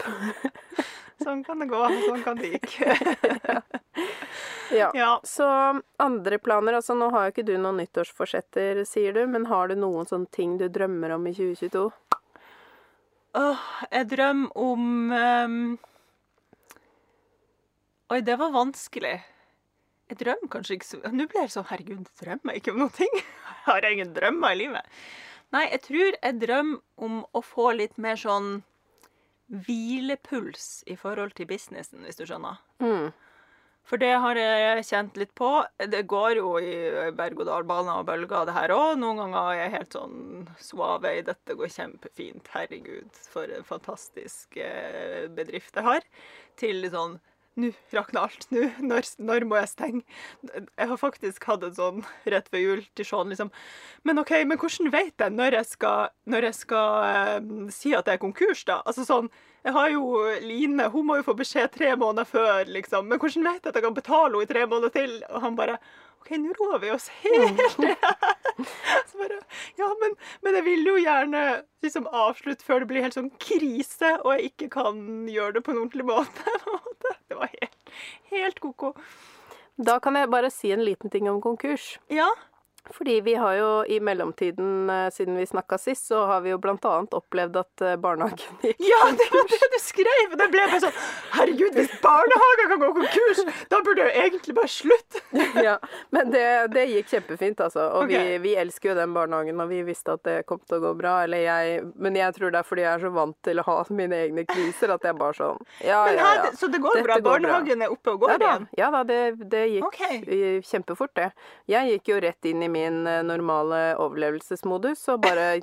sånn 1.24 1.42
kan 1.46 1.62
det 1.62 1.70
gå, 1.72 1.82
sånn 2.06 2.24
kan 2.26 2.40
det 2.40 2.54
gikk. 2.56 2.78
Ja. 4.68 4.90
Ja. 4.94 5.20
Så 5.24 5.46
andre 5.96 6.38
planer 6.38 6.76
altså 6.76 6.92
Nå 6.92 7.06
har 7.14 7.24
jo 7.24 7.32
ikke 7.32 7.44
du 7.48 7.54
noen 7.56 7.78
nyttårsforsetter, 7.80 8.82
sier 8.84 9.14
du, 9.16 9.22
men 9.26 9.46
har 9.48 9.70
du 9.70 9.78
noen 9.80 10.04
sånne 10.04 10.28
ting 10.28 10.58
du 10.60 10.66
drømmer 10.68 11.14
om 11.16 11.24
i 11.24 11.32
2022? 11.32 11.86
Åh, 13.40 13.64
jeg 13.88 14.10
drømmer 14.12 14.60
om 14.60 14.84
um... 15.16 15.56
Oi, 18.12 18.20
det 18.24 18.38
var 18.40 18.52
vanskelig. 18.52 19.16
Jeg 20.08 20.20
drømmer 20.22 20.52
kanskje 20.52 20.78
ikke 20.78 20.88
så 20.88 21.00
Nå 21.12 21.26
blir 21.28 21.44
jeg 21.44 21.52
sånn 21.52 21.68
Herregud, 21.68 22.08
drømmer 22.20 22.54
jeg 22.54 22.62
ikke 22.62 22.74
om 22.74 22.82
noen 22.84 22.96
ting? 22.96 23.20
Har 23.68 23.84
jeg 23.84 23.98
ingen 23.98 24.14
drømmer 24.16 24.54
i 24.54 24.60
livet? 24.62 24.98
Nei, 25.54 25.64
jeg 25.72 25.84
tror 25.84 26.10
jeg 26.16 26.40
drømmer 26.42 27.06
om 27.08 27.22
å 27.32 27.44
få 27.44 27.70
litt 27.76 27.96
mer 28.00 28.20
sånn 28.20 28.58
hvilepuls 29.48 30.82
i 30.92 30.96
forhold 31.00 31.32
til 31.38 31.48
businessen, 31.48 32.02
hvis 32.04 32.20
du 32.20 32.26
skjønner. 32.28 32.60
Mm. 32.84 33.08
For 33.88 34.00
det 34.00 34.10
har 34.20 34.36
jeg 34.36 34.84
kjent 34.84 35.16
litt 35.16 35.30
på. 35.38 35.48
Det 35.80 36.02
går 36.12 36.42
jo 36.42 36.50
i 36.60 36.72
berg-og-dal-bane 37.16 37.94
og 37.96 38.04
bølger, 38.10 38.44
det 38.44 38.56
her 38.58 38.74
òg. 38.74 38.98
Noen 39.00 39.22
ganger 39.22 39.38
er 39.40 39.60
jeg 39.62 39.74
helt 39.78 39.96
sånn 39.96 40.18
suave 40.60 41.14
i 41.16 41.24
dette 41.24 41.56
går 41.56 41.72
kjempefint. 41.72 42.50
Herregud, 42.52 43.22
for 43.32 43.48
en 43.48 43.64
fantastisk 43.64 44.60
eh, 44.60 45.24
bedrift 45.32 45.80
jeg 45.80 45.88
har. 45.88 46.04
Til 46.60 46.82
litt 46.84 46.92
sånn 46.92 47.16
Nå 47.58 47.72
rakner 47.90 48.28
alt. 48.28 48.46
Nå, 48.54 48.68
når, 48.86 49.08
når 49.18 49.46
må 49.50 49.58
jeg 49.58 49.70
stenge? 49.72 50.02
Jeg 50.46 50.90
har 50.92 51.00
faktisk 51.00 51.48
hatt 51.50 51.66
en 51.66 51.74
sånn 51.74 52.04
rett 52.30 52.46
ved 52.54 52.62
jul 52.62 52.84
til 52.94 53.08
Sean 53.08 53.32
liksom 53.32 53.50
Men 54.06 54.22
OK, 54.22 54.30
men 54.46 54.60
hvordan 54.60 54.92
vet 54.94 55.18
jeg 55.18 55.34
når 55.34 55.58
jeg 55.58 55.70
skal, 55.72 56.12
når 56.30 56.48
jeg 56.48 56.58
skal 56.60 57.08
eh, 57.08 57.70
si 57.74 57.94
at 57.98 58.06
det 58.06 58.14
er 58.14 58.22
konkurs, 58.22 58.62
da? 58.68 58.80
Altså 58.86 59.06
sånn 59.08 59.30
jeg 59.66 59.74
har 59.74 59.88
jo 59.90 60.04
Line, 60.40 60.86
hun 60.92 61.08
må 61.08 61.18
jo 61.18 61.26
få 61.26 61.34
beskjed 61.36 61.72
tre 61.74 61.90
måneder 61.98 62.28
før, 62.30 62.68
liksom. 62.70 63.08
Men 63.10 63.18
hvordan 63.20 63.48
vet 63.48 63.64
jeg 63.64 63.72
at 63.72 63.76
jeg 63.76 63.84
kan 63.84 63.96
betale 63.96 64.30
henne 64.30 64.46
i 64.46 64.50
tre 64.52 64.62
måneder 64.70 64.94
til? 64.94 65.16
Og 65.28 65.42
han 65.42 65.58
bare 65.58 65.74
OK, 66.28 66.36
nå 66.36 66.52
roer 66.58 66.78
vi 66.82 66.90
oss 66.92 67.08
helt 67.24 67.78
ned. 67.80 67.96
Så 69.08 69.18
bare 69.18 69.38
Ja, 69.80 69.88
men, 70.02 70.16
men 70.44 70.58
jeg 70.58 70.64
vil 70.66 70.84
jo 70.84 70.96
gjerne 71.00 71.44
liksom 71.84 72.08
avslutte 72.12 72.66
før 72.66 72.82
det 72.82 72.90
blir 72.90 73.04
helt 73.06 73.16
sånn 73.16 73.30
krise, 73.40 74.18
og 74.24 74.34
jeg 74.34 74.52
ikke 74.52 74.68
kan 74.76 75.00
gjøre 75.30 75.56
det 75.56 75.64
på 75.64 75.72
en 75.72 75.80
ordentlig 75.86 76.04
måte. 76.08 76.56
måte. 76.68 77.14
Det 77.30 77.38
var 77.38 77.52
helt, 77.54 77.92
helt 78.32 78.60
ko-ko. 78.60 78.92
Da 79.78 80.00
kan 80.02 80.18
jeg 80.18 80.28
bare 80.32 80.50
si 80.50 80.72
en 80.74 80.84
liten 80.84 81.10
ting 81.10 81.30
om 81.30 81.40
konkurs. 81.40 81.96
Ja. 82.12 82.28
Fordi 82.94 83.20
vi 83.20 83.34
har 83.38 83.54
jo 83.58 83.68
i 83.88 83.98
mellomtiden, 84.00 84.90
eh, 84.90 85.10
siden 85.14 85.36
vi 85.36 85.46
snakka 85.46 85.78
sist, 85.78 86.06
så 86.08 86.24
har 86.26 86.40
vi 86.44 86.50
jo 86.50 86.58
blant 86.62 86.84
annet 86.88 87.14
opplevd 87.16 87.56
at 87.60 87.84
eh, 87.84 87.96
barnehagen 88.00 88.62
gikk 88.62 88.80
Ja, 88.90 89.00
det 89.18 89.26
var 89.32 89.48
det 89.52 89.68
du 89.74 89.78
skrev! 89.82 90.36
Det 90.40 90.48
ble 90.52 90.64
bare 90.70 90.80
sånn 90.86 90.98
Herregud, 91.38 91.76
hvis 91.76 91.92
barnehager 92.02 92.70
kan 92.72 92.82
gå 92.82 92.90
konkurs, 92.96 93.42
da 93.70 93.80
burde 93.84 94.02
det 94.02 94.08
jo 94.08 94.24
egentlig 94.24 94.54
bare 94.56 94.72
slutte. 94.72 95.22
ja, 95.68 95.76
men 96.14 96.32
det, 96.32 96.44
det 96.74 96.86
gikk 96.92 97.12
kjempefint, 97.12 97.60
altså. 97.64 97.84
Og 97.98 98.06
okay. 98.08 98.32
vi, 98.34 98.38
vi 98.48 98.54
elsker 98.60 98.92
jo 98.92 98.96
den 98.98 99.12
barnehagen, 99.16 99.60
og 99.62 99.68
vi 99.70 99.82
visste 99.86 100.16
at 100.16 100.24
det 100.26 100.38
kom 100.48 100.60
til 100.64 100.78
å 100.78 100.82
gå 100.88 100.94
bra. 100.98 101.14
Eller 101.26 101.44
jeg 101.44 101.82
Men 102.00 102.16
jeg 102.18 102.34
tror 102.36 102.52
det 102.54 102.62
er 102.62 102.66
fordi 102.66 102.84
jeg 102.84 102.92
er 102.94 103.04
så 103.04 103.12
vant 103.14 103.36
til 103.46 103.60
å 103.60 103.66
ha 103.68 103.76
mine 103.94 104.18
egne 104.26 104.44
kriser 104.48 104.92
at 104.94 105.04
jeg 105.06 105.16
bare 105.18 105.36
sånn 105.36 105.60
Ja, 105.84 106.00
Men 106.08 106.18
ja, 106.18 106.24
her, 106.26 106.40
ja. 106.48 106.50
Så 106.58 106.68
det 106.72 106.80
går 106.82 106.98
Dette 106.98 107.06
bra? 107.06 107.18
går 107.18 107.22
bra. 107.22 107.32
Barnehagen 107.32 107.84
er 107.84 107.92
oppe 107.94 108.14
og 108.16 108.24
går 108.24 108.34
Ja 108.34 108.38
da, 108.42 108.50
igjen? 108.50 108.66
ja 108.80 108.90
da 108.94 109.04
det, 109.08 109.20
det 109.52 109.64
gikk 109.74 109.86
Ok. 109.88 110.00
eh, 110.08 110.58
kjempefort, 110.64 111.14
det. 111.18 111.28
Jeg 111.70 111.92
gikk 111.94 112.12
jo 112.14 112.20
rett 112.24 112.48
inn 112.50 112.62
i 112.64 112.68
min 112.72 112.77
eh, 113.06 113.22
normale 113.26 113.80
overlevelsesmodus 114.00 115.02
og 115.12 115.22
bare 115.24 115.60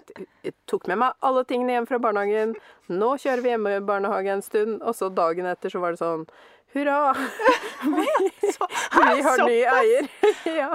tok 0.70 0.88
med 0.92 0.98
meg 1.02 1.14
alle 1.26 1.44
tingene 1.50 1.76
hjem 1.78 1.88
fra 1.90 2.00
barnehagen. 2.04 2.56
Nå 2.92 3.14
kjører 3.22 3.42
vi 3.46 3.54
hjemme 3.54 3.76
i 3.78 3.84
barnehage 3.86 4.34
en 4.36 4.42
stund, 4.46 4.82
og 4.84 4.96
så 4.98 5.10
dagen 5.14 5.46
etter 5.50 5.70
så 5.74 5.80
var 5.84 5.96
det 5.96 6.02
sånn 6.04 6.26
Hurra! 6.76 7.14
Vi, 7.86 8.08
Vi 8.42 9.22
har 9.28 9.46
ny 9.48 9.62
eier. 9.64 10.08
ja. 10.60 10.72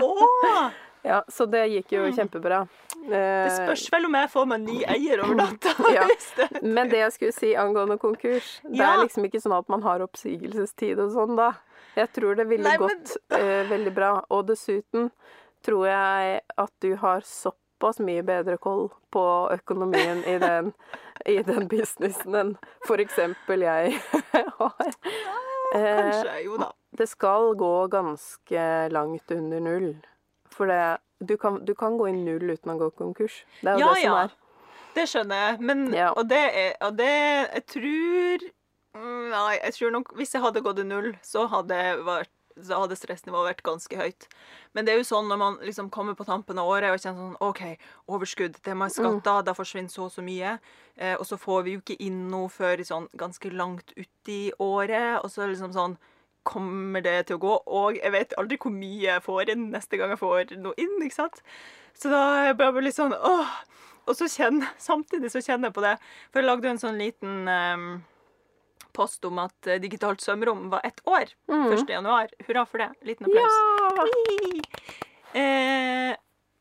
Ja, 1.02 1.18
så 1.32 1.46
det 1.48 1.62
gikk 1.72 1.92
jo 1.96 2.06
kjempebra. 2.12 2.62
Mm. 3.00 3.06
det 3.08 3.52
spørs 3.54 3.86
vel 3.92 4.04
om 4.04 4.16
jeg 4.18 4.28
får 4.28 4.48
meg 4.50 4.60
ny 4.66 4.78
eier 4.92 5.22
over 5.24 5.38
natta. 5.38 5.72
Ja. 5.94 6.04
Men 6.60 6.90
det 6.92 6.98
jeg 7.00 7.14
skulle 7.14 7.32
si 7.32 7.54
angående 7.56 7.96
konkurs 8.00 8.58
Det 8.66 8.76
Ja. 8.82 8.90
er 8.94 9.04
liksom 9.06 9.24
ikke 9.24 9.40
sånn 9.40 9.54
at 9.56 9.68
man 9.72 9.80
har 9.86 10.02
oppsigelsestid 10.04 11.00
og 11.00 11.12
sånn, 11.14 11.36
da. 11.40 11.52
Jeg 11.96 12.12
tror 12.16 12.36
det 12.36 12.44
ville 12.50 12.68
Nei, 12.68 12.76
men- 12.78 12.88
gått 12.88 13.16
eh, 13.38 13.64
veldig 13.70 13.94
bra. 13.96 14.10
Og 14.30 14.46
dessuten 14.52 15.10
tror 15.66 15.86
jeg 15.88 16.40
at 16.56 16.72
du 16.84 16.94
har 17.02 17.20
såpass 17.26 18.00
mye 18.04 18.22
bedre 18.26 18.56
koll 18.60 18.88
på 19.12 19.24
økonomien 19.54 20.22
i 20.28 20.36
den, 20.42 20.72
i 21.26 21.38
den 21.46 21.68
businessen 21.70 22.34
enn 22.36 22.52
eksempel 23.04 23.64
jeg 23.66 23.96
har. 24.60 24.92
Eh, 25.74 25.96
Kanskje. 26.00 26.36
Jo 26.44 26.56
da. 26.60 26.70
det 26.98 27.06
skal 27.08 27.54
gå 27.60 27.72
ganske 27.92 28.66
langt 28.92 29.30
under 29.30 29.60
null. 29.60 29.90
For 30.50 30.66
det, 30.66 30.98
du, 31.20 31.36
kan, 31.40 31.60
du 31.64 31.74
kan 31.78 31.96
gå 31.98 32.08
i 32.10 32.14
null 32.16 32.50
uten 32.56 32.72
å 32.74 32.78
gå 32.80 32.90
konkurs. 32.98 33.44
Det 33.62 33.70
er 33.74 33.78
jo 33.78 33.86
Ja, 33.86 33.92
det 33.94 34.00
som 34.02 34.08
ja. 34.10 34.22
er. 34.24 34.36
Det 34.94 35.04
skjønner 35.06 35.42
jeg. 35.44 35.60
Men, 35.62 35.84
Ja. 35.94 36.08
og, 36.18 36.26
det 36.28 36.40
er, 36.50 36.72
og 36.82 36.96
det 36.98 37.06
Jeg 37.54 37.62
tror 37.70 38.42
mm, 38.98 39.28
Nei, 39.30 39.52
jeg 39.62 39.74
tror 39.76 39.92
nok 39.94 40.08
Hvis 40.18 40.34
jeg 40.34 40.42
hadde 40.42 40.62
gått 40.66 40.80
i 40.82 40.86
null, 40.88 41.12
så 41.22 41.44
hadde, 41.46 41.76
jeg 41.78 42.00
vært, 42.08 42.32
så 42.58 42.82
hadde 42.82 42.98
stressnivået 42.98 43.50
vært 43.50 43.64
ganske 43.66 43.96
høyt. 43.96 44.26
Men 44.74 44.86
det 44.86 44.92
er 44.92 45.00
jo 45.00 45.08
sånn 45.08 45.30
når 45.30 45.40
man 45.40 45.58
liksom 45.64 45.90
kommer 45.94 46.16
på 46.18 46.26
tampen 46.28 46.58
av 46.60 46.68
året 46.70 46.92
og 46.92 47.00
kjenner 47.00 47.30
sånn 47.30 47.40
OK, 47.46 47.62
overskudd, 48.10 48.60
det 48.64 48.76
må 48.76 48.88
jeg 48.88 48.98
skatte 48.98 49.34
av, 49.34 49.42
da 49.46 49.56
forsvinner 49.56 49.92
så 49.92 50.06
og 50.08 50.14
så 50.14 50.24
mye. 50.24 50.56
Eh, 50.96 51.16
og 51.16 51.26
så 51.28 51.38
får 51.40 51.66
vi 51.66 51.76
jo 51.76 51.82
ikke 51.84 51.98
inn 52.06 52.26
noe 52.32 52.50
før 52.52 52.82
sånn 52.86 53.08
ganske 53.18 53.52
langt 53.54 53.94
uti 53.96 54.40
året. 54.58 55.20
Og 55.24 55.30
så 55.32 55.50
liksom 55.50 55.76
sånn 55.76 55.98
Kommer 56.50 57.02
det 57.04 57.26
til 57.28 57.36
å 57.36 57.40
gå? 57.42 57.50
Og 57.68 57.98
jeg 57.98 58.12
vet 58.14 58.30
aldri 58.40 58.56
hvor 58.62 58.72
mye 58.72 59.02
jeg 59.02 59.20
får 59.26 59.50
inn 59.52 59.66
neste 59.74 59.98
gang 60.00 60.14
jeg 60.14 60.22
får 60.22 60.54
noe 60.56 60.72
inn, 60.80 60.94
ikke 61.04 61.18
sant? 61.18 61.42
Så 61.92 62.08
da 62.08 62.20
er 62.38 62.46
jeg 62.48 62.56
bare 62.62 62.80
litt 62.80 62.96
sånn 62.96 63.12
åh. 63.12 63.50
Og 64.08 64.16
så 64.16 64.28
kjenner, 64.30 64.70
samtidig 64.80 65.28
så 65.34 65.42
kjenner 65.44 65.68
jeg 65.68 65.76
på 65.76 65.84
det. 65.84 65.92
For 66.30 66.40
jeg 66.40 66.48
lagde 66.48 66.66
jo 66.66 66.72
en 66.72 66.80
sånn 66.80 67.00
liten 67.00 67.50
ehm, 67.50 67.90
post 68.96 69.24
om 69.28 69.38
at 69.42 69.68
eh, 69.68 69.80
digitalt 69.82 70.22
svømmerom 70.24 70.68
var 70.72 70.84
ett 70.86 71.00
år. 71.08 71.32
1. 71.50 71.84
januar. 71.88 72.32
Hurra 72.46 72.66
for 72.66 72.82
det. 72.82 72.90
Liten 73.06 73.30
applaus. 73.30 73.60
Ja! 73.60 74.08
Eh, 75.30 76.16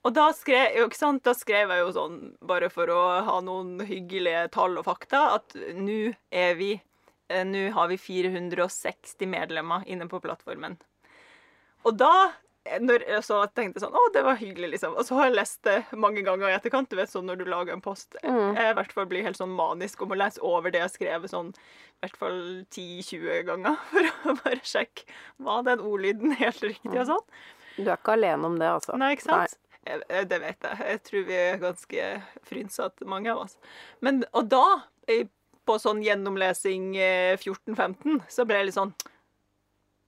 og 0.05 0.13
da 0.13 0.27
skrev, 0.37 0.75
jo, 0.77 1.15
da 1.25 1.31
skrev 1.33 1.71
jeg 1.73 1.81
jo 1.81 1.87
sånn, 1.95 2.17
bare 2.45 2.67
for 2.69 2.91
å 2.93 2.99
ha 3.25 3.39
noen 3.41 3.81
hyggelige 3.81 4.43
tall 4.53 4.77
og 4.77 4.85
fakta, 4.85 5.23
at 5.39 5.55
nå 5.73 6.13
er 6.29 6.53
vi 6.59 6.75
eh, 6.77 7.41
nå 7.49 7.63
har 7.73 7.89
vi 7.89 7.97
460 7.97 9.25
medlemmer 9.25 9.87
inne 9.89 10.05
på 10.11 10.21
plattformen. 10.21 10.77
Og 11.89 11.97
da 11.97 12.13
når, 12.83 13.03
så 13.25 13.39
tenkte 13.55 13.79
jeg 13.79 13.83
sånn 13.85 13.95
Å, 13.97 14.01
det 14.13 14.21
var 14.25 14.37
hyggelig, 14.39 14.69
liksom. 14.75 14.93
Og 14.99 15.05
så 15.07 15.15
har 15.17 15.29
jeg 15.29 15.37
lest 15.39 15.61
det 15.67 15.77
mange 15.97 16.21
ganger 16.25 16.49
i 16.51 16.55
etterkant. 16.57 16.89
Du 16.91 16.95
vet 16.99 17.11
sånn 17.11 17.25
når 17.29 17.39
du 17.41 17.45
lager 17.49 17.73
en 17.73 17.81
post. 17.83 18.15
Mm. 18.23 18.55
Jeg 18.57 18.71
i 18.71 18.75
hvert 18.77 18.93
fall 18.95 19.07
blir 19.11 19.25
helt 19.25 19.39
sånn 19.39 19.55
manisk 19.57 20.01
om 20.05 20.13
å 20.13 20.19
lese 20.19 20.43
over 20.45 20.69
det 20.73 20.81
jeg 20.81 20.87
har 20.87 20.93
skrevet 20.93 21.33
sånn 21.33 21.49
i 21.53 22.03
hvert 22.05 22.19
fall 22.21 22.37
10-20 22.75 23.47
ganger. 23.49 23.79
For 23.93 24.11
å 24.33 24.37
bare 24.43 24.61
sjekke 24.63 25.07
var 25.49 25.65
den 25.67 25.81
ordlyden 25.83 26.35
helt 26.39 26.61
riktig 26.63 26.93
og 26.95 27.09
sånn. 27.09 27.25
Du 27.79 27.87
er 27.87 27.97
ikke 27.97 28.15
alene 28.17 28.47
om 28.51 28.59
det, 28.59 28.69
altså. 28.77 28.95
Nei, 28.99 29.13
ikke 29.15 29.27
sant? 29.29 29.57
Nei. 29.87 29.99
jeg- 30.11 30.29
det 30.29 30.39
vet 30.43 30.65
jeg. 30.69 30.79
Jeg 30.93 31.03
tror 31.09 31.27
vi 31.31 31.37
er 31.39 31.61
ganske 31.61 32.07
frynsete, 32.49 33.05
mange 33.07 33.31
av 33.31 33.45
oss. 33.45 33.57
Men, 34.05 34.23
og 34.33 34.49
da, 34.51 34.65
på 35.69 35.77
sånn 35.79 36.01
gjennomlesing 36.03 36.91
eh, 36.97 37.37
14-15, 37.37 38.19
så 38.31 38.45
ble 38.47 38.57
jeg 38.59 38.69
litt 38.69 38.77
sånn 38.79 38.93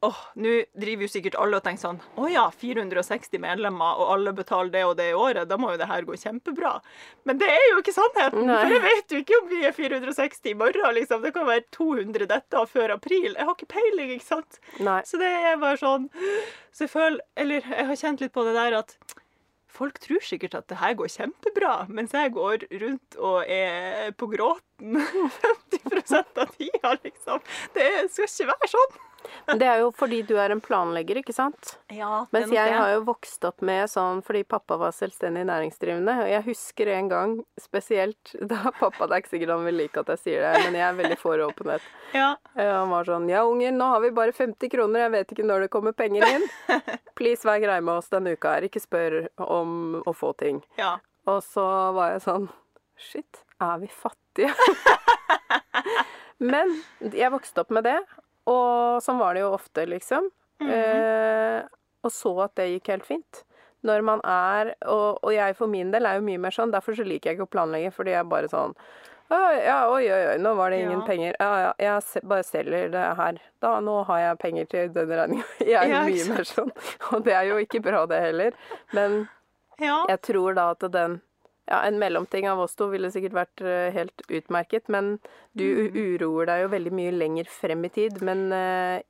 Åh, 0.02 0.18
nå 0.42 0.52
driver 0.82 1.06
jo 1.06 1.10
sikkert 1.14 1.36
alle 1.38 1.60
og 1.60 1.64
tenker 1.66 1.84
sånn 1.84 2.00
Å 2.18 2.26
ja, 2.32 2.48
460 2.58 3.38
medlemmer, 3.44 4.00
og 4.02 4.10
alle 4.16 4.32
betaler 4.34 4.72
det 4.74 4.82
og 4.88 4.96
det 4.98 5.12
i 5.12 5.18
året. 5.18 5.46
Da 5.52 5.60
må 5.62 5.70
jo 5.76 5.78
det 5.78 5.86
her 5.92 6.08
gå 6.08 6.18
kjempebra. 6.18 6.72
Men 7.30 7.38
det 7.38 7.50
er 7.54 7.68
jo 7.70 7.78
ikke 7.84 7.94
sannheten. 7.94 8.48
Nei. 8.50 8.58
For 8.64 8.74
jeg 8.74 8.84
vet 8.88 9.14
jo 9.14 9.22
ikke 9.22 9.38
om 9.44 9.52
vi 9.52 9.60
er 9.70 9.76
460 9.78 10.50
i 10.50 10.56
morgen, 10.58 10.96
liksom. 10.98 11.22
Det 11.22 11.34
kan 11.36 11.46
være 11.46 11.68
200 11.78 12.28
dette 12.34 12.64
før 12.74 12.96
april. 12.98 13.30
Jeg 13.36 13.46
har 13.46 13.54
ikke 13.54 13.70
peiling, 13.76 14.16
ikke 14.18 14.26
sant? 14.32 14.58
Nei. 14.82 14.98
Så 15.06 15.22
det 15.22 15.30
er 15.30 15.62
bare 15.62 15.78
sånn 15.78 16.10
Så 16.74 16.88
jeg 16.88 16.92
føler 16.96 17.22
Eller 17.38 17.62
jeg 17.62 17.86
har 17.92 18.00
kjent 18.02 18.22
litt 18.26 18.34
på 18.34 18.46
det 18.48 18.56
der 18.58 18.80
at 18.82 18.98
folk 19.72 20.02
tror 20.04 20.20
sikkert 20.26 20.58
at 20.58 20.66
det 20.68 20.78
her 20.82 20.98
går 21.00 21.08
kjempebra, 21.14 21.76
mens 21.88 22.12
jeg 22.18 22.34
går 22.36 22.66
rundt 22.82 23.16
og 23.24 23.46
er 23.48 24.12
på 24.20 24.28
gråten 24.34 24.98
50% 25.80 26.42
av 26.44 26.52
tida, 26.58 26.92
liksom. 27.06 27.40
Det 27.78 27.88
skal 28.12 28.28
ikke 28.28 28.50
være 28.52 28.70
sånn. 28.74 29.00
Men 29.48 29.60
det 29.62 29.68
er 29.68 29.80
jo 29.82 29.90
fordi 29.96 30.22
du 30.28 30.34
er 30.40 30.54
en 30.54 30.62
planlegger, 30.64 31.20
ikke 31.22 31.34
sant? 31.36 31.76
Ja, 31.94 32.26
Mens 32.34 32.52
jeg 32.54 32.74
har 32.74 32.92
jo 32.94 33.02
vokst 33.08 33.44
opp 33.48 33.62
med 33.66 33.90
sånn 33.92 34.22
fordi 34.26 34.44
pappa 34.48 34.78
var 34.82 34.94
selvstendig 34.96 35.44
næringsdrivende. 35.50 36.16
Og 36.24 36.30
jeg 36.32 36.46
husker 36.48 36.92
en 36.96 37.10
gang 37.12 37.36
spesielt 37.60 38.34
da 38.52 38.72
pappa 38.80 39.08
Det 39.08 39.18
er 39.18 39.24
ikke 39.24 39.34
sikkert 39.36 39.54
han 39.56 39.66
vil 39.68 39.80
like 39.82 40.04
at 40.04 40.12
jeg 40.16 40.22
sier 40.24 40.46
det, 40.46 40.64
men 40.66 40.80
jeg 40.80 40.86
er 40.88 40.98
veldig 41.02 41.20
for 41.22 41.46
åpenhet. 41.48 41.86
ja. 42.22 42.32
Eh, 42.56 42.72
Han 42.72 42.90
var 42.94 43.10
sånn 43.10 43.30
Ja, 43.32 43.44
unger, 43.50 43.72
nå 43.76 43.92
har 43.94 44.02
vi 44.06 44.12
bare 44.22 44.36
50 44.38 44.72
kroner. 44.74 45.06
Jeg 45.08 45.16
vet 45.18 45.36
ikke 45.36 45.48
når 45.48 45.66
det 45.68 45.72
kommer 45.74 45.96
penger 45.98 46.28
inn. 46.28 46.48
Please, 47.20 47.46
vær 47.48 47.60
grei 47.64 47.80
med 47.82 47.96
oss 48.00 48.10
denne 48.14 48.34
uka 48.38 48.56
her. 48.58 48.66
Ikke 48.70 48.82
spør 48.82 49.22
om 49.38 50.02
å 50.06 50.14
få 50.18 50.34
ting. 50.42 50.64
ja. 50.82 50.98
Og 51.30 51.44
så 51.46 51.62
var 51.94 52.16
jeg 52.16 52.24
sånn 52.24 52.48
Shit, 52.98 53.44
er 53.62 53.76
vi 53.84 53.86
fattige? 53.94 54.50
Men 56.42 56.72
jeg 57.14 57.30
vokste 57.34 57.62
opp 57.62 57.70
med 57.78 57.86
det, 57.86 58.00
og 58.52 59.02
sånn 59.06 59.20
var 59.22 59.36
det 59.38 59.46
jo 59.46 59.54
ofte, 59.56 59.86
liksom. 59.90 60.28
eh, 60.62 61.62
og 62.04 62.12
så 62.14 62.32
at 62.46 62.56
det 62.60 62.68
gikk 62.76 62.92
helt 62.94 63.06
fint. 63.08 63.44
Når 63.88 64.04
man 64.06 64.20
er 64.30 64.76
og, 64.86 65.18
og 65.26 65.32
jeg 65.34 65.56
for 65.58 65.70
min 65.72 65.90
del 65.94 66.06
er 66.06 66.20
jo 66.20 66.26
mye 66.28 66.38
mer 66.44 66.54
sånn, 66.54 66.70
derfor 66.74 66.94
så 66.98 67.06
liker 67.08 67.32
jeg 67.32 67.40
ikke 67.40 67.48
å 67.48 67.54
planlegge, 67.56 67.90
fordi 67.96 68.14
jeg 68.14 68.22
er 68.22 68.30
bare 68.30 68.50
sånn 68.52 68.76
ja, 69.32 69.78
oi, 69.88 70.04
oi, 70.12 70.24
oi, 70.34 70.38
nå 70.44 70.52
var 70.60 70.74
det 70.74 70.82
ingen 70.82 71.00
Ja. 71.00 71.06
penger. 71.08 71.36
Ja, 71.40 71.52
ja, 71.62 71.72
jeg 71.80 72.24
bare 72.28 72.44
selger 72.44 72.90
det 72.92 73.04
her. 73.16 73.38
Da, 73.64 73.70
nå 73.80 73.94
har 74.10 74.20
jeg 74.20 74.40
penger 74.42 74.66
til 74.74 74.90
den 74.92 75.08
regninga. 75.08 75.46
Jeg 75.62 75.78
er 75.78 75.88
jo 75.88 75.94
Ja, 75.94 76.02
mye 76.10 76.26
mer 76.34 76.44
sånn. 76.50 76.72
Og 77.16 77.24
det 77.24 77.34
er 77.38 77.46
jo 77.48 77.60
ikke 77.64 77.80
bra, 77.86 78.02
det 78.12 78.20
heller. 78.26 78.58
Men 78.92 79.16
ja. 79.80 80.02
jeg 80.12 80.20
tror 80.28 80.58
da 80.60 80.66
at 80.76 80.84
den 80.92 81.22
ja, 81.72 81.84
En 81.88 82.00
mellomting 82.00 82.50
av 82.50 82.60
oss 82.60 82.76
to 82.76 82.90
ville 82.92 83.12
sikkert 83.14 83.38
vært 83.38 83.64
eh, 83.64 83.92
helt 83.96 84.26
utmerket, 84.28 84.90
men 84.92 85.16
du 85.58 85.64
Mm. 85.64 85.96
uroer 85.96 86.50
deg 86.50 86.66
jo 86.66 86.74
veldig 86.76 86.92
mye 86.92 87.12
lenger 87.16 87.48
frem 87.50 87.86
i 87.88 87.90
tid. 87.90 88.22
Men 88.22 88.52
eh, 88.52 89.02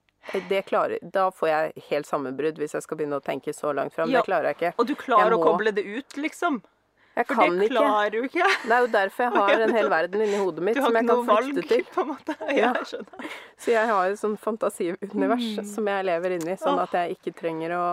det 0.50 0.66
klarer 0.70 1.00
Da 1.02 1.32
får 1.34 1.50
jeg 1.50 1.84
helt 1.90 2.06
sammenbrudd 2.06 2.60
hvis 2.62 2.76
jeg 2.78 2.86
skal 2.86 2.98
begynne 2.98 3.18
å 3.18 3.26
tenke 3.26 3.54
så 3.54 3.74
langt 3.74 3.96
fram. 3.98 4.12
Ja. 4.14 4.22
Det 4.22 4.30
klarer 4.30 4.52
jeg 4.52 4.60
ikke. 4.60 4.74
Og 4.78 4.88
du 4.88 4.96
klarer 4.96 5.34
må... 5.34 5.42
å 5.42 5.52
koble 5.52 5.74
det 5.74 5.86
ut, 5.86 6.18
liksom. 6.18 6.62
Jeg 7.16 7.26
For 7.28 7.36
kan 7.36 7.58
det 7.60 7.66
ikke. 7.68 7.76
klarer 7.76 8.12
du 8.14 8.18
ikke. 8.24 8.46
Det 8.64 8.72
er 8.72 8.80
jo 8.86 8.88
derfor 8.94 9.24
jeg 9.26 9.32
har 9.36 9.64
en 9.66 9.74
hel 9.76 9.90
verden 9.92 10.22
inni 10.24 10.38
hodet 10.40 10.64
mitt 10.64 10.78
Du 10.78 10.82
har 10.82 10.88
som 10.88 10.96
ikke 10.96 11.02
jeg 11.02 11.08
noe 11.10 11.26
kan 11.26 11.36
valg, 11.36 11.50
flykte 11.52 11.68
til. 11.68 11.84
på 11.92 12.02
en 12.02 12.08
måte. 12.14 12.36
Ja, 12.62 12.70
jeg 12.78 12.88
skjønner. 12.92 13.26
Så 13.66 13.72
jeg 13.74 13.88
har 13.92 14.12
et 14.14 14.20
sånn 14.22 14.38
fantasiunivers 14.40 15.74
som 15.74 15.90
jeg 15.92 16.06
lever 16.08 16.36
inni, 16.38 16.56
sånn 16.58 16.78
Mm. 16.78 16.84
At 16.86 16.92
jeg 16.96 17.18
ikke 17.18 17.34
trenger 17.42 17.74
å 17.76 17.84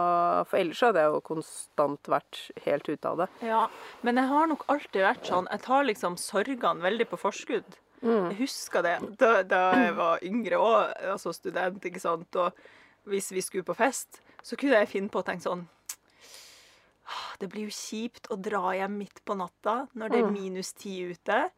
For 0.47 0.59
ellers 0.61 0.81
hadde 0.87 1.03
jeg 1.03 1.11
jo 1.17 1.21
konstant 1.27 2.11
vært 2.15 2.39
helt 2.65 2.89
ute 2.89 3.11
av 3.11 3.17
det. 3.25 3.29
Ja, 3.49 3.65
men 4.07 4.17
jeg 4.23 4.29
har 4.31 4.47
nok 4.47 4.63
alltid 4.69 5.03
vært 5.03 5.27
sånn 5.27 5.49
Jeg 5.51 5.63
tar 5.67 5.85
liksom 5.89 6.17
sorgene 6.17 6.81
veldig 6.85 7.09
på 7.11 7.19
forskudd. 7.19 7.79
Mm. 8.03 8.29
Jeg 8.31 8.37
husker 8.45 8.83
det 8.87 8.97
da, 9.19 9.43
da 9.43 9.63
jeg 9.75 9.97
var 9.99 10.23
yngre 10.23 10.59
og 10.63 10.93
altså 11.03 11.33
student, 11.35 11.83
ikke 11.83 12.01
sant. 12.01 12.37
Og 12.39 12.53
hvis 13.11 13.33
vi 13.35 13.43
skulle 13.43 13.65
på 13.67 13.75
fest, 13.75 14.21
så 14.47 14.55
kunne 14.57 14.79
jeg 14.79 14.89
finne 14.95 15.11
på 15.11 15.19
å 15.19 15.27
tenke 15.27 15.43
sånn 15.43 15.67
«Åh, 15.67 15.78
Det 17.41 17.49
blir 17.53 17.69
jo 17.69 17.75
kjipt 17.75 18.29
å 18.31 18.37
dra 18.41 18.75
hjem 18.77 18.99
midt 18.99 19.25
på 19.25 19.37
natta 19.39 19.87
når 19.95 20.09
det 20.13 20.19
er 20.21 20.29
Mm. 20.29 20.33
minus 20.35 20.73
ti 20.73 21.01
ute. 21.13 21.51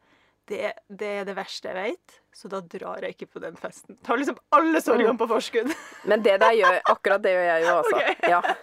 Det, 0.51 0.73
det 0.89 1.07
er 1.21 1.25
det 1.27 1.35
verste 1.37 1.69
jeg 1.69 1.75
vet, 1.93 2.15
så 2.35 2.49
da 2.49 2.59
drar 2.65 2.99
jeg 3.05 3.13
ikke 3.15 3.27
på 3.35 3.39
den 3.39 3.55
festen. 3.55 3.95
Tar 4.03 4.17
liksom 4.17 4.35
alle 4.51 4.81
sorgene 4.81 5.13
på 5.15 5.27
forskudd. 5.29 5.69
Men 6.09 6.23
det 6.25 6.33
der 6.41 6.55
gjør 6.57 6.79
Akkurat 6.91 7.21
det 7.23 7.31
gjør 7.35 7.45
jeg 7.45 7.63
jo, 7.67 7.75
altså. 7.81 7.97
Okay. 8.01 8.15
Ja. 8.29 8.41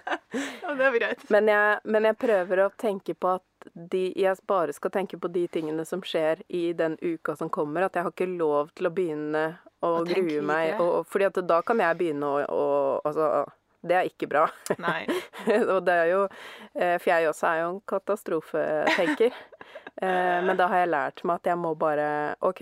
Ja, 0.62 0.74
det 0.76 0.84
er 0.84 0.93
greit. 0.99 1.22
Men 1.32 1.47
jeg, 1.49 1.78
men 1.89 2.05
jeg 2.05 2.16
prøver 2.20 2.61
å 2.66 2.70
tenke 2.76 3.14
på 3.16 3.30
at 3.39 3.68
de, 3.72 4.12
jeg 4.20 4.36
bare 4.47 4.74
skal 4.76 4.91
tenke 4.93 5.16
på 5.16 5.30
de 5.32 5.47
tingene 5.49 5.86
som 5.89 6.03
skjer 6.05 6.43
i 6.53 6.74
den 6.76 6.99
uka 7.01 7.32
som 7.39 7.49
kommer. 7.49 7.86
At 7.86 7.97
jeg 7.97 8.05
har 8.05 8.12
ikke 8.12 8.28
lov 8.36 8.68
til 8.76 8.91
å 8.91 8.93
begynne 8.93 9.45
å 9.80 9.95
Å 10.03 10.05
grue 10.05 10.43
meg. 10.45 10.74
Og, 10.82 11.07
fordi 11.09 11.24
at 11.30 11.41
da 11.49 11.62
kan 11.64 11.80
jeg 11.80 11.97
begynne 12.03 12.28
å, 12.28 12.45
å 12.53 12.66
Altså, 13.09 13.30
det 13.83 13.95
er 13.99 14.09
ikke 14.11 14.26
bra. 14.31 14.47
Nei. 14.83 15.05
og 15.74 15.85
det 15.87 15.95
er 15.95 16.09
jo 16.12 16.22
eh, 16.74 16.97
For 16.99 17.11
jeg 17.12 17.29
også 17.31 17.47
er 17.53 17.61
jo 17.62 17.68
en 17.74 17.81
katastrofetenker. 17.95 19.33
Eh, 19.99 20.39
Men 20.47 20.55
da 20.55 20.68
har 20.70 20.79
jeg 20.85 20.89
lært 20.93 21.20
meg 21.26 21.41
at 21.41 21.49
jeg 21.51 21.59
må 21.59 21.72
bare 21.74 22.37
OK, 22.47 22.61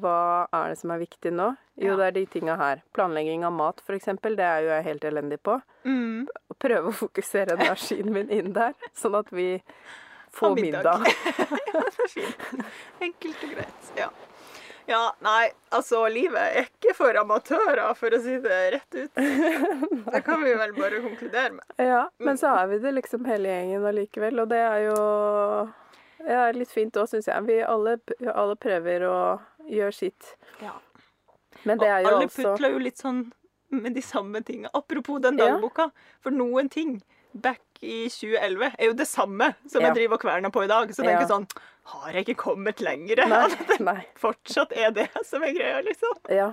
hva 0.00 0.46
er 0.56 0.70
det 0.72 0.78
som 0.80 0.94
er 0.94 1.02
viktig 1.02 1.34
nå? 1.36 1.50
Jo, 1.76 1.98
det 2.00 2.06
er 2.06 2.14
de 2.16 2.22
tinga 2.32 2.54
her. 2.56 2.80
Planlegging 2.96 3.44
av 3.44 3.52
mat, 3.52 3.82
eksempel. 3.98 4.38
Det 4.40 4.46
er 4.46 4.64
jo 4.64 4.70
jeg 4.72 4.86
helt 4.86 5.04
elendig 5.04 5.38
på 5.44 5.58
Mm. 5.84 6.24
prøve 6.58 6.88
å 6.88 6.96
fokusere 6.96 7.58
energien 7.58 8.08
min 8.14 8.32
inn 8.32 8.54
der, 8.56 8.72
sånn 8.96 9.18
at 9.20 9.28
vi 9.36 9.60
får 10.32 10.56
middag. 10.56 11.04
middag. 11.04 11.12
ja, 11.74 11.84
det 11.84 12.08
fint. 12.14 12.64
Enkelt 13.04 13.44
og 13.44 13.52
greit. 13.58 13.92
Ja. 14.00 14.08
Ja, 14.88 15.02
nei, 15.24 15.50
altså 15.76 16.00
livet 16.08 16.40
er 16.40 16.66
ikke 16.66 16.94
for 16.96 17.16
amatører, 17.20 17.94
for 17.98 18.14
å 18.16 18.20
si 18.24 18.38
det 18.44 18.58
rett 18.74 18.96
ut. 18.96 19.20
Det 20.12 20.22
kan 20.24 20.40
vi 20.42 20.54
vel 20.56 20.72
bare 20.76 21.00
konkludere 21.04 21.52
med. 21.58 21.64
Ja, 21.76 22.06
men 22.24 22.38
så 22.40 22.54
er 22.56 22.70
vi 22.70 22.78
det 22.82 22.94
liksom 22.96 23.26
hele 23.28 23.50
gjengen 23.52 23.84
allikevel, 23.90 24.40
og 24.40 24.48
det 24.48 24.60
er 24.64 24.86
jo 24.86 24.98
ja, 26.26 26.46
litt 26.56 26.72
fint 26.72 26.96
òg, 26.98 27.08
syns 27.10 27.28
jeg. 27.28 27.44
Vi 27.46 27.58
alle, 27.62 27.98
alle 28.32 28.56
prøver 28.58 29.04
å 29.08 29.18
gjøre 29.68 29.94
sitt. 29.94 30.32
Ja. 30.64 30.72
Men 31.68 31.78
det 31.80 31.88
er 31.90 32.00
og 32.00 32.08
jo 32.08 32.14
alle 32.16 32.26
altså 32.30 32.48
putler 32.48 32.74
jo 32.74 32.80
litt 32.82 33.00
sånn 33.02 33.22
med 33.74 33.92
de 33.94 34.02
samme 34.02 34.40
tingene. 34.46 34.70
Apropos 34.74 35.20
den 35.20 35.38
Ja. 35.38 35.52
dagboka. 35.52 35.90
For 36.24 36.30
noen 36.32 36.70
ting 36.72 37.02
back 37.34 37.60
i 37.84 38.08
2011 38.08 38.72
er 38.78 38.86
jo 38.88 38.94
det 38.96 39.06
samme 39.06 39.52
som 39.68 39.82
Ja. 39.82 39.88
jeg 39.88 39.96
driver 40.00 40.14
og 40.16 40.22
kverner 40.24 40.50
på 40.50 40.64
i 40.64 40.70
dag. 40.70 40.88
Så 40.96 41.04
det 41.04 41.12
er 41.12 41.20
Ja. 41.20 41.26
sånn 41.28 41.46
Har 41.88 42.12
jeg 42.12 42.26
ikke 42.26 42.38
kommet 42.42 42.80
lenger? 42.84 43.22
Nei. 43.30 43.44
Nei. 43.90 44.00
fortsatt 44.20 44.72
er 44.76 44.90
det 44.96 45.08
som 45.24 45.44
er 45.46 45.54
greia, 45.56 45.78
liksom. 45.86 46.18
Ja. 46.32 46.50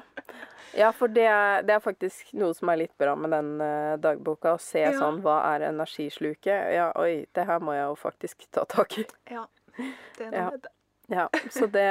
ja, 0.77 0.91
for 0.95 1.11
det 1.11 1.25
er, 1.27 1.65
det 1.67 1.75
er 1.75 1.83
faktisk 1.83 2.31
noe 2.39 2.55
som 2.55 2.71
er 2.71 2.79
litt 2.85 2.93
bra 3.01 3.17
med 3.19 3.33
den 3.35 3.49
uh, 3.59 3.97
dagboka. 3.99 4.55
Å 4.55 4.61
se 4.63 4.85
Ja. 4.85 4.93
sånn 4.99 5.19
hva 5.25 5.41
er 5.55 5.67
energisluket? 5.71 6.71
Ja, 6.77 6.91
oi, 7.01 7.25
det 7.35 7.45
her 7.49 7.59
må 7.59 7.75
jeg 7.75 7.83
jo 7.89 7.99
faktisk 7.99 8.47
ta 8.55 8.63
tak 8.69 8.99
i. 9.03 9.05
Ja. 9.31 9.43
Det 9.75 10.29
er 10.29 10.31
Ja. 10.31 10.45
noe 10.47 10.51
med 10.55 10.63
det. 10.69 10.71
Ja, 11.07 11.27
så 11.53 11.67
det 11.69 11.85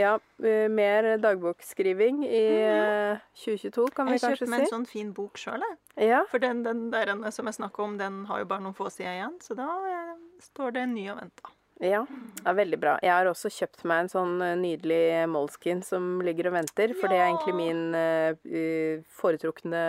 Ja, 0.00 0.16
eh, 0.42 0.64
mer 0.68 1.06
dagbokskriving 1.22 2.24
i 2.26 2.40
eh, 2.58 3.20
2022, 3.38 3.84
kan 3.94 4.08
vi 4.10 4.16
kanskje 4.18 4.18
si. 4.18 4.26
Jeg 4.26 4.38
kjøpte 4.40 4.50
meg 4.50 4.64
en 4.64 4.72
sånn 4.72 4.86
fin 4.90 5.12
bok 5.14 5.38
sjøl, 5.38 5.62
jeg. 5.62 6.08
Ja, 6.08 6.24
For 6.26 6.42
den, 6.42 6.64
den 6.66 6.88
der 6.90 7.12
som 7.30 7.46
jeg 7.46 7.54
snakker 7.54 7.84
om, 7.84 7.94
den 8.00 8.24
har 8.26 8.40
jo 8.42 8.48
bare 8.50 8.64
noen 8.64 8.74
få 8.74 8.90
sider 8.90 9.14
igjen. 9.14 9.36
Så 9.44 9.54
da 9.54 9.68
eh, 9.92 10.16
står 10.42 10.74
det 10.74 10.82
en 10.88 10.94
ny 10.96 11.06
og 11.12 11.20
venter. 11.20 11.54
Ja, 11.80 12.00
det 12.38 12.46
er 12.46 12.54
veldig 12.58 12.78
bra. 12.80 12.96
Jeg 13.02 13.10
har 13.14 13.26
også 13.30 13.50
kjøpt 13.54 13.84
meg 13.88 14.00
en 14.04 14.08
sånn 14.12 14.42
eh, 14.42 14.54
nydelig 14.58 15.28
Moleskin 15.30 15.82
som 15.86 16.20
ligger 16.24 16.48
og 16.50 16.56
venter, 16.58 16.94
for 16.98 17.08
det 17.12 17.18
er 17.20 17.28
egentlig 17.28 17.54
min 17.58 17.94
eh, 17.94 18.34
eh, 18.50 19.04
foretrukne 19.20 19.82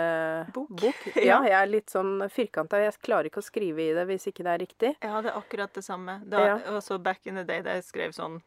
Bok. 0.54 0.70
Ja, 1.16 1.24
Ja. 1.24 1.40
jeg 1.48 1.56
er 1.62 1.66
litt 1.72 1.90
sånn 1.90 2.28
firkanta. 2.30 2.78
Jeg 2.84 2.94
klarer 3.02 3.26
ikke 3.30 3.42
å 3.42 3.46
skrive 3.48 3.82
i 3.88 3.92
det 3.96 4.06
hvis 4.10 4.28
ikke 4.30 4.44
det 4.46 4.52
er 4.54 4.62
riktig. 4.66 4.92
Jeg 5.02 5.10
hadde 5.16 5.34
akkurat 5.34 5.72
det 5.74 5.82
samme. 5.84 6.20
Da, 6.30 6.44
Ja. 6.46 6.56
også 6.76 7.00
back 7.02 7.26
in 7.26 7.34
the 7.36 7.44
day 7.44 7.60
da 7.62 7.74
jeg 7.78 7.84
skrev 7.84 8.14
sånn 8.14 8.40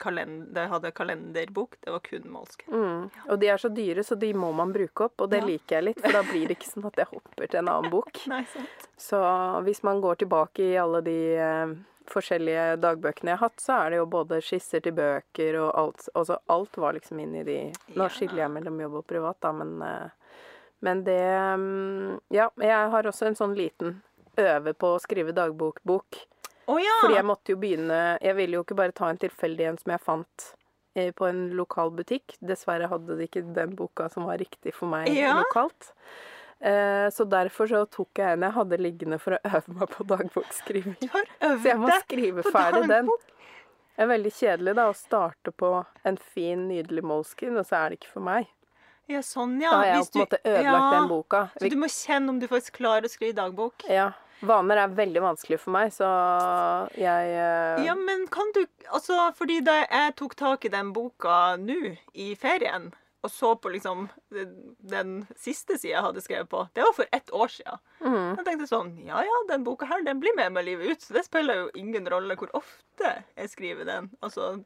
kalender, 0.00 0.68
hadde 0.72 0.90
kalenderbok, 0.96 1.74
det 1.84 1.92
var 1.92 2.00
kun 2.00 2.22
Moleskin. 2.32 2.72
Mm. 2.72 3.10
Og 3.28 3.38
de 3.42 3.48
er 3.52 3.58
så 3.60 3.68
dyre, 3.68 4.00
så 4.00 4.16
de 4.18 4.30
må 4.32 4.48
man 4.56 4.72
bruke 4.72 5.04
opp, 5.04 5.20
og 5.20 5.28
det 5.28 5.42
Ja. 5.42 5.44
liker 5.50 5.76
jeg 5.76 5.84
litt, 5.84 6.00
for 6.00 6.10
da 6.16 6.22
blir 6.22 6.48
det 6.48 6.56
ikke 6.58 6.70
sånn 6.72 6.86
at 6.88 6.96
jeg 6.96 7.06
hopper 7.12 7.46
til 7.46 7.58
en 7.60 7.68
annen 7.68 7.90
bok. 7.92 8.08
Nei, 8.32 8.44
sant. 8.48 8.88
Så 8.96 9.20
hvis 9.66 9.82
man 9.84 10.00
går 10.00 10.16
tilbake 10.24 10.60
i 10.72 10.76
alle 10.80 11.02
de 11.04 11.18
forskjellige 12.08 12.76
dagbøkene 12.80 13.32
jeg 13.32 13.38
har 13.38 13.48
hatt, 13.50 13.60
så 13.60 13.76
er 13.84 13.90
det 13.90 13.98
jo 14.00 14.06
både 14.06 14.40
skisser 14.42 14.80
til 14.84 14.94
bøker 14.96 15.58
og 15.60 15.70
alt. 15.78 16.08
Altså 16.14 16.38
alt 16.50 16.78
var 16.80 16.96
liksom 16.96 17.20
inn 17.20 17.34
i 17.36 17.44
de 17.46 17.58
Nå 17.96 18.08
skiller 18.10 18.44
jeg 18.46 18.54
mellom 18.54 18.80
jobb 18.80 18.94
og 19.02 19.06
privat, 19.06 19.36
da, 19.44 19.52
men 19.52 19.82
eh, 19.82 20.08
Men 20.80 21.04
det 21.04 21.20
mm, 21.60 22.20
Ja, 22.32 22.48
jeg 22.56 22.90
har 22.94 23.04
også 23.10 23.26
en 23.28 23.36
sånn 23.36 23.54
liten 23.58 24.00
øve 24.40 24.72
på 24.72 24.94
å 24.94 25.00
skrive 25.02 25.34
dagbokbok. 25.36 26.22
Å 26.70 26.78
ja! 26.80 26.96
Fordi 27.02 27.18
jeg 27.18 27.26
måtte 27.28 27.52
jo 27.52 27.58
begynne 27.60 28.18
Jeg 28.22 28.36
ville 28.38 28.56
jo 28.56 28.64
ikke 28.64 28.78
bare 28.78 28.92
ta 28.96 29.10
en 29.10 29.18
tilfeldig 29.20 29.66
en 29.68 29.78
som 29.78 29.92
jeg 29.92 30.00
fant 30.06 30.46
eh, 30.94 31.10
på 31.12 31.26
en 31.28 31.50
lokal 31.58 31.90
butikk. 31.94 32.36
Dessverre 32.40 32.88
hadde 32.88 33.18
de 33.18 33.26
ikke 33.28 33.42
den 33.54 33.74
boka 33.76 34.08
som 34.08 34.24
var 34.30 34.38
riktig 34.40 34.72
for 34.74 34.88
meg 34.88 35.10
Ja. 35.12 35.34
lokalt. 35.42 35.92
Eh, 36.60 37.08
så 37.10 37.24
derfor 37.24 37.66
så 37.70 37.82
tok 37.88 38.20
jeg 38.20 38.36
en 38.36 38.44
jeg 38.44 38.52
hadde 38.52 38.78
liggende 38.80 39.18
for 39.20 39.36
å 39.36 39.40
øve 39.56 39.76
meg 39.78 39.92
på 39.94 40.06
dagbokskriving. 40.12 40.96
Så 41.00 41.56
jeg 41.64 41.80
må 41.80 41.92
skrive 42.04 42.44
ferdig 42.50 42.86
den. 42.90 43.10
Det 43.10 44.06
er 44.06 44.08
veldig 44.08 44.32
kjedelig 44.32 44.74
da 44.78 44.86
å 44.88 44.96
starte 44.96 45.52
på 45.52 45.74
en 46.08 46.16
fin, 46.20 46.68
nydelig 46.70 47.04
Moleskine, 47.04 47.60
og 47.60 47.68
så 47.68 47.82
er 47.82 47.92
det 47.92 48.00
ikke 48.00 48.14
for 48.14 48.24
meg. 48.24 48.48
Ja, 49.10 49.20
sånn, 49.26 49.56
ja. 49.60 49.72
Da 49.72 49.80
har 49.80 49.88
jeg 49.88 49.98
Hvis 49.98 50.10
på 50.10 50.20
en 50.20 50.24
måte 50.24 50.40
ødelagt 50.44 50.70
ja, 50.70 50.90
den 50.94 51.08
boka. 51.10 51.40
Så 51.58 51.70
du 51.72 51.76
må 51.80 51.88
kjenne 51.92 52.32
om 52.32 52.38
du 52.40 52.46
faktisk 52.48 52.78
klarer 52.78 53.08
å 53.08 53.12
skrive 53.12 53.36
dagbok. 53.40 53.84
Ja. 53.90 54.12
Vaner 54.46 54.80
er 54.80 54.92
veldig 54.96 55.20
vanskelig 55.20 55.58
for 55.60 55.74
meg, 55.74 55.90
så 55.92 56.06
jeg 56.96 57.34
uh... 57.34 57.82
Ja, 57.84 57.92
men 57.98 58.24
kan 58.32 58.48
du 58.56 58.62
Altså, 58.88 59.18
fordi 59.36 59.58
da 59.66 59.82
jeg 59.82 60.14
tok 60.16 60.32
tak 60.38 60.64
i 60.64 60.72
den 60.72 60.94
boka 60.96 61.58
nå, 61.60 61.92
i 62.16 62.32
ferien, 62.40 62.88
og 63.22 63.30
så 63.30 63.50
på 63.60 63.68
liksom 63.74 64.06
den, 64.80 65.26
siste 65.36 65.76
sida 65.78 65.92
jeg 65.96 66.04
hadde 66.06 66.22
skrevet 66.24 66.48
på, 66.52 66.62
det 66.74 66.84
var 66.86 66.94
for 66.96 67.06
ett 67.12 67.30
år 67.36 67.50
siden. 67.52 67.78
mm, 68.00 68.36
Jeg 68.38 68.44
tenkte 68.46 68.68
sånn 68.70 68.92
Ja 69.06 69.20
ja, 69.26 69.38
den 69.50 69.64
boka 69.66 69.86
her, 69.90 70.02
den 70.06 70.20
blir 70.22 70.34
med 70.38 70.52
meg 70.56 70.64
livet 70.64 70.90
ut. 70.94 71.02
Så 71.04 71.12
det 71.18 71.24
spiller 71.26 71.54
jo 71.64 71.70
ingen 71.76 72.08
rolle 72.08 72.36
hvor 72.40 72.48
ofte 72.56 73.10
jeg 73.36 73.50
skriver 73.52 73.84
den. 73.88 74.10
Altså, 74.22 74.64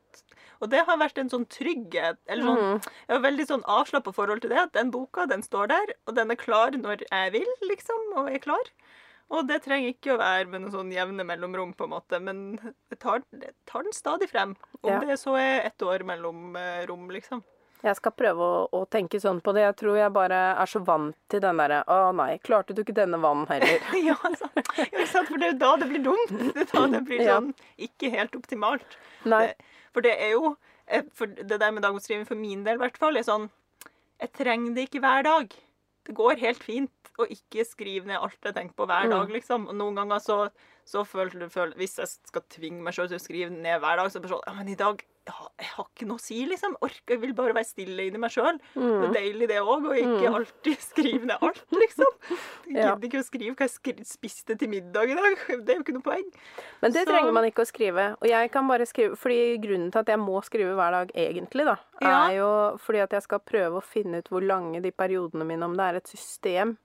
og 0.61 0.71
det 0.71 0.85
har 0.87 1.01
vært 1.01 1.19
en 1.19 1.31
sånn 1.33 1.47
trygghet. 1.51 2.19
Eller 2.27 2.45
sånn 2.47 2.63
mm, 2.63 2.91
Jeg 3.09 3.15
har 3.17 3.25
veldig 3.27 3.47
sånn 3.51 3.65
avslappa 3.67 4.13
forhold 4.15 4.45
til 4.45 4.51
det. 4.55 4.61
At 4.69 4.73
den 4.79 4.91
boka, 4.95 5.27
den 5.31 5.43
står 5.43 5.69
der, 5.75 5.95
og 6.07 6.15
den 6.15 6.31
er 6.31 6.39
klar 6.39 6.71
når 6.79 7.03
jeg 7.11 7.33
vil, 7.35 7.51
liksom. 7.71 8.13
Og 8.21 8.31
er 8.31 8.39
klar. 8.39 8.71
Og 9.35 9.49
det 9.49 9.63
trenger 9.65 9.89
ikke 9.95 10.15
å 10.15 10.21
være 10.21 10.47
med 10.53 10.61
noen 10.63 10.73
sånn 10.75 10.93
jevne 10.93 11.25
mellomrom, 11.27 11.73
på 11.75 11.87
en 11.89 11.95
måte. 11.97 12.21
Men 12.23 12.59
jeg 12.93 12.99
tar, 13.01 13.23
jeg 13.33 13.55
tar 13.67 13.83
den 13.87 13.93
stadig 13.97 14.29
frem. 14.31 14.55
Om 14.83 14.91
Ja. 14.93 15.01
det 15.01 15.19
så 15.19 15.35
er 15.41 15.65
ett 15.67 15.83
år 15.83 16.05
mellom 16.05 16.55
eh, 16.61 16.85
rom, 16.87 17.09
liksom. 17.11 17.43
Jeg 17.85 17.99
skal 17.99 18.15
prøve 18.17 18.41
å, 18.41 18.61
å 18.73 18.79
tenke 18.89 19.19
sånn 19.21 19.43
på 19.45 19.53
det. 19.53 19.61
Jeg 19.67 19.77
tror 19.83 19.99
jeg 19.99 20.13
bare 20.15 20.39
er 20.57 20.71
så 20.71 20.81
vant 20.87 21.17
til 21.29 21.43
den 21.45 21.59
derre 21.61 21.83
Å 21.93 22.13
nei, 22.17 22.39
klarte 22.41 22.73
du 22.73 22.81
ikke 22.81 22.95
denne 22.97 23.19
vannen 23.21 23.45
heller? 23.51 23.83
ja, 24.09 24.15
altså. 24.25 24.49
ikke 24.87 25.05
sant? 25.11 25.29
For 25.29 25.37
det 25.43 25.51
er 25.51 25.53
jo 25.53 25.59
da 25.61 25.73
det 25.83 25.89
blir 25.93 26.05
dumt. 26.07 26.33
Det 26.57 26.65
er 26.65 26.71
da 26.73 26.85
det 26.95 27.03
blir 27.11 27.25
sånn 27.31 27.51
ikke 27.89 28.11
helt 28.15 28.39
optimalt. 28.41 28.97
Nei. 29.29 29.51
For 29.93 30.07
det 30.07 30.15
er 30.17 30.33
jo 30.33 30.55
eh, 30.89 31.05
for 31.15 31.29
Det 31.29 31.61
der 31.61 31.71
med 31.77 31.85
dagboksskriving 31.85 32.25
for 32.29 32.41
min 32.41 32.65
del, 32.65 32.81
i 32.81 32.85
hvert 32.87 32.97
fall, 33.01 33.21
er 33.21 33.27
sånn 33.29 33.51
Jeg 34.23 34.33
trenger 34.41 34.75
det 34.79 34.89
ikke 34.89 35.05
hver 35.05 35.27
dag. 35.29 35.55
Det 36.05 36.17
går 36.17 36.41
helt 36.41 36.65
fint 36.65 36.91
å 37.21 37.29
ikke 37.31 37.63
skrive 37.69 38.09
ned 38.09 38.19
alt 38.19 38.41
jeg 38.49 38.57
tenker 38.57 38.75
på 38.81 38.89
hver 38.91 39.07
Mm. 39.07 39.13
dag, 39.15 39.31
liksom. 39.37 39.69
Og 39.71 39.77
noen 39.79 39.95
ganger 40.01 40.19
så, 40.25 40.39
så 40.89 41.05
føler 41.07 41.45
du 41.45 41.77
Hvis 41.79 41.99
jeg 42.01 42.09
skal 42.33 42.43
tvinge 42.51 42.81
meg 42.83 42.97
sjøl 42.97 43.07
til 43.13 43.21
å 43.21 43.23
skrive 43.23 43.53
ned 43.55 43.81
hver 43.85 44.01
dag, 44.01 44.09
så 44.11 44.19
er 44.19 44.25
det 44.25 44.33
sånn 44.33 44.49
Ja, 44.49 44.55
men 44.57 44.73
i 44.73 44.75
dag 44.81 45.05
Jeg 45.27 45.69
har 45.77 45.87
ikke 45.89 46.07
noe 46.07 46.19
å 46.19 46.21
si, 46.21 46.45
liksom. 46.47 46.75
Orker, 46.85 47.15
jeg 47.15 47.21
vil 47.23 47.33
bare 47.33 47.55
være 47.57 47.65
stille 47.65 48.05
inni 48.11 48.19
meg 48.21 48.31
sjøl. 48.35 48.59
Det 48.75 48.83
er 48.83 49.09
Mm. 49.09 49.15
deilig, 49.15 49.49
det 49.49 49.57
òg, 49.63 49.87
og 49.89 49.97
ikke 49.97 50.29
Mm. 50.29 50.35
alltid 50.35 50.79
skrive 50.93 51.25
ned 51.25 51.39
alt, 51.41 51.63
liksom. 51.73 52.07
Jeg 52.69 52.77
Ja. 52.77 52.95
gidder 52.95 53.09
ikke 53.09 53.23
å 53.23 53.25
skrive 53.25 53.55
hva 53.57 53.65
jeg 53.65 53.71
skri 53.71 54.05
spiste 54.05 54.59
til 54.59 54.69
middag 54.69 55.09
i 55.09 55.15
dag. 55.15 55.39
Det 55.65 55.69
er 55.71 55.77
jo 55.79 55.83
ikke 55.83 55.95
noe 55.95 56.03
poeng. 56.03 56.29
Men 56.83 56.93
det 56.93 57.07
Så- 57.07 57.11
trenger 57.13 57.33
man 57.33 57.45
ikke 57.45 57.63
å 57.65 57.67
skrive. 57.73 58.17
Og 58.21 58.29
jeg 58.29 58.51
kan 58.53 58.69
bare 58.69 58.85
skrive 58.87 59.17
Fordi 59.17 59.59
grunnen 59.63 59.91
til 59.93 59.99
at 60.01 60.07
jeg 60.07 60.19
må 60.19 60.43
skrive 60.45 60.75
hver 60.77 60.91
dag, 60.91 61.13
egentlig, 61.15 61.65
da, 61.65 61.77
Ja. 62.03 62.29
er 62.29 62.37
jo 62.37 62.79
fordi 62.79 63.03
at 63.03 63.11
jeg 63.11 63.23
skal 63.23 63.39
prøve 63.41 63.81
å 63.81 63.83
finne 63.83 64.19
ut 64.19 64.29
hvor 64.29 64.43
lange 64.45 64.83
de 64.83 64.91
periodene 64.91 65.45
mine 65.47 65.63
Om 65.65 65.77
det 65.77 65.85
er 65.95 65.97
et 65.97 66.05
system. 66.07 66.77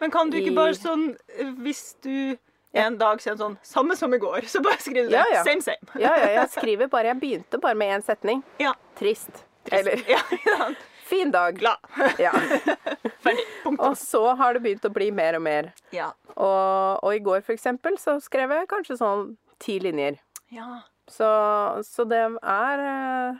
Men 0.00 0.10
kan 0.10 0.30
du 0.30 0.36
ikke 0.38 0.50
I- 0.52 0.54
bare 0.54 0.74
sånn 0.74 1.16
eh, 1.38 1.52
Hvis 1.54 1.94
du 2.00 2.36
en 2.72 2.98
dag 3.00 3.20
kjenner 3.22 3.38
sånn 3.40 3.56
Samme 3.64 3.96
som 3.96 4.12
i 4.14 4.18
går, 4.20 4.46
så 4.52 4.60
bare 4.64 4.80
skriv 4.82 5.08
det. 5.08 5.16
Ja, 5.16 5.24
ja. 5.32 5.44
Same, 5.46 5.64
same. 5.64 6.00
Ja, 6.00 6.12
ja, 6.20 6.28
jeg 6.40 6.50
skriver 6.58 6.90
bare 6.92 7.12
Jeg 7.14 7.20
begynte 7.22 7.60
bare 7.62 7.78
med 7.78 7.96
én 7.96 8.04
setning. 8.04 8.42
Ja. 8.62 8.74
Trist. 8.98 9.30
Trist. 9.68 9.74
Eller 9.80 10.04
ja, 10.10 10.20
ja. 10.48 10.70
fin 11.08 11.32
dag. 11.34 11.56
Glad. 11.58 11.78
Ja. 12.20 12.32
Ferdig. 13.24 13.44
Punktum. 13.64 13.80
Og 13.88 13.96
så 14.00 14.22
har 14.38 14.54
det 14.56 14.62
begynt 14.64 14.86
å 14.88 14.92
bli 14.92 15.10
mer 15.14 15.38
og 15.38 15.44
mer. 15.44 15.72
Ja. 15.94 16.12
Og, 16.36 17.02
og 17.04 17.10
i 17.16 17.22
går, 17.24 17.42
for 17.46 17.56
eksempel, 17.56 17.98
så 18.00 18.18
skrev 18.22 18.52
jeg 18.54 18.70
kanskje 18.70 18.98
sånn 19.00 19.34
ti 19.62 19.80
linjer. 19.82 20.20
ja. 20.54 20.78
Så, 21.08 21.24
så 21.88 22.04
det 22.04 22.18
er 22.20 22.80
eh, 22.84 23.36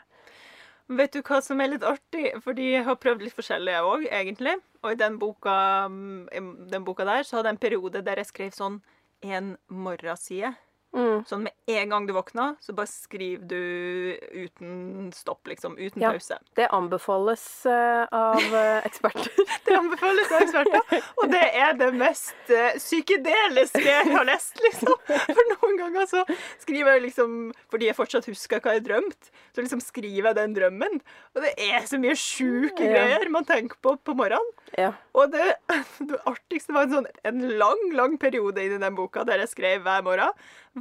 Vet 0.88 1.12
du 1.12 1.18
hva 1.20 1.42
som 1.44 1.60
er 1.60 1.68
litt 1.74 1.82
artig? 1.84 2.30
Fordi 2.40 2.70
jeg 2.70 2.86
har 2.86 2.96
prøvd 2.96 3.26
litt 3.26 3.36
forskjellig, 3.36 3.74
jeg 3.74 3.84
òg, 3.84 4.06
egentlig. 4.08 4.54
Og 4.80 4.94
i 4.94 4.96
den 4.96 5.18
boka, 5.20 5.56
mm, 5.92 6.54
den 6.72 6.86
boka 6.86 7.04
der 7.04 7.26
så 7.28 7.36
hadde 7.36 7.50
jeg 7.50 7.58
en 7.58 7.60
periode 7.60 8.00
der 8.06 8.22
jeg 8.22 8.30
skrev 8.30 8.54
sånn 8.56 8.78
en 9.20 9.58
morgenside. 9.68 10.56
Mm, 10.94 11.24
Sånn 11.28 11.42
med 11.44 11.52
en 11.68 11.88
gang 11.92 12.06
du 12.08 12.12
våkna, 12.16 12.56
så 12.60 12.72
bare 12.72 12.86
skriver 12.88 13.44
du 13.50 14.18
uten 14.32 15.10
stopp, 15.12 15.46
liksom. 15.50 15.76
Uten 15.78 16.02
Ja. 16.02 16.12
pause. 16.12 16.38
Det 16.56 16.68
anbefales 16.72 17.44
uh, 17.66 18.06
av 18.12 18.40
eh, 18.54 18.80
eksperter. 18.88 19.28
Det 19.66 19.74
anbefales 19.76 20.32
av 20.32 20.42
eksperter. 20.46 21.02
Og 21.22 21.30
det 21.32 21.42
er 21.54 21.74
det 21.80 21.90
mest 21.98 22.52
uh, 22.54 22.72
psykedeliske 22.78 23.82
jeg 23.84 24.12
har 24.14 24.24
lest, 24.28 24.56
liksom. 24.64 24.94
For 25.08 25.50
noen 25.54 25.76
ganger 25.82 26.06
så 26.10 26.24
skriver 26.62 26.96
jeg 26.96 27.04
liksom 27.08 27.36
Fordi 27.70 27.88
jeg 27.90 27.96
fortsatt 27.98 28.28
husker 28.30 28.60
hva 28.64 28.76
jeg 28.78 28.86
drømte, 28.88 29.32
så 29.54 29.64
liksom 29.64 29.82
skriver 29.84 30.30
jeg 30.30 30.38
den 30.40 30.56
drømmen. 30.56 31.00
Og 31.36 31.42
det 31.44 31.52
er 31.68 31.84
så 31.88 31.98
mye 32.00 32.16
sjuke 32.18 32.84
Ja. 32.88 32.94
greier 32.94 33.28
man 33.34 33.44
tenker 33.48 33.76
på 33.82 33.96
på 33.98 34.14
morgenen. 34.16 34.54
Ja. 34.78 34.92
Og 35.14 35.32
det, 35.32 35.56
det 36.08 36.20
artigste 36.28 36.72
var 36.72 36.86
en 36.88 36.96
sånn 37.00 37.10
en 37.28 37.44
lang, 37.60 37.84
lang 37.96 38.16
periode 38.20 38.62
inni 38.64 38.78
den 38.80 38.96
boka 38.96 39.24
der 39.28 39.42
jeg 39.44 39.52
skrev 39.52 39.82
hver 39.84 40.02
morgen. 40.06 40.32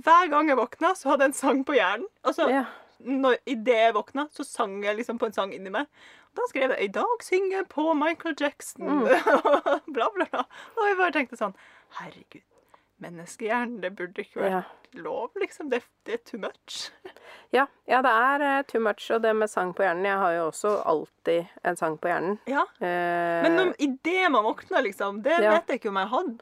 Hver 0.04 0.30
gang 0.30 0.50
jeg 0.50 0.58
våkna, 0.58 0.94
så 0.96 1.10
hadde 1.10 1.24
jeg 1.28 1.34
en 1.34 1.34
sang 1.34 1.64
på 1.66 1.74
hjernen. 1.78 2.08
Altså, 2.24 2.50
ja. 2.52 2.66
når, 3.00 3.38
Idet 3.46 3.76
jeg 3.82 3.94
våkna, 3.96 4.28
så 4.32 4.44
sang 4.48 4.84
jeg 4.84 4.96
liksom 4.98 5.18
på 5.20 5.26
en 5.30 5.34
sang 5.34 5.54
inni 5.54 5.70
meg. 5.74 5.88
Da 6.38 6.42
skrev 6.50 6.70
jeg 6.76 6.84
'I 6.84 6.88
dag 6.94 7.24
synger 7.26 7.58
jeg 7.58 7.68
på 7.70 7.94
Michael 7.98 8.36
Jackson', 8.40 9.08
bla, 9.96 10.10
bla, 10.14 10.26
bla. 10.32 10.44
Og 10.78 10.84
jeg 10.88 10.98
bare 10.98 11.12
tenkte 11.16 11.38
sånn 11.40 11.56
Herregud. 11.98 12.44
Menneskehjernen, 13.00 13.82
det 13.82 13.92
burde 13.96 14.24
ikke 14.24 14.42
vært 14.42 14.52
Ja. 14.52 14.62
lov, 14.94 15.30
liksom. 15.38 15.70
Det, 15.70 15.84
det 16.06 16.14
er 16.14 16.24
too 16.26 16.40
much. 16.40 16.92
Ja, 17.54 17.66
ja, 17.88 18.02
det 18.02 18.10
er 18.12 18.42
eh, 18.42 18.64
too 18.68 18.80
much. 18.82 19.06
Og 19.12 19.22
det 19.24 19.34
med 19.36 19.48
sang 19.50 19.70
på 19.74 19.84
hjernen 19.86 20.04
Jeg 20.06 20.18
har 20.18 20.32
jo 20.36 20.48
også 20.50 20.72
alltid 20.86 21.46
en 21.64 21.76
sang 21.80 21.98
på 22.02 22.10
hjernen. 22.10 22.40
Ja. 22.50 22.64
Eh, 22.82 23.46
Men 23.46 23.74
idet 23.80 24.32
man 24.32 24.44
våkna, 24.44 24.82
liksom, 24.82 25.22
det 25.24 25.38
Ja. 25.42 25.52
vet 25.52 25.68
jeg 25.70 25.80
ikke 25.80 25.90
om 25.94 25.96
jeg 26.02 26.08
hadde 26.12 26.38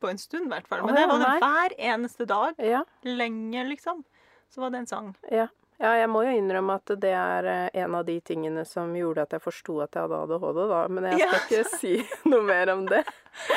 på 0.00 0.08
en 0.10 0.18
stund, 0.18 0.46
i 0.46 0.52
hvert 0.54 0.68
fall. 0.68 0.84
Men 0.86 0.94
det 0.94 1.06
var 1.08 1.18
det 1.24 1.32
hver 1.42 1.74
eneste 1.92 2.26
dag. 2.28 2.54
ja, 2.58 2.84
Lenge, 3.02 3.64
liksom. 3.68 4.04
Så 4.52 4.60
var 4.60 4.70
det 4.70 4.78
en 4.82 4.86
sang. 4.86 5.14
ja. 5.30 5.46
ja, 5.80 5.92
jeg 5.98 6.08
må 6.12 6.20
jo 6.26 6.30
innrømme 6.36 6.74
at 6.78 6.92
det 7.00 7.10
er 7.16 7.44
eh, 7.48 7.68
en 7.82 7.94
av 7.98 8.04
de 8.06 8.18
tingene 8.20 8.64
som 8.68 8.92
gjorde 8.94 9.22
at 9.24 9.32
jeg 9.32 9.42
forsto 9.42 9.80
at 9.82 9.96
jeg 9.96 10.04
hadde 10.04 10.18
ADHD, 10.26 10.60
da. 10.70 10.82
Men 10.88 11.04
jeg 11.10 11.20
skal 11.20 11.32
Ja. 11.32 11.40
ikke 11.46 11.78
si 11.78 11.94
noe 12.30 12.42
mer 12.46 12.70
om 12.74 12.84
det. 12.86 13.00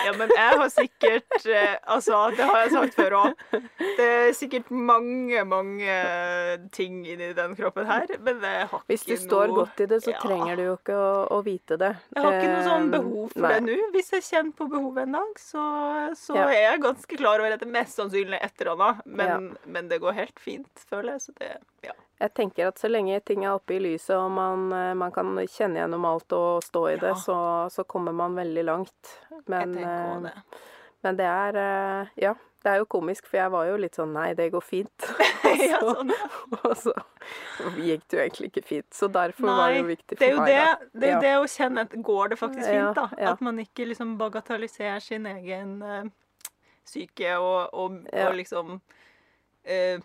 Ja, 0.05 0.13
men 0.17 0.29
jeg 0.31 0.57
har 0.59 0.69
sikkert 0.71 1.45
eh, 1.51 1.75
Altså, 1.91 2.19
det 2.37 2.45
har 2.47 2.61
jeg 2.63 2.71
sagt 2.71 2.95
før 2.95 3.15
òg. 3.19 3.33
Det 3.97 4.05
er 4.05 4.31
sikkert 4.37 4.69
mange, 4.71 5.41
mange 5.45 5.97
ting 6.75 7.01
inni 7.07 7.31
den 7.37 7.55
kroppen 7.57 7.85
her, 7.89 8.07
men 8.23 8.39
jeg 8.41 8.67
har 8.71 8.79
ikke 8.79 8.79
noe 8.79 8.89
Hvis 8.93 9.05
du 9.09 9.15
står 9.25 9.51
noe 9.51 9.57
godt 9.63 9.83
i 9.83 9.87
det, 9.91 9.99
så 10.05 10.13
Ja. 10.15 10.19
trenger 10.23 10.55
du 10.55 10.63
jo 10.69 10.75
ikke 10.77 10.95
å, 10.95 11.09
å 11.35 11.41
vite 11.45 11.77
det. 11.81 11.91
Jeg 12.15 12.23
har 12.23 12.37
ikke 12.39 12.53
noe 12.53 12.63
sånn 12.69 12.87
Eh, 12.87 12.93
behov 12.95 13.29
for 13.33 13.41
nei. 13.47 13.53
det 13.53 13.63
nå. 13.67 13.77
Hvis 13.95 14.11
jeg 14.15 14.25
kjenner 14.29 14.55
på 14.61 14.69
behovet 14.71 15.03
en 15.07 15.17
dag, 15.19 15.39
så, 15.41 15.65
så 16.15 16.35
Ja. 16.39 16.47
er 16.47 16.61
jeg 16.71 16.81
ganske 16.87 17.17
klar 17.19 17.39
over 17.43 17.51
at 17.57 17.59
det 17.59 17.71
mest 17.71 17.99
sannsynlig 17.99 18.39
er 18.39 18.45
et 18.47 18.61
eller 18.61 18.75
annet. 18.77 19.05
Men, 19.05 19.57
men 19.65 19.87
det 19.91 19.99
går 20.01 20.13
helt 20.13 20.39
fint, 20.39 20.85
føler 20.89 21.15
jeg. 21.17 21.21
Så 21.27 21.35
det 21.39 21.51
Ja. 21.83 21.93
Jeg 22.19 22.31
tenker 22.33 22.69
at 22.69 22.79
så 22.79 22.87
lenge 22.87 23.19
ting 23.27 23.43
er 23.43 23.57
oppe 23.57 23.75
i 23.75 23.79
lyset, 23.83 24.15
og 24.15 24.29
man, 24.31 24.69
eh, 24.71 24.93
man 24.95 25.11
kan 25.11 25.33
kjenne 25.51 25.81
gjennom 25.81 26.05
alt 26.07 26.31
og 26.37 26.63
stå 26.63 26.83
i 26.93 26.97
det, 27.01 27.11
så, 27.19 27.37
så 27.73 27.83
kommer 27.83 28.15
man 28.15 28.37
veldig 28.37 28.63
langt. 28.63 29.15
Men, 29.51 29.73
jeg 29.75 29.83
tenker 29.83 29.89
også 29.91 30.15
eh, 30.15 30.21
det. 30.29 30.59
men 31.03 31.17
det 31.19 31.25
er 31.31 31.59
eh, 31.63 32.13
Ja, 32.23 32.33
det 32.65 32.71
er 32.71 32.79
jo 32.81 32.87
komisk, 32.89 33.27
for 33.29 33.37
jeg 33.37 33.51
var 33.53 33.67
jo 33.67 33.75
litt 33.77 33.99
sånn 33.99 34.13
Nei, 34.15 34.29
det 34.33 34.47
går 34.55 34.63
fint. 34.63 35.09
ja, 35.69 35.77
så- 35.83 35.91
sånn, 35.99 36.15
ja. 36.15 36.29
Og 36.65 36.73
så 36.79 36.93
gikk 37.75 38.07
det 38.09 38.17
jo 38.17 38.23
egentlig 38.23 38.49
ikke 38.53 38.63
fint. 38.71 38.87
Så 38.95 39.11
derfor 39.11 39.51
var 39.51 39.73
det 39.75 39.81
jo 39.83 39.87
viktig 39.91 40.15
for 40.17 40.23
det 40.23 40.31
er 40.31 40.33
jo 40.33 40.41
meg. 40.41 40.49
det, 40.49 40.89
det, 40.95 41.05
er 41.05 41.11
jo 41.11 41.19
Ja. 41.19 41.21
det 41.27 41.35
å 41.43 41.51
kjenne 41.57 41.83
at 41.85 41.93
går 42.09 42.31
det 42.33 42.39
faktisk 42.41 42.69
fint, 42.71 42.95
da. 42.97 43.05
ja. 43.19 43.35
At 43.35 43.43
man 43.45 43.59
ikke 43.61 43.85
liksom 43.91 44.15
bagatelliserer 44.23 45.03
sin 45.03 45.27
egen 45.35 45.75
uh, 45.83 46.03
syke 46.87 47.35
og, 47.43 47.69
og, 47.73 47.99
Ja. 48.13 48.29
og 48.29 48.39
liksom 48.39 48.79
eh, 49.65 49.99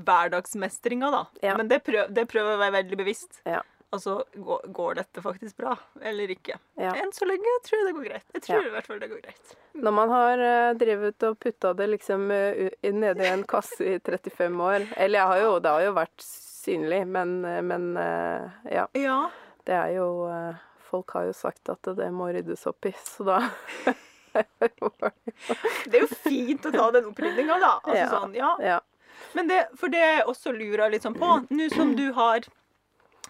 hverdagsmestringa, 0.00 1.10
da. 1.12 1.26
Ja. 1.42 1.56
Men 1.56 1.68
det, 1.68 1.82
prøv, 1.84 2.08
det 2.14 2.26
prøver 2.30 2.56
å 2.56 2.60
være 2.62 2.76
veldig 2.80 2.98
bevisst. 3.02 3.42
Ja. 3.44 3.60
Altså, 3.92 4.22
går, 4.32 4.62
går 4.72 4.94
dette 5.02 5.20
faktisk 5.20 5.56
bra, 5.60 5.74
eller 6.00 6.30
ikke? 6.32 6.54
Ja. 6.80 6.94
Enn 6.96 7.10
så 7.12 7.26
lenge 7.28 7.50
tror 7.66 7.76
jeg 7.82 7.88
det 7.90 7.94
går 7.98 8.06
greit. 8.08 8.24
Jeg 8.38 8.44
tror 8.46 8.64
i 8.64 8.70
hvert 8.72 8.86
fall 8.88 9.02
det 9.02 9.08
går 9.10 9.20
greit. 9.26 9.50
Når 9.76 9.92
man 9.98 10.14
har 10.14 10.40
uh, 10.40 10.70
drevet 10.80 11.26
og 11.28 11.36
putta 11.44 11.74
det 11.76 11.90
liksom 11.92 12.24
uh, 12.32 12.56
u- 12.56 12.92
nedi 12.96 13.26
en 13.28 13.44
kasse 13.48 13.84
i 13.84 13.98
35 14.00 14.60
år 14.64 14.86
Eller 14.96 15.18
jeg 15.18 15.28
har 15.28 15.38
jo, 15.42 15.52
det 15.64 15.70
har 15.76 15.84
jo 15.86 15.92
vært 15.96 16.24
synlig, 16.24 17.02
men, 17.08 17.34
uh, 17.44 17.60
men 17.68 17.90
uh, 18.00 18.48
ja. 18.72 18.86
Ja. 18.96 19.18
Det 19.68 19.76
er 19.76 19.92
jo 19.98 20.08
Folk 20.88 21.12
har 21.16 21.28
jo 21.28 21.32
sagt 21.36 21.68
at 21.72 21.88
det 21.96 22.08
må 22.12 22.26
ryddes 22.34 22.64
opp 22.68 22.88
i, 22.88 22.92
så 23.00 23.24
da 23.28 23.38
Det 24.32 25.98
er 25.98 26.02
jo 26.02 26.08
fint 26.24 26.64
å 26.68 26.72
ta 26.72 26.88
den 26.96 27.08
opprydninga, 27.12 27.58
da. 27.60 27.74
Altså, 27.82 27.98
Ja. 28.00 28.08
sånn, 28.12 28.34
ja. 28.36 28.52
Men 29.34 29.48
det, 29.48 29.60
for 29.78 29.88
det 29.92 30.00
jeg 30.02 30.24
også 30.26 30.52
lurer 30.56 30.90
litt 30.92 31.02
sånn 31.06 31.14
på, 31.18 31.30
nå 31.50 31.68
som 31.74 31.94
du 31.96 32.12
har 32.16 32.40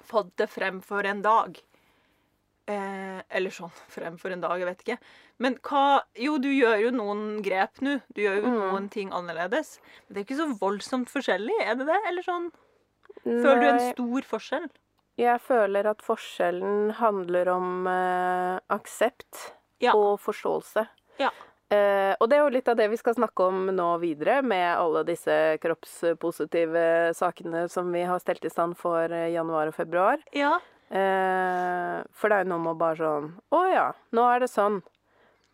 fått 0.08 0.32
det 0.36 0.48
frem 0.50 0.80
for 0.84 1.04
en 1.08 1.22
dag 1.22 1.58
eh, 2.68 3.20
Eller 3.30 3.50
sånn 3.54 3.70
frem 3.90 4.18
for 4.20 4.30
en 4.34 4.40
dag, 4.42 4.58
jeg 4.60 4.68
vet 4.68 4.82
ikke. 4.84 4.98
Men 5.42 5.56
hva 5.66 6.02
Jo, 6.18 6.36
du 6.38 6.48
gjør 6.52 6.78
jo 6.84 6.90
noen 6.94 7.42
grep 7.42 7.80
nå. 7.82 8.00
Du 8.14 8.22
gjør 8.22 8.36
jo 8.42 8.46
Mm. 8.50 8.58
noen 8.60 8.88
ting 8.90 9.10
annerledes. 9.12 9.78
Men 10.08 10.14
det 10.14 10.20
er 10.20 10.26
ikke 10.26 10.40
så 10.42 10.58
voldsomt 10.58 11.08
forskjellig, 11.10 11.56
er 11.64 11.74
det 11.76 11.86
det? 11.86 12.00
Eller 12.08 12.22
sånn 12.22 12.50
Føler 13.24 13.60
du 13.60 13.66
en 13.68 13.92
stor 13.94 14.22
forskjell? 14.22 14.68
Jeg 15.18 15.40
føler 15.44 15.86
at 15.86 15.98
forskjellen 16.02 16.92
handler 16.98 17.48
om 17.52 17.86
eh, 17.86 18.58
aksept 18.70 19.52
Ja. 19.80 19.92
og 19.94 20.18
forståelse. 20.20 20.86
Ja. 21.18 21.30
Eh, 21.72 22.12
og 22.20 22.28
det 22.28 22.36
er 22.36 22.42
jo 22.42 22.52
litt 22.52 22.68
av 22.68 22.76
det 22.76 22.88
vi 22.92 22.98
skal 23.00 23.16
snakke 23.16 23.46
om 23.48 23.70
nå 23.72 23.88
videre, 24.02 24.40
med 24.44 24.66
alle 24.74 25.04
disse 25.08 25.36
kroppspositive 25.62 27.12
sakene 27.16 27.64
som 27.72 27.88
vi 27.94 28.04
har 28.08 28.20
stelt 28.20 28.44
i 28.44 28.52
stand 28.52 28.76
for 28.80 29.08
eh, 29.08 29.30
januar 29.32 29.70
og 29.70 29.76
februar. 29.76 30.20
Ja. 30.36 30.58
Eh, 30.92 32.02
for 32.12 32.28
det 32.28 32.36
er 32.36 32.44
jo 32.44 32.50
noe 32.52 32.64
med 32.66 32.74
å 32.74 32.80
bare 32.82 32.98
sånn 32.98 33.28
Å 33.56 33.60
ja, 33.72 33.86
nå 34.12 34.26
er 34.28 34.42
det 34.44 34.50
sånn. 34.52 34.82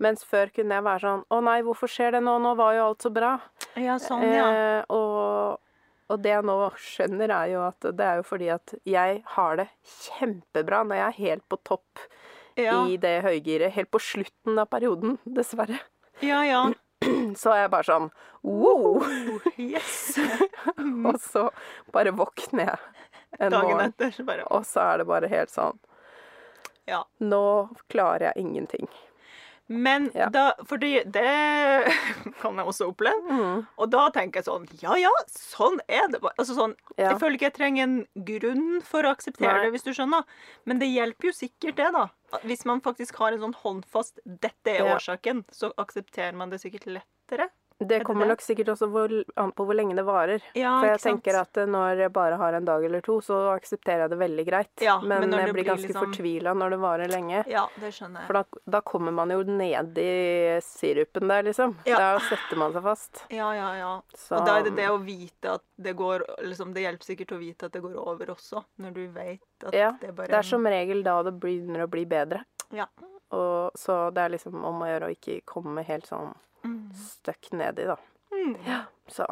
Mens 0.02 0.24
før 0.26 0.50
kunne 0.54 0.74
jeg 0.74 0.82
være 0.86 1.02
sånn 1.04 1.20
Å 1.30 1.38
nei, 1.46 1.60
hvorfor 1.66 1.90
skjer 1.90 2.16
det 2.16 2.22
nå? 2.26 2.36
Nå 2.42 2.56
var 2.58 2.74
jo 2.74 2.88
alt 2.88 3.06
så 3.06 3.12
bra. 3.14 3.36
Ja, 3.78 4.00
sånn, 4.02 4.24
ja. 4.26 4.48
Eh, 4.50 4.80
og, 4.94 5.60
og 6.10 6.24
det 6.24 6.32
jeg 6.32 6.46
nå 6.48 6.56
skjønner, 6.82 7.34
er 7.36 7.52
jo 7.52 7.62
at 7.68 7.86
det 8.00 8.08
er 8.08 8.18
jo 8.18 8.26
fordi 8.26 8.50
at 8.56 8.74
jeg 8.88 9.20
har 9.36 9.60
det 9.62 9.68
kjempebra 10.08 10.82
når 10.88 11.00
jeg 11.00 11.06
er 11.06 11.20
helt 11.20 11.46
på 11.46 11.60
topp 11.70 12.02
Ja, 12.58 12.80
i 12.90 12.98
det 12.98 13.20
høygiret. 13.22 13.76
Helt 13.76 13.92
på 13.94 14.02
slutten 14.02 14.58
av 14.58 14.66
perioden, 14.74 15.20
dessverre. 15.22 15.78
Ja. 16.20 16.44
ja. 16.46 16.62
Så 17.40 17.52
er 17.54 17.64
jeg 17.64 17.72
bare 17.74 17.86
sånn 17.86 18.08
wow! 18.42 19.02
Yes. 19.56 20.18
Og 21.08 21.18
så 21.22 21.48
bare 21.94 22.14
våkner 22.16 22.72
jeg 22.72 22.78
en 23.38 23.52
Dagen 23.52 23.68
morgen, 23.70 23.92
etter 23.92 24.10
så 24.10 24.24
bare 24.24 24.44
og 24.48 24.64
så 24.66 24.80
er 24.80 25.02
det 25.02 25.04
bare 25.10 25.28
helt 25.30 25.52
sånn 25.52 25.76
Ja. 26.88 27.02
Nå 27.20 27.68
klarer 27.92 28.30
jeg 28.30 28.46
ingenting. 28.46 28.88
Men 29.68 30.10
Ja. 30.14 30.28
da 30.32 30.54
Fordi 30.64 31.04
det 31.04 31.24
kan 32.40 32.56
jeg 32.56 32.66
også 32.66 32.88
oppleve. 32.88 33.20
Mm. 33.28 33.66
Og 33.78 33.90
da 33.92 34.08
tenker 34.14 34.40
jeg 34.40 34.46
sånn 34.48 34.66
Ja 34.82 34.94
ja, 34.96 35.10
sånn 35.28 35.78
er 35.88 36.08
det. 36.08 36.20
Altså 36.38 36.54
sånn, 36.56 36.74
Ja. 36.96 37.10
Jeg 37.12 37.20
føler 37.20 37.36
ikke 37.36 37.50
jeg 37.50 37.54
trenger 37.58 37.82
en 37.84 37.98
grunn 38.24 38.80
for 38.82 39.02
å 39.04 39.12
akseptere 39.14 39.52
Nei. 39.58 39.64
det, 39.66 39.72
hvis 39.76 39.84
du 39.84 39.92
skjønner. 39.92 40.24
Men 40.64 40.78
det 40.80 40.88
hjelper 40.88 41.28
jo 41.30 41.32
sikkert 41.36 41.76
det, 41.76 41.92
da. 41.92 42.08
Hvis 42.44 42.64
man 42.68 42.80
faktisk 42.80 43.16
har 43.20 43.32
en 43.32 43.40
sånn 43.40 43.54
håndfast 43.54 44.18
'dette 44.26 44.66
er 44.72 44.84
Ja. 44.86 44.96
årsaken', 44.96 45.44
så 45.52 45.72
aksepterer 45.76 46.34
man 46.34 46.50
det 46.50 46.60
sikkert 46.60 46.86
lettere. 46.86 47.50
Det 47.78 48.00
kommer 48.04 48.26
nok 48.26 48.40
sikkert 48.42 48.72
også 48.72 48.88
hvor, 48.90 49.12
an 49.38 49.52
på 49.54 49.64
hvor 49.68 49.76
lenge 49.78 49.94
det 49.94 50.02
varer. 50.02 50.42
Ja, 50.58 50.72
For 50.80 50.88
jeg 50.90 50.98
tenker 51.04 51.36
at 51.38 51.60
eh, 51.62 51.68
når 51.70 52.00
jeg 52.02 52.12
bare 52.12 52.38
har 52.40 52.56
en 52.58 52.64
dag 52.66 52.82
eller 52.84 53.04
to, 53.06 53.20
så 53.22 53.36
aksepterer 53.52 54.02
jeg 54.06 54.10
det 54.10 54.18
veldig 54.18 54.44
greit. 54.48 54.72
Ja, 54.82 54.96
men, 54.98 55.22
men 55.22 55.36
jeg 55.38 55.52
blir 55.52 55.58
blir 55.60 55.68
ganske 55.70 55.86
liksom- 55.92 56.08
fortvila 56.08 56.54
når 56.58 56.74
det 56.74 56.78
varer 56.82 57.12
lenge. 57.12 57.44
Ja, 57.46 57.68
det 57.78 57.92
skjønner 57.94 58.24
jeg. 58.24 58.26
For 58.26 58.40
da, 58.40 58.62
da 58.74 58.80
kommer 58.80 59.14
man 59.14 59.30
jo 59.30 59.44
ned 59.46 59.98
i 60.02 60.58
sirupen 60.66 61.30
der, 61.30 61.46
liksom. 61.46 61.76
Ja. 61.86 62.00
Da 62.02 62.24
setter 62.26 62.58
man 62.58 62.74
seg 62.74 62.82
fast. 62.82 63.22
Ja, 63.30 63.52
ja, 63.54 63.70
ja. 63.78 63.92
Så 64.14 64.40
Og 64.40 64.46
da 64.46 64.58
er 64.58 64.66
det 64.66 64.74
det 64.80 64.88
å 64.90 64.98
vite 64.98 65.54
at 65.60 65.62
det 65.78 65.94
går 65.94 66.24
liksom, 66.42 66.74
Det 66.74 66.82
hjelper 66.82 67.04
sikkert 67.12 67.36
å 67.36 67.38
vite 67.38 67.66
at 67.70 67.72
det 67.72 67.82
går 67.84 67.94
over 67.94 68.34
også, 68.34 68.64
når 68.82 68.94
du 68.94 69.06
vet 69.14 69.68
at 69.70 69.74
Ja, 69.74 69.92
det 70.00 70.14
bare 70.16 70.26
Det 70.26 70.40
er 70.40 70.50
som 70.50 70.66
regel 70.66 71.04
da 71.06 71.22
det 71.22 71.38
begynner 71.38 71.86
å 71.86 71.90
bli 71.90 72.04
bedre. 72.10 72.42
Ja. 72.74 72.88
Og, 73.30 73.70
så 73.78 74.10
det 74.10 74.24
er 74.24 74.34
liksom 74.34 74.64
om 74.64 74.82
å 74.82 74.88
gjøre 74.88 75.08
å 75.08 75.14
ikke 75.14 75.40
komme 75.46 75.84
helt 75.86 76.08
sånn 76.08 76.34
Mm. 76.64 76.90
støkk 76.94 77.52
nedi, 77.52 77.84
da. 77.86 77.96
Mm. 78.32 78.56
Så. 79.08 79.26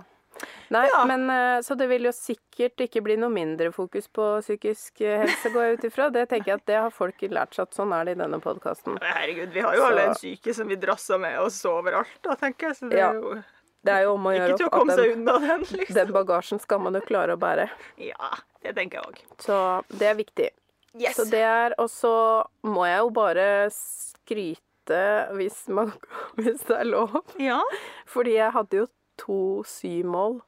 Nei, 0.69 0.87
Ja. 0.93 1.05
men 1.07 1.31
eh, 1.31 1.61
Så 1.63 1.75
det 1.77 1.87
vil 1.89 2.03
jo 2.05 2.11
sikkert 2.13 2.77
ikke 2.85 3.03
bli 3.03 3.17
noe 3.17 3.31
mindre 3.33 3.71
fokus 3.73 4.07
på 4.09 4.41
psykisk 4.43 5.01
eh, 5.01 5.21
helse, 5.25 5.51
går 5.53 5.63
jeg 5.65 5.79
ut 5.79 5.85
ifra. 5.89 6.11
Det 6.13 6.29
tenker 6.29 6.47
jeg 6.53 6.61
at 6.61 6.67
det 6.67 6.77
har 6.77 6.91
folk 6.91 7.21
lært 7.23 7.55
seg 7.57 7.63
at 7.63 7.75
sånn 7.75 7.93
er 7.97 8.05
det 8.05 8.17
i 8.17 8.21
denne 8.23 8.41
podkasten. 8.41 8.99
Herregud, 9.01 9.53
vi 9.53 9.61
har 9.61 9.75
jo 9.75 9.81
Så- 9.81 9.87
alle 9.91 10.03
en 10.09 10.15
syke 10.15 10.55
som 10.55 10.69
vi 10.69 10.77
drasser 10.77 11.19
med 11.19 11.39
oss 11.41 11.63
overalt, 11.65 12.19
da, 12.23 12.35
tenker 12.37 12.69
jeg. 12.69 12.77
Så 12.77 12.91
det 12.91 12.99
Ja. 12.99 13.11
er 13.11 13.15
jo 13.15 13.43
Det 13.85 13.93
er 13.95 14.03
jo 14.03 14.15
om 14.15 14.25
å 14.25 14.33
ikke 14.35 14.49
gjøre 14.49 14.57
til 14.59 14.67
å 14.69 14.83
at 14.83 14.97
seg 14.97 15.05
den, 15.07 15.19
unna 15.21 15.39
den, 15.39 15.61
liksom. 15.79 15.95
den 15.95 16.09
bagasjen 16.13 16.61
skal 16.61 16.79
man 16.81 16.95
jo 16.95 17.01
klare 17.01 17.37
å 17.37 17.39
bære. 17.39 17.71
Ja, 17.99 18.31
det 18.63 18.75
tenker 18.75 18.99
jeg 18.99 19.05
òg. 19.05 19.19
Så 19.39 19.85
det 19.97 20.03
er 20.11 20.15
viktig. 20.17 20.51
Yes. 20.99 21.15
Så 21.17 21.31
det 21.31 21.41
er 21.45 21.73
Og 21.79 21.89
så 21.89 22.45
må 22.65 22.85
jeg 22.85 22.99
jo 22.99 23.11
bare 23.11 23.71
skryte, 23.71 24.61
hvis, 25.37 25.69
man, 25.69 25.93
hvis 26.39 26.63
det 26.69 26.79
er 26.79 26.85
lov. 26.85 27.23
Ja. 27.41 27.61
Fordi 28.07 28.37
jeg 28.37 28.53
hadde 28.53 28.85
jo 28.85 28.87
to 29.19 29.65
symål 29.67 30.41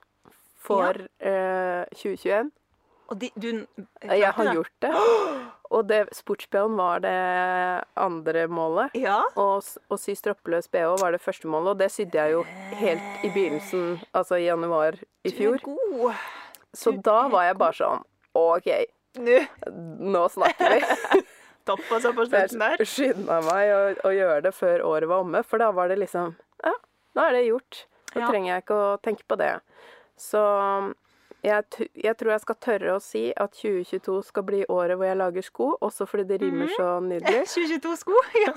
for 0.59 0.95
eh, 1.21 1.85
2021. 1.95 2.51
Og 3.09 3.21
de, 3.21 3.31
du 3.41 3.67
Jeg 4.05 4.33
har 4.33 4.55
gjort 4.55 4.73
det. 4.83 4.91
Og 5.71 5.89
det, 5.89 6.07
var 6.77 6.99
det 6.99 7.85
andre 7.97 8.47
målet. 8.49 8.95
Ja. 8.95 9.21
Og 9.37 9.61
å 9.93 9.97
sy 10.01 10.15
stroppeløs 10.17 10.69
BH 10.73 10.95
var 11.03 11.13
det 11.13 11.21
første 11.21 11.49
målet, 11.49 11.75
og 11.75 11.79
det 11.79 11.91
sydde 11.93 12.17
jeg 12.17 12.33
jo 12.33 12.45
helt 12.81 13.25
i 13.25 13.29
begynnelsen, 13.29 13.99
altså 14.17 14.39
i 14.41 14.47
januar 14.47 14.97
i 15.29 15.31
fjor. 15.31 15.61
Du 15.61 15.69
er 15.69 15.77
god. 15.93 16.15
Så 16.73 16.95
du 16.97 17.03
da 17.05 17.19
var 17.29 17.51
jeg 17.51 17.59
bare 17.61 17.77
sånn 17.77 18.07
OK, 18.33 18.71
Nå 19.19 19.37
nå 20.15 20.25
snakker 20.33 20.79
vi. 20.79 21.21
toppa 21.69 22.01
seg 22.05 22.17
på 22.19 22.27
slutten 22.29 22.65
der. 22.65 22.77
jeg 22.83 22.91
skynda 22.95 23.41
meg 23.49 23.73
å, 23.75 23.81
å 24.09 24.15
gjøre 24.17 24.41
det 24.49 24.55
før 24.57 24.85
året 24.89 25.09
var 25.11 25.25
omme, 25.27 25.43
for 25.47 25.61
da 25.63 25.71
var 25.77 25.89
det 25.93 26.01
liksom 26.03 26.35
Ja, 26.65 26.75
nå 27.19 27.27
er 27.29 27.37
det 27.39 27.45
gjort. 27.49 27.85
Da 28.15 28.21
Ja. 28.25 28.31
trenger 28.33 28.55
jeg 28.55 28.65
ikke 28.65 28.79
å 28.81 28.97
tenke 29.05 29.25
på 29.29 29.37
det. 29.39 29.53
Så 30.19 30.41
jeg, 31.47 31.65
jeg 31.95 32.17
tror 32.19 32.33
jeg 32.33 32.41
skal 32.43 32.57
tørre 32.65 32.95
å 32.97 33.01
si 33.05 33.29
at 33.37 33.53
2022 33.55 34.17
skal 34.27 34.43
bli 34.49 34.65
året 34.75 34.99
hvor 34.99 35.07
jeg 35.07 35.19
lager 35.21 35.45
sko, 35.47 35.69
også 35.87 36.07
fordi 36.11 36.25
det 36.33 36.41
rimer 36.43 36.67
mm. 36.67 36.75
så 36.75 36.89
nydelig. 37.05 37.45
2022-sko, 37.55 38.17
ja. 38.43 38.55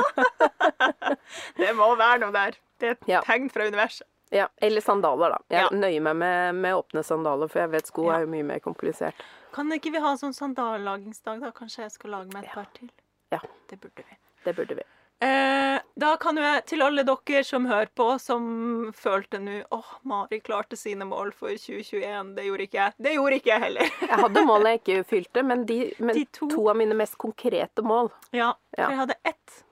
det 1.62 1.76
må 1.78 1.92
være 2.00 2.24
noe 2.24 2.34
der. 2.36 2.58
Det 2.82 2.88
er 2.90 2.96
et 2.98 3.12
Ja. 3.12 3.22
tegn 3.28 3.52
fra 3.54 3.68
universet. 3.70 4.08
Ja, 4.32 4.48
Eller 4.62 4.82
sandaler, 4.82 5.30
da. 5.30 5.38
Jeg 5.50 5.64
Ja. 5.64 5.70
nøyer 5.78 6.02
meg 6.02 6.16
med, 6.16 6.56
med 6.56 6.74
åpne 6.76 7.04
sandaler, 7.04 7.50
for 7.50 7.60
jeg 7.60 7.70
vet 7.72 7.86
sko 7.88 8.06
Ja. 8.08 8.16
er 8.18 8.22
jo 8.22 8.28
mye 8.28 8.44
mer 8.46 8.60
komplisert. 8.60 9.14
Kan 9.52 9.70
ikke 9.72 9.92
vi 9.92 10.00
ha 10.00 10.14
sånn 10.16 10.34
sandallagingsdag, 10.34 11.42
da? 11.42 11.52
Kanskje 11.52 11.84
jeg 11.84 11.92
skal 11.92 12.12
lage 12.12 12.34
meg 12.34 12.44
et 12.44 12.50
Ja. 12.50 12.54
par 12.54 12.68
til? 12.74 12.90
Ja. 13.32 13.40
Det 13.68 13.80
burde 13.82 14.04
vi. 14.08 14.18
Det 14.46 14.56
burde 14.56 14.76
vi. 14.76 14.84
Eh, 15.24 15.80
da 16.00 16.16
kan 16.18 16.36
jeg, 16.36 16.66
til 16.66 16.82
alle 16.82 17.04
dere 17.04 17.44
som 17.46 17.66
hører 17.68 17.90
på, 17.96 18.20
som 18.20 18.92
følte 18.92 19.38
nå 19.40 19.64
åh, 19.72 19.86
Mari 20.04 20.40
klarte 20.40 20.76
sine 20.76 21.06
mål 21.06 21.32
for 21.32 21.50
2021. 21.50 22.34
Det 22.36 22.46
gjorde 22.46 22.62
ikke 22.66 22.80
jeg. 22.80 22.94
Det 23.00 23.14
gjorde 23.14 23.36
ikke 23.38 23.52
jeg 23.52 23.62
heller. 23.62 23.82
Jeg 24.02 24.18
hadde 24.18 24.46
mål 24.48 24.64
jeg 24.64 24.80
ikke 24.82 25.06
fylte, 25.06 25.44
men, 25.46 25.66
de, 25.66 25.94
men 26.00 26.16
De 26.16 26.26
to. 26.26 26.48
to. 26.50 26.70
av 26.70 26.76
mine 26.76 26.96
mest 26.96 27.18
konkrete 27.20 27.84
mål 27.84 28.10
Ja, 28.34 28.54
Ja. 28.78 28.86
for 28.86 28.92
jeg 28.92 28.98
hadde 29.00 29.16
ett, 29.26 29.64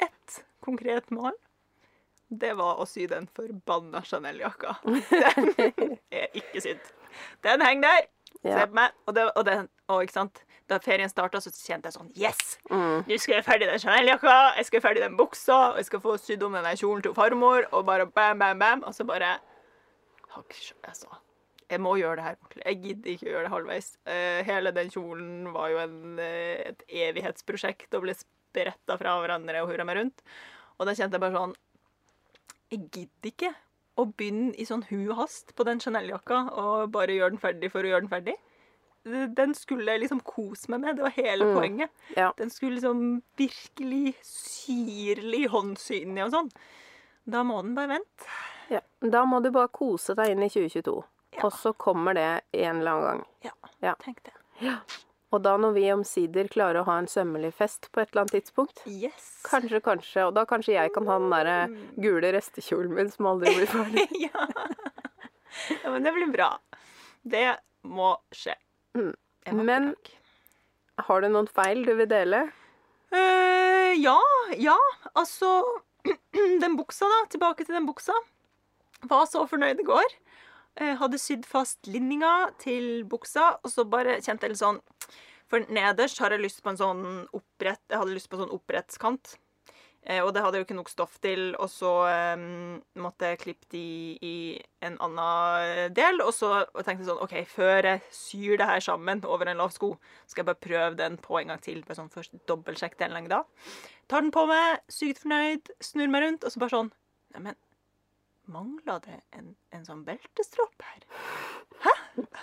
ett 0.00 0.44
konkret 0.64 1.10
mål. 1.10 1.32
Det 2.28 2.52
var 2.58 2.80
å 2.80 2.84
sy 2.88 3.06
den 3.08 3.28
forbanna 3.32 4.02
Chanel-jakka. 4.04 4.76
Den 4.84 5.96
er 6.12 6.28
ikke 6.36 6.60
sydd. 6.60 6.90
Den 7.44 7.64
henger 7.64 7.88
der. 7.88 8.08
Ja. 8.44 8.60
Se 8.60 8.66
på 8.68 8.76
meg. 8.76 8.96
Og, 9.06 9.14
det, 9.16 9.24
og, 9.32 9.44
den, 9.48 9.68
og 9.88 10.02
ikke 10.04 10.16
sant? 10.18 10.42
Da 10.68 10.76
ferien 10.84 11.08
starta, 11.08 11.40
så 11.40 11.48
kjente 11.54 11.88
jeg 11.88 11.96
sånn 11.96 12.10
Yes! 12.20 12.58
Mm. 12.68 13.06
Nå 13.08 13.16
skal 13.16 13.38
jeg 13.38 13.46
ferdig 13.46 13.70
den 13.70 13.80
Chanel-jakka, 13.80 14.34
jeg 14.58 14.68
skal 14.68 14.84
ferdig 14.84 15.00
den 15.00 15.16
buksa, 15.16 15.56
og 15.70 15.80
jeg 15.80 15.88
skal 15.88 16.02
få 16.04 16.18
sydd 16.20 16.44
om 16.44 16.58
den 16.58 16.68
kjolen 16.76 17.00
til 17.06 17.16
farmor, 17.16 17.64
og 17.72 17.86
bare 17.88 18.04
bam, 18.10 18.42
bam, 18.42 18.60
bam. 18.60 18.84
Og 18.84 18.92
så 18.96 19.08
bare 19.08 19.38
Jeg 20.28 20.94
sa 20.94 21.22
jeg 21.68 21.82
må 21.84 21.98
gjøre 22.00 22.16
det 22.16 22.24
her 22.24 22.36
ordentlig. 22.38 22.62
Jeg 22.64 22.78
gidder 22.82 23.10
ikke 23.12 23.26
å 23.26 23.32
gjøre 23.32 23.44
det 23.44 23.52
halvveis. 23.52 23.88
Eh, 24.08 24.38
hele 24.48 24.70
den 24.72 24.92
kjolen 24.92 25.32
var 25.52 25.68
jo 25.68 25.80
en, 25.82 25.98
eh, 26.24 26.70
et 26.70 26.84
evighetsprosjekt 26.88 27.96
og 27.98 28.06
ble 28.06 28.14
spretta 28.16 28.96
fra 28.96 29.18
hverandre 29.20 29.60
og 29.62 29.68
hurra 29.68 29.84
meg 29.84 29.98
rundt. 30.00 30.22
Og 30.78 30.88
da 30.88 30.94
kjente 30.96 31.18
jeg 31.18 31.24
bare 31.26 31.36
sånn 31.36 31.54
Jeg 32.70 32.90
gidder 32.92 33.30
ikke 33.32 33.54
å 33.98 34.04
begynne 34.14 34.54
i 34.60 34.64
sånn 34.68 34.84
hu 34.90 35.12
hast 35.18 35.54
på 35.56 35.64
den 35.64 35.80
Chanel-jakka 35.80 36.52
og 36.52 36.90
bare 36.94 37.16
gjøre 37.16 37.30
den 37.34 37.38
ferdig 37.42 37.70
for 37.72 37.82
å 37.82 37.90
gjøre 37.90 38.04
den 38.06 38.12
ferdig. 38.12 38.34
Den 39.34 39.54
skulle 39.54 39.86
jeg 39.94 40.02
liksom 40.02 40.20
kose 40.26 40.68
meg 40.70 40.80
med. 40.82 40.96
Det 40.96 41.02
var 41.06 41.14
hele 41.16 41.44
Mm. 41.46 41.54
poenget. 41.56 41.90
Ja. 42.16 42.32
Den 42.36 42.50
skulle 42.50 42.74
liksom 42.76 43.22
virkelig 43.38 44.14
syrlig 44.22 45.46
håndsy 45.48 46.02
inni 46.02 46.20
og 46.26 46.30
sånn. 46.34 46.50
Da 47.28 47.42
må 47.42 47.62
den 47.62 47.74
bare 47.74 47.88
vente. 47.88 48.28
Ja. 48.70 48.80
Da 49.00 49.24
må 49.24 49.40
du 49.42 49.50
bare 49.50 49.68
kose 49.68 50.14
deg 50.14 50.30
inn 50.34 50.42
i 50.42 50.48
2022. 50.50 51.04
Ja. 51.38 51.44
Og 51.44 51.52
så 51.52 51.72
kommer 51.76 52.14
det 52.14 52.42
en 52.52 52.80
eller 52.80 52.90
annen 52.90 53.06
gang. 53.08 53.26
Ja, 53.44 53.50
Ja. 53.82 53.94
tenk 54.02 54.22
det. 54.24 54.32
Ja. 54.60 54.78
Og 55.28 55.42
da 55.44 55.54
når 55.60 55.74
vi 55.76 55.84
omsider 55.92 56.48
klarer 56.48 56.80
å 56.80 56.86
ha 56.88 56.94
en 57.02 57.08
sømmelig 57.10 57.50
fest 57.58 57.90
på 57.92 58.00
et 58.00 58.12
eller 58.12 58.24
annet 58.24 58.38
tidspunkt 58.38 58.80
Yes. 58.88 59.26
Kanskje, 59.44 59.80
kanskje. 59.84 60.24
Og 60.28 60.36
da 60.38 60.46
kanskje 60.48 60.76
jeg 60.78 60.92
kan 60.94 61.08
ha 61.10 61.18
den 61.20 61.32
derre 61.34 61.56
gule 62.00 62.32
restekjolen 62.36 62.94
min 62.96 63.12
som 63.12 63.28
aldri 63.34 63.52
blir 63.58 63.68
ferdig. 63.68 64.06
ja. 64.26 64.46
ja, 65.82 65.92
men 65.92 66.06
det 66.06 66.14
blir 66.16 66.32
bra. 66.32 66.54
Det 67.28 67.50
må 67.88 68.14
skje. 68.32 68.56
Mm. 68.96 69.12
Men-. 69.68 69.92
Har 71.06 71.22
du 71.22 71.28
noen 71.30 71.46
feil 71.52 71.84
du 71.86 71.92
vil 72.00 72.08
dele? 72.10 72.46
Uh, 73.14 73.92
ja, 73.96 74.18
ja. 74.58 74.76
Altså 75.14 75.60
Den 76.62 76.74
buksa, 76.78 77.08
da. 77.08 77.20
Tilbake 77.32 77.68
til 77.68 77.76
den 77.76 77.86
buksa. 77.88 78.16
Var 79.08 79.28
så 79.30 79.44
fornøyd 79.46 79.84
i 79.84 79.86
går. 79.86 80.16
Eh, 80.78 80.94
hadde 81.00 81.18
sydd 81.18 81.46
fast 81.48 81.88
linninga 81.90 82.52
til 82.62 83.02
buksa, 83.10 83.56
og 83.64 83.72
så 83.72 83.82
bare 83.88 84.20
kjente 84.22 84.46
jeg 84.46 84.54
litt 84.54 84.62
sånn 84.62 84.78
For 85.50 85.64
nederst 85.74 86.20
har 86.22 86.30
jeg 86.30 86.44
lyst 86.44 86.62
på 86.62 86.70
en 86.70 86.78
sånn 86.78 87.04
opprett 87.34 87.82
Jeg 87.90 87.98
hadde 87.98 88.14
lyst 88.14 88.30
på 88.30 88.38
en 88.38 88.44
sånn 88.44 88.54
opprettskant. 88.54 89.32
Eh, 90.08 90.22
og 90.22 90.30
det 90.32 90.44
hadde 90.44 90.56
jeg 90.56 90.62
jo 90.62 90.66
ikke 90.68 90.76
nok 90.78 90.92
stoff 90.92 91.16
til, 91.24 91.42
og 91.58 91.66
så 91.68 91.90
um, 92.38 92.78
måtte 93.02 93.32
jeg 93.32 93.40
klippe 93.42 93.66
de 93.74 93.82
i 94.24 94.36
en 94.86 94.94
annen 95.04 95.92
del. 95.96 96.22
Og 96.24 96.30
så 96.36 96.62
tenkte 96.76 97.02
jeg 97.02 97.10
sånn 97.10 97.24
OK, 97.26 97.34
før 97.50 97.90
jeg 97.90 98.04
syr 98.14 98.60
det 98.60 98.70
her 98.70 98.84
sammen 98.84 99.20
over 99.26 99.50
en 99.50 99.60
lav 99.60 99.74
sko, 99.74 99.90
skal 100.30 100.44
jeg 100.44 100.50
bare 100.52 100.66
prøve 100.68 100.94
den 101.02 101.18
på 101.20 101.40
en 101.42 101.52
gang 101.52 101.64
til. 101.64 101.82
Bare 101.84 101.98
sånn 101.98 102.12
først 102.14 102.38
dobbeltsjekk 102.48 102.96
delengda. 103.02 103.42
Tar 104.08 104.24
den 104.24 104.32
på 104.32 104.46
meg, 104.48 104.80
sykt 104.92 105.24
fornøyd, 105.26 105.74
snur 105.84 106.14
meg 106.14 106.24
rundt, 106.24 106.46
og 106.46 106.54
så 106.54 106.62
bare 106.62 106.76
sånn 106.78 106.94
Neimen, 107.34 107.58
mangla 108.52 108.98
det 109.04 109.20
en, 109.36 109.52
en 109.74 109.84
sånn 109.86 110.04
beltestropp 110.06 110.84
her? 110.84 111.04
Hæ? 111.84 111.94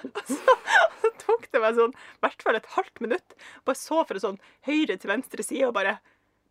Og 0.07 0.21
så, 0.29 0.55
så 1.01 1.11
tok 1.25 1.47
det 1.51 1.61
meg 1.63 1.77
sånn 1.79 1.95
i 1.95 2.19
hvert 2.23 2.45
fall 2.45 2.59
et 2.59 2.69
halvt 2.75 3.01
minutt. 3.03 3.35
Bare 3.67 3.79
så 3.79 4.03
fra 4.07 4.21
sånn 4.21 4.39
høyre 4.67 4.97
til 5.01 5.11
venstre 5.11 5.45
side 5.45 5.67
og 5.69 5.75
bare 5.77 5.97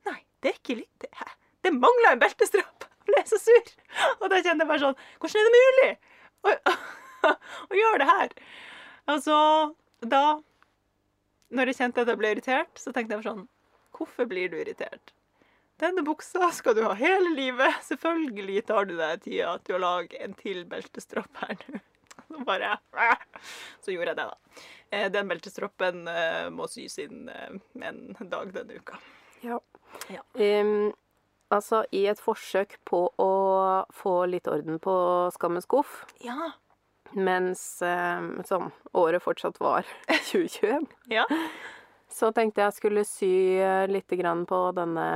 Nei, 0.05 0.19
det 0.45 0.51
er 0.51 0.59
ikke 0.59 0.77
litt 0.83 1.05
Det, 1.07 1.09
Det 1.65 1.73
mangla 1.73 2.13
en 2.13 2.21
beltestropp! 2.23 2.89
Jeg 3.05 3.13
ble 3.13 3.23
så 3.29 3.37
sur. 3.41 3.71
Og 4.23 4.31
da 4.33 4.39
kjente 4.41 4.65
jeg 4.65 4.69
bare 4.71 4.83
sånn 4.83 5.01
Hvordan 5.21 5.41
er 5.41 5.49
det 5.49 5.57
mulig 5.57 5.91
å, 6.45 6.55
å 7.71 7.79
gjøre 7.81 8.01
det 8.03 8.11
her? 8.11 8.37
Altså, 9.15 9.37
da 10.05 10.23
Når 11.55 11.71
jeg 11.73 11.81
kjente 11.81 12.05
at 12.05 12.13
jeg 12.13 12.21
ble 12.21 12.33
irritert, 12.35 12.73
så 12.81 12.93
tenkte 12.93 13.17
jeg 13.17 13.23
bare 13.23 13.33
sånn 13.35 13.45
Hvorfor 13.95 14.29
blir 14.29 14.51
du 14.51 14.59
irritert? 14.59 15.15
Denne 15.81 16.05
buksa 16.07 16.51
skal 16.55 16.77
du 16.79 16.83
ha 16.87 16.93
hele 16.99 17.33
livet. 17.35 17.81
Selvfølgelig 17.89 18.63
tar 18.69 18.87
du 18.87 18.95
deg 18.99 19.25
tida 19.25 19.57
til 19.67 19.77
å 19.79 19.83
lage 19.83 20.21
en 20.23 20.35
til 20.39 20.63
beltestropp 20.71 21.41
her 21.43 21.57
nå. 21.69 21.81
Så 22.29 22.41
bare 22.47 22.77
Så 23.83 23.93
gjorde 23.93 24.13
jeg 24.15 24.19
det, 24.21 24.25
da. 24.31 24.63
Eh, 24.95 25.09
Den 25.13 25.29
beltestroppen 25.31 26.07
eh, 26.09 26.47
må 26.55 26.67
sys 26.71 26.97
inn 27.03 27.29
eh, 27.29 27.57
en 27.85 28.15
dag 28.31 28.53
denne 28.55 28.79
uka. 28.81 28.99
Ja. 29.45 29.59
Ja. 30.11 30.23
Um, 30.39 30.93
altså, 31.55 31.83
i 31.95 32.05
et 32.11 32.23
forsøk 32.23 32.79
på 32.89 33.05
å 33.21 33.29
få 33.95 34.15
litt 34.31 34.49
orden 34.51 34.81
på 34.83 34.95
skammens 35.37 35.67
skuff, 35.69 36.01
Ja. 36.25 36.53
mens 37.15 37.61
um, 37.87 38.33
sånn 38.49 38.71
året 38.97 39.23
fortsatt 39.23 39.61
var 39.63 39.87
2021, 40.33 40.89
Ja. 41.13 41.27
Så 42.15 42.31
tenkte 42.35 42.63
jeg 42.63 42.77
skulle 42.77 43.03
sy 43.07 43.29
litt 43.91 44.13
på 44.47 44.59
denne 44.77 45.07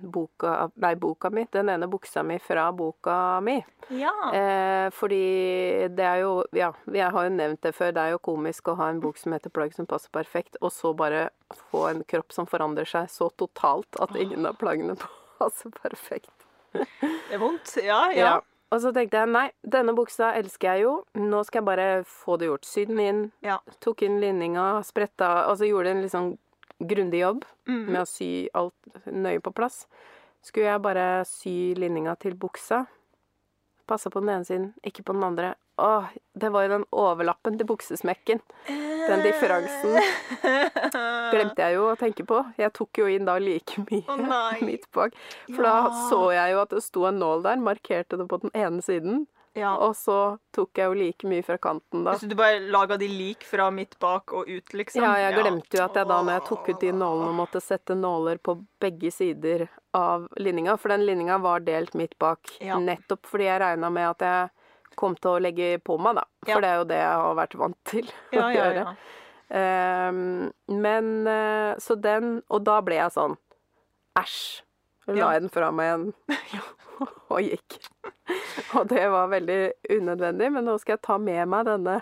boka 0.00 0.70
Nei, 0.80 0.94
boka 0.96 1.28
mi. 1.30 1.44
Den 1.52 1.68
ene 1.68 1.88
buksa 1.90 2.22
mi 2.24 2.38
fra 2.40 2.70
boka 2.72 3.40
mi. 3.44 3.58
ja. 3.90 4.12
Eh, 4.32 4.88
fordi 4.90 5.88
det 5.92 6.04
er 6.04 6.22
jo 6.22 6.44
Ja, 6.56 6.72
jeg 6.86 7.10
har 7.12 7.28
jo 7.28 7.34
nevnt 7.36 7.62
det 7.62 7.74
før. 7.76 7.92
Det 7.92 8.02
er 8.02 8.10
jo 8.16 8.18
komisk 8.18 8.68
å 8.68 8.76
ha 8.76 8.88
en 8.88 9.00
bok 9.00 9.18
som 9.18 9.32
heter 9.32 9.50
'Plagg 9.50 9.74
som 9.74 9.86
passer 9.86 10.10
perfekt', 10.10 10.56
og 10.62 10.72
så 10.72 10.94
bare 10.96 11.28
få 11.70 11.90
en 11.90 12.02
kropp 12.04 12.32
som 12.32 12.46
forandrer 12.46 12.88
seg 12.88 13.08
så 13.08 13.28
totalt 13.36 14.00
at 14.00 14.16
ingen 14.16 14.46
av 14.46 14.56
plaggene 14.56 14.96
passer 15.38 15.70
perfekt. 15.70 16.32
Det 16.72 17.32
er 17.32 17.38
vondt. 17.38 17.76
Ja, 17.84 18.10
ja. 18.12 18.18
Ja. 18.24 18.40
Og 18.70 18.82
så 18.82 18.90
tenkte 18.92 19.16
jeg 19.22 19.30
nei, 19.32 19.46
denne 19.64 19.94
buksa 19.96 20.34
elsker 20.36 20.74
jeg 20.74 20.82
jo. 20.84 20.90
Nå 21.16 21.40
skal 21.46 21.62
jeg 21.62 21.66
bare 21.70 21.86
få 22.04 22.36
det 22.38 22.50
gjort. 22.50 22.66
Sy 22.68 22.84
den 22.90 22.98
inn. 23.00 23.22
Ja. 23.42 23.58
Tok 23.80 24.02
inn 24.04 24.18
linninga, 24.20 24.82
spretta 24.84 25.46
Altså 25.48 25.64
gjorde 25.70 25.94
en 25.94 26.02
litt 26.04 26.12
sånn 26.12 26.34
grundig 26.78 27.22
jobb 27.24 27.44
Mm. 27.68 27.86
med 27.92 28.00
å 28.02 28.06
sy 28.06 28.48
alt 28.54 28.74
nøye 29.06 29.40
på 29.42 29.52
plass. 29.52 29.86
Skulle 30.42 30.66
jeg 30.70 30.82
bare 30.82 31.24
sy 31.26 31.74
linninga 31.74 32.14
til 32.18 32.34
buksa. 32.34 32.86
Passa 33.86 34.10
på 34.10 34.20
den 34.20 34.28
ene 34.28 34.44
siden, 34.44 34.74
ikke 34.84 35.02
på 35.04 35.12
den 35.16 35.24
andre. 35.24 35.54
Åh, 35.78 36.08
det 36.36 36.50
var 36.52 36.62
jo 36.66 36.68
den 36.76 36.84
overlappen 36.92 37.56
til 37.58 37.66
buksesmekken. 37.66 38.40
Den 39.08 39.24
differansen 39.24 39.96
glemte 41.32 41.64
jeg 41.64 41.78
jo 41.78 41.88
å 41.92 41.96
tenke 41.98 42.26
på. 42.28 42.42
Jeg 42.60 42.74
tok 42.76 43.00
jo 43.02 43.08
inn 43.10 43.28
da 43.28 43.38
like 43.42 43.80
mye 43.88 44.04
oh, 44.14 44.62
midt 44.64 44.86
bak. 44.94 45.16
For 45.48 45.64
da 45.64 45.78
så 46.10 46.22
jeg 46.36 46.54
jo 46.54 46.62
at 46.62 46.76
det 46.76 46.84
sto 46.84 47.08
en 47.08 47.18
nål 47.22 47.44
der, 47.46 47.60
markerte 47.62 48.20
det 48.20 48.28
på 48.30 48.40
den 48.44 48.54
ene 48.56 48.84
siden. 48.84 49.26
Ja. 49.58 49.72
Og 49.82 49.96
så 49.96 50.38
tok 50.54 50.78
jeg 50.78 50.90
jo 50.90 50.96
like 50.98 51.28
mye 51.30 51.42
fra 51.42 51.56
kanten 51.58 52.04
da. 52.06 52.14
Så 52.18 52.28
du 52.30 52.36
bare 52.38 52.60
laga 52.70 52.98
de 53.00 53.08
lik 53.10 53.46
fra 53.48 53.70
midt 53.74 53.96
bak 53.98 54.32
og 54.36 54.48
ut, 54.48 54.74
liksom? 54.76 55.02
Ja, 55.02 55.16
jeg 55.24 55.38
glemte 55.40 55.80
jo 55.80 55.84
at 55.86 55.98
jeg 55.98 56.08
da 56.10 56.20
når 56.22 56.36
jeg 56.36 56.44
tok 56.50 56.68
ut 56.68 56.84
de 56.84 56.92
nålene, 56.94 57.32
måtte 57.40 57.62
sette 57.64 57.96
nåler 57.98 58.38
på 58.38 58.58
begge 58.82 59.10
sider 59.14 59.66
av 59.96 60.28
linninga. 60.38 60.76
For 60.78 60.94
den 60.94 61.06
linninga 61.08 61.40
var 61.42 61.64
delt 61.66 61.96
midt 61.98 62.14
bak. 62.22 62.52
Ja. 62.62 62.78
Nettopp 62.78 63.26
fordi 63.26 63.48
jeg 63.48 63.62
regna 63.64 63.90
med 63.90 64.12
at 64.12 64.26
jeg 64.28 64.57
kom 64.98 65.14
til 65.18 65.30
å 65.36 65.40
legge 65.42 65.70
på 65.86 65.96
meg, 66.02 66.18
da. 66.18 66.24
For 66.44 66.56
Ja. 66.58 66.60
det 66.64 66.68
er 66.74 66.78
jo 66.82 66.86
det 66.90 67.00
jeg 67.00 67.22
har 67.24 67.38
vært 67.38 67.56
vant 67.62 67.78
til 67.88 68.06
å 68.34 68.40
ja, 68.42 68.48
gjøre. 68.58 68.84
ja. 68.84 68.94
Ehm, 69.58 70.50
men 70.68 71.06
eh, 71.26 71.70
Så 71.80 71.94
den 71.96 72.42
Og 72.52 72.60
da 72.66 72.82
ble 72.84 72.98
jeg 72.98 73.14
sånn 73.14 73.38
Æsj. 74.20 74.40
La 75.08 75.30
jeg 75.32 75.46
den 75.46 75.48
fra 75.54 75.70
meg 75.72 75.86
igjen 75.88 76.02
og 77.32 77.38
gikk. 77.40 77.78
Og 78.76 78.88
det 78.90 79.06
var 79.08 79.30
veldig 79.30 79.56
unødvendig, 79.94 80.48
men 80.52 80.66
nå 80.66 80.74
skal 80.82 80.96
jeg 80.98 81.02
ta 81.06 81.16
med 81.22 81.46
meg 81.48 81.64
denne. 81.68 81.94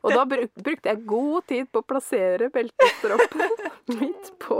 Og 0.00 0.08
da 0.16 0.24
bruk, 0.26 0.50
brukte 0.58 0.90
jeg 0.90 1.04
god 1.06 1.46
tid 1.52 1.68
på 1.70 1.82
å 1.82 1.86
plassere 1.86 2.48
beltestroppen 2.50 3.52
midt 4.00 4.32
på. 4.42 4.58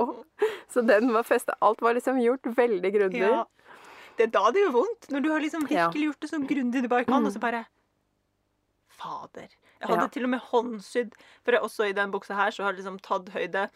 Så 0.71 0.85
den 0.87 1.11
var 1.17 1.25
festa. 1.27 1.57
Alt 1.65 1.81
var 1.83 1.97
liksom 1.97 2.21
gjort 2.23 2.47
veldig 2.61 2.93
grundig. 2.95 3.25
Ja. 3.25 3.43
Det 4.21 4.27
er 4.29 4.33
da 4.37 4.51
det 4.53 4.61
gjør 4.67 4.75
vondt. 4.75 5.07
Når 5.15 5.23
du 5.25 5.29
har 5.33 5.41
liksom 5.41 5.63
virkelig 5.65 6.09
gjort 6.11 6.21
det 6.27 6.29
så 6.29 6.41
grundig 6.45 6.83
du 6.85 6.89
bare 6.93 7.07
kan, 7.09 7.25
og 7.25 7.33
så 7.33 7.41
bare 7.41 7.65
Fader. 9.01 9.49
Jeg 9.81 9.89
hadde 9.89 10.03
Ja. 10.03 10.09
til 10.13 10.25
og 10.25 10.31
med 10.35 10.41
håndsydd. 10.51 11.13
For 11.45 11.53
jeg, 11.57 11.63
også 11.65 11.89
i 11.89 11.93
den 11.97 12.11
buksa 12.13 12.35
her 12.37 12.51
så 12.53 12.63
har 12.65 12.73
jeg 12.75 12.83
liksom 12.85 12.99
tatt 13.01 13.31
høyde 13.33 13.71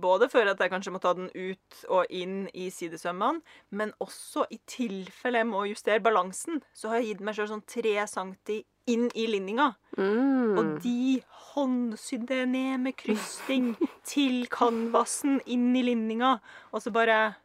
både 0.00 0.28
for 0.30 0.40
at 0.40 0.58
jeg 0.58 0.70
kanskje 0.72 0.90
må 0.90 0.98
ta 1.00 1.12
den 1.14 1.28
ut 1.34 1.84
og 1.88 2.06
inn 2.10 2.48
i 2.54 2.70
sidesømmene, 2.70 3.42
men 3.70 3.92
også 4.00 4.46
i 4.50 4.58
tilfelle 4.66 5.38
jeg 5.38 5.46
må 5.46 5.60
justere 5.68 6.00
balansen, 6.02 6.62
så 6.74 6.88
har 6.88 6.96
jeg 6.98 7.12
gitt 7.12 7.20
meg 7.28 7.36
sjøl 7.36 7.46
sånn 7.52 7.62
tre 7.66 7.92
centi 8.10 8.64
inn 8.90 9.06
i 9.14 9.26
linninga. 9.30 9.74
Mm. 9.96 10.58
Og 10.58 10.82
de 10.82 11.22
håndsydde 11.54 12.46
ned 12.50 12.80
med 12.80 12.96
krysting 12.96 13.76
til 14.04 14.46
canvasen 14.50 15.40
inn 15.46 15.70
i 15.76 15.82
linninga. 15.86 16.40
Og 16.72 16.82
så 16.82 16.90
bare 16.90 17.36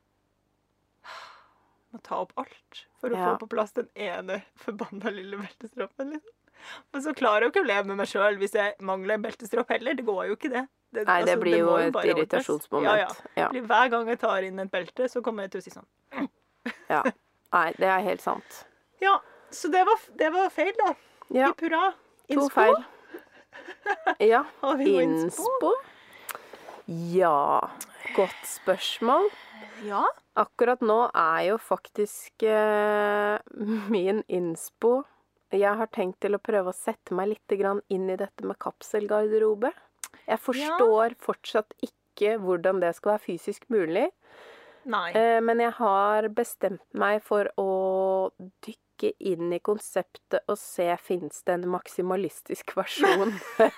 Må 1.93 2.01
ta 2.05 2.19
opp 2.21 2.33
alt 2.37 2.83
for 3.01 3.09
å 3.09 3.17
Ja. 3.17 3.31
få 3.33 3.39
på 3.45 3.49
plass 3.49 3.71
den 3.73 3.87
ene 3.95 4.43
forbanna 4.55 5.09
lille 5.11 5.37
beltestroppen. 5.37 6.11
Liksom. 6.13 6.35
Men 6.93 7.01
så 7.01 7.13
klarer 7.15 7.41
jeg 7.41 7.49
jo 7.49 7.53
ikke 7.55 7.63
å 7.65 7.67
leve 7.69 7.87
med 7.87 7.97
meg 7.97 8.07
sjøl 8.11 8.37
hvis 8.37 8.53
jeg 8.53 8.75
mangler 8.79 9.13
en 9.15 9.23
beltestropp 9.23 9.69
heller. 9.69 9.95
Det 9.95 10.05
går 10.05 10.27
jo 10.27 10.35
ikke, 10.35 10.51
det. 10.53 10.67
det 10.93 11.05
Nei, 11.07 11.23
det 11.23 11.33
altså, 11.33 11.41
blir 11.41 11.57
jo 11.57 11.75
et 11.77 11.95
irritasjonsmoment. 12.11 12.83
Ja, 12.83 13.07
ja. 13.35 13.49
Ja. 13.53 13.61
Hver 13.71 13.89
gang 13.89 14.07
jeg 14.11 14.19
tar 14.19 14.43
inn 14.43 14.59
et 14.59 14.71
belte, 14.71 15.07
så 15.09 15.23
kommer 15.23 15.47
jeg 15.47 15.51
til 15.51 15.61
å 15.61 15.63
si 15.63 15.71
sånn. 15.71 16.29
ja. 16.89 17.03
Nei, 17.53 17.71
det 17.79 17.87
er 17.89 18.01
helt 18.05 18.21
sant. 18.21 18.65
Ja, 19.01 19.15
så 19.49 19.71
det 19.71 19.85
var, 19.87 19.95
det 20.19 20.27
var 20.33 20.49
feil, 20.51 20.73
da. 20.77 20.93
Ja, 21.31 21.47
Hipp 21.47 21.61
hurra. 21.61 21.93
to 22.29 22.49
feil. 22.49 22.75
Ja. 24.19 24.43
Innspo? 24.61 24.99
Innspo? 24.99 25.71
Ja, 26.87 27.69
godt 28.15 28.43
spørsmål. 28.45 29.29
Ja. 29.88 30.03
Akkurat 30.39 30.82
nå 30.86 30.99
er 31.14 31.45
jo 31.49 31.60
faktisk 31.62 32.45
eh, 32.47 33.38
min 33.93 34.24
innspo 34.28 35.01
Jeg 35.55 35.76
har 35.80 35.89
tenkt 35.95 36.22
til 36.24 36.38
å 36.38 36.43
prøve 36.43 36.72
å 36.72 36.78
sette 36.78 37.16
meg 37.18 37.34
litt 37.34 37.55
inn 37.89 38.10
i 38.10 38.20
dette 38.20 38.45
med 38.45 38.60
kapselgarderobe. 38.62 39.72
Jeg 40.30 40.43
forstår 40.43 41.16
fortsatt 41.18 41.74
ikke 41.82 42.36
hvordan 42.43 42.84
det 42.84 42.93
skal 42.97 43.16
være 43.16 43.26
fysisk 43.26 43.66
mulig. 43.74 44.10
Nei. 44.89 45.10
Eh, 45.18 45.39
men 45.41 45.64
jeg 45.64 45.74
har 45.80 46.30
bestemt 46.36 46.86
meg 46.97 47.24
for 47.26 47.49
å 47.60 48.30
dykke 48.66 49.14
inn 49.32 49.49
i 49.55 49.62
konseptet 49.64 50.43
og 50.45 50.60
se 50.60 50.91
fins 51.01 51.41
det 51.47 51.57
en 51.57 51.70
maksimalistisk 51.74 52.76
versjon. 52.78 53.34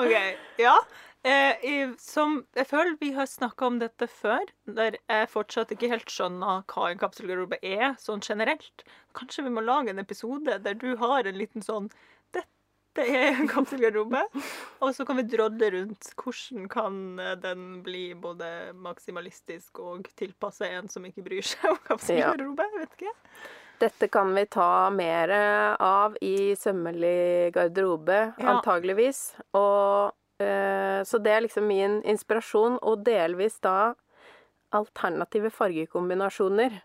OK. 0.00 0.14
Ja. 0.60 0.76
Eh, 1.22 1.90
som 2.00 2.46
Jeg 2.56 2.66
føler 2.70 2.94
vi 3.00 3.10
har 3.12 3.26
snakka 3.28 3.66
om 3.66 3.78
dette 3.78 4.06
før, 4.08 4.40
der 4.64 4.96
jeg 5.10 5.28
fortsatt 5.28 5.72
ikke 5.74 5.90
helt 5.92 6.08
skjønner 6.08 6.62
hva 6.72 6.86
en 6.90 7.00
kapselgarderobe 7.02 7.58
er, 7.60 7.92
sånn 8.00 8.22
generelt. 8.24 8.84
Kanskje 9.12 9.44
vi 9.44 9.52
må 9.52 9.60
lage 9.60 9.92
en 9.92 10.00
episode 10.00 10.56
der 10.64 10.78
du 10.80 10.94
har 10.96 11.26
en 11.28 11.36
liten 11.36 11.60
sånn 11.66 11.90
det, 12.32 12.44
Det 12.96 13.04
er 13.06 13.36
en 13.36 13.48
kapselgarderobe. 13.50 14.22
Og 14.82 14.94
så 14.96 15.04
kan 15.06 15.20
vi 15.20 15.26
drodle 15.28 15.68
rundt 15.76 16.08
hvordan 16.16 16.68
kan 16.72 16.96
eh, 17.20 17.34
den 17.42 17.82
bli 17.84 18.14
både 18.14 18.72
maksimalistisk 18.74 19.78
og 19.84 20.08
tilpassa 20.16 20.70
en 20.72 20.88
som 20.88 21.04
ikke 21.04 21.22
bryr 21.28 21.44
seg 21.44 21.68
om 21.74 21.82
kapselgarderobe. 21.84 22.64
Ja. 22.64 22.80
vet 22.80 22.96
ikke. 22.96 23.12
Dette 23.80 24.08
kan 24.12 24.32
vi 24.36 24.42
ta 24.52 24.88
mer 24.92 25.30
av 25.80 26.16
i 26.20 26.54
sømmelig 26.56 27.52
garderobe, 27.54 28.34
Ja. 28.38 28.56
antageligvis. 28.56 29.34
Og, 29.56 30.12
så 31.04 31.18
det 31.22 31.32
er 31.32 31.40
liksom 31.44 31.66
min 31.66 32.02
inspirasjon, 32.02 32.78
og 32.82 33.04
delvis 33.04 33.58
da 33.60 33.94
alternative 34.72 35.50
fargekombinasjoner 35.50 36.80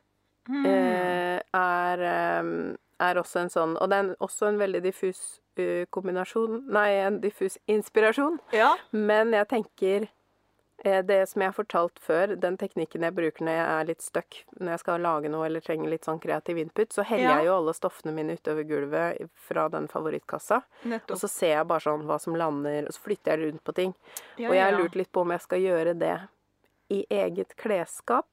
Mm. 0.48 0.66
eh, 0.66 1.40
er, 1.58 2.02
eh, 2.06 2.76
er 3.00 3.16
også 3.18 3.40
en 3.42 3.50
sånn 3.50 3.78
Og 3.82 3.90
det 3.90 3.98
er 3.98 4.16
også 4.22 4.48
en 4.48 4.60
veldig 4.60 4.82
diffus 4.84 5.40
eh, 5.58 5.86
kombinasjon 5.90 6.68
Nei, 6.70 6.92
en 7.02 7.20
diffus 7.20 7.58
inspirasjon. 7.68 8.38
Ja. 8.54 8.76
Men 8.92 9.32
jeg 9.34 9.48
tenker 9.50 10.04
eh, 10.04 10.08
det 10.84 11.30
som 11.30 11.42
jeg 11.42 11.48
har 11.50 11.56
fortalt 11.56 12.00
før, 12.00 12.36
den 12.40 12.58
teknikken 12.58 13.02
jeg 13.02 13.16
bruker 13.16 13.46
når 13.46 13.56
jeg 13.56 13.68
er 13.82 13.86
litt 13.86 14.02
stuck, 14.02 14.36
når 14.60 14.70
jeg 14.76 14.80
skal 14.80 15.02
lage 15.02 15.30
noe 15.32 15.46
eller 15.48 15.62
trenger 15.62 15.90
litt 15.90 16.04
sånn 16.06 16.20
kreativ 16.22 16.58
input, 16.62 16.90
så 16.94 17.04
heller 17.04 17.24
Ja. 17.24 17.38
jeg 17.38 17.46
jo 17.46 17.56
alle 17.58 17.74
stoffene 17.74 18.14
mine 18.14 18.36
utover 18.38 18.64
gulvet 18.68 19.30
fra 19.36 19.68
den 19.70 19.88
favorittkassa. 19.88 20.62
Nettopp. 20.84 21.12
Og 21.12 21.18
så 21.18 21.30
ser 21.30 21.56
jeg 21.56 21.68
bare 21.68 21.80
sånn 21.80 22.04
hva 22.06 22.20
som 22.22 22.36
lander, 22.36 22.86
og 22.86 22.94
så 22.94 23.00
flytter 23.02 23.38
jeg 23.38 23.40
rundt 23.54 23.64
på 23.64 23.74
ting. 23.74 23.96
Ja, 24.38 24.50
og 24.50 24.56
jeg 24.56 24.64
har 24.74 24.78
lurt 24.84 24.96
litt 24.96 25.12
på 25.12 25.22
om 25.22 25.32
jeg 25.32 25.42
skal 25.42 25.60
gjøre 25.60 25.98
det 25.98 26.20
i 26.92 27.06
eget 27.10 27.56
klesskap, 27.56 28.28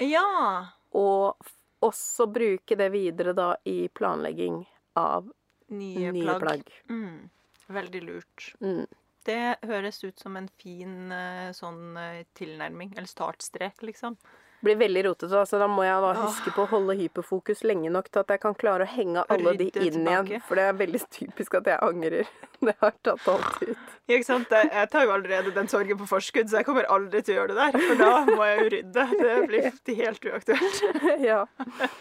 Ja. 0.00 0.68
og 0.94 1.36
også 1.82 2.26
bruke 2.32 2.76
det 2.76 2.90
videre 2.92 3.34
da 3.34 3.56
i 3.66 3.88
planlegging 3.88 4.66
av 4.96 5.30
Nye, 5.70 6.10
nye 6.12 6.22
plagg. 6.22 6.40
plagg. 6.40 6.72
Mm. 6.88 7.30
Veldig 7.68 8.02
lurt. 8.02 8.54
Mm. 8.62 8.86
Det 9.28 9.40
høres 9.68 10.00
ut 10.04 10.18
som 10.20 10.36
en 10.40 10.48
fin 10.60 11.12
eh, 11.12 11.48
sånn 11.56 11.96
eh, 12.00 12.22
tilnærming, 12.38 12.94
eller 12.96 13.10
startstrek, 13.10 13.82
liksom. 13.84 14.16
Blir 14.60 14.74
veldig 14.76 15.04
rotete, 15.04 15.38
altså. 15.38 15.58
Da 15.60 15.68
må 15.70 15.84
jeg 15.86 15.98
da 16.02 16.14
huske 16.18 16.50
på 16.50 16.64
å 16.64 16.70
holde 16.72 16.96
hyperfokus 16.98 17.60
lenge 17.68 17.92
nok 17.94 18.08
til 18.10 18.24
at 18.24 18.32
jeg 18.34 18.40
kan 18.42 18.56
klare 18.58 18.88
å 18.88 18.90
henge 18.90 19.22
alle 19.30 19.52
de 19.60 19.68
inn 19.68 20.00
inn 20.00 20.08
igjen. 20.08 20.42
For 20.48 20.58
det 20.58 20.64
er 20.66 20.80
veldig 20.80 21.00
typisk 21.14 21.54
at 21.60 21.70
jeg 21.70 21.78
angrer 21.84 22.32
når 22.64 22.72
jeg 22.72 22.80
har 22.80 22.96
tatt 23.06 23.28
alt 23.34 23.62
ut. 23.62 23.92
Ja, 24.08 24.16
ikke 24.16 24.26
sant? 24.26 24.56
Jeg 24.56 24.90
tar 24.90 25.06
jo 25.06 25.14
allerede 25.14 25.52
den 25.54 25.70
sorgen 25.70 26.00
på 26.00 26.08
forskudd, 26.10 26.50
så 26.50 26.58
jeg 26.58 26.66
kommer 26.66 26.88
aldri 26.90 27.22
til 27.22 27.36
å 27.36 27.38
gjøre 27.42 27.54
det 27.54 27.68
der. 27.68 27.86
For 27.86 28.02
da 28.02 28.10
må 28.32 28.48
jeg 28.48 28.58
jo 28.58 28.66
rydde. 28.74 29.06
Det 29.20 29.36
blir 29.52 30.02
helt 30.02 30.28
uaktuelt. 30.32 30.82
ja. 31.30 31.44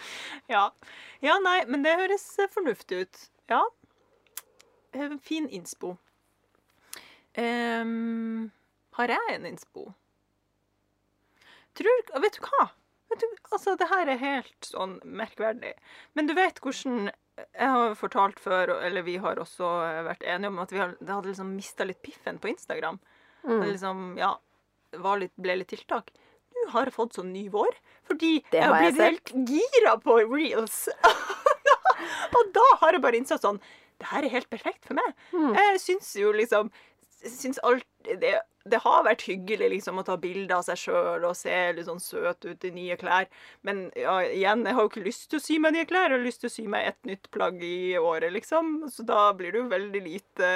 Ja. 0.48 0.70
ja, 1.20 1.34
nei, 1.44 1.58
men 1.68 1.82
det 1.84 1.98
høres 2.00 2.24
eh, 2.40 2.48
fornuftig 2.54 3.02
ut. 3.04 3.24
Ja. 3.52 3.66
Fin 5.28 5.50
innspo. 5.52 5.98
Ehm, 7.38 8.50
har 8.98 9.14
jeg 9.14 9.36
en 9.36 9.46
innspo? 9.46 9.92
Tror 11.78 12.04
Vet 12.24 12.40
du 12.40 12.46
hva? 12.48 12.70
Vet 13.12 13.22
du, 13.22 13.28
altså, 13.54 13.76
det 13.80 13.88
her 13.92 14.10
er 14.10 14.20
helt 14.22 14.68
sånn 14.68 14.98
merkverdig. 15.06 15.76
Men 16.18 16.28
du 16.28 16.34
vet 16.38 16.60
hvordan 16.64 17.12
Jeg 17.38 17.70
har 17.70 17.92
fortalt 17.94 18.40
før, 18.42 18.72
eller 18.82 19.04
vi 19.06 19.20
har 19.22 19.38
også 19.38 19.68
vært 20.08 20.24
enige 20.26 20.50
om 20.50 20.58
at 20.64 20.72
vi 20.74 20.80
hadde, 20.82 20.98
hadde 21.06 21.30
liksom 21.30 21.52
mista 21.54 21.86
litt 21.86 22.00
piffen 22.02 22.40
på 22.42 22.50
Instagram. 22.50 22.98
Mm. 23.44 23.60
Det 23.62 23.68
liksom, 23.76 24.00
ja, 24.18 24.32
var 24.98 25.20
litt, 25.22 25.36
ble 25.38 25.60
litt 25.60 25.70
tiltak. 25.70 26.10
Nå 26.58 26.72
har 26.74 26.90
jeg 26.90 26.96
fått 26.96 27.20
sånn 27.20 27.30
ny 27.36 27.44
vår, 27.54 27.78
fordi 28.10 28.40
Det 28.50 28.58
jeg 28.58 28.72
har 28.72 28.88
jeg 28.88 28.96
blitt 28.96 29.06
helt 29.06 29.52
gira 29.52 29.94
på 30.02 30.18
reels. 30.24 30.80
og 32.40 32.52
da 32.58 32.66
har 32.82 32.98
jeg 32.98 33.06
bare 33.06 33.22
innsett 33.22 33.46
sånn 33.46 33.62
Det 34.02 34.10
her 34.10 34.26
er 34.26 34.34
helt 34.34 34.50
perfekt 34.50 34.90
for 34.90 34.98
meg. 34.98 35.14
Mm. 35.30 35.54
Jeg 35.62 35.84
syns 35.86 36.10
jo 36.18 36.34
liksom 36.34 36.74
syns 37.26 37.60
alt 37.66 37.86
det, 38.08 38.38
det 38.68 38.80
har 38.84 39.06
vært 39.08 39.26
hyggelig 39.28 39.70
liksom 39.72 40.00
å 40.00 40.06
ta 40.08 40.18
bilder 40.20 40.58
av 40.60 40.66
seg 40.68 40.80
sjøl 40.82 41.26
og 41.28 41.36
se 41.38 41.56
litt 41.76 41.88
sånn 41.88 42.02
søt 42.04 42.46
ut 42.48 42.68
i 42.68 42.72
nye 42.76 42.98
klær. 43.00 43.28
Men 43.68 43.88
ja, 43.98 44.20
igjen, 44.28 44.66
jeg 44.68 44.78
har 44.78 44.86
jo 44.86 44.92
ikke 44.92 45.06
lyst 45.06 45.28
til 45.32 45.40
å 45.40 45.44
sy 45.44 45.60
meg 45.64 45.76
nye 45.76 45.88
klær. 45.90 46.10
Jeg 46.12 46.20
har 46.20 46.26
lyst 46.26 46.44
til 46.44 46.52
å 46.52 46.56
sy 46.56 46.68
meg 46.72 46.90
et 46.92 47.00
nytt 47.10 47.30
plagg 47.34 47.62
i 47.64 47.96
året, 48.00 48.32
liksom. 48.36 48.76
Så 48.94 49.06
da 49.08 49.30
blir 49.38 49.56
det 49.56 49.64
jo 49.64 49.72
veldig 49.72 50.04
lite 50.04 50.52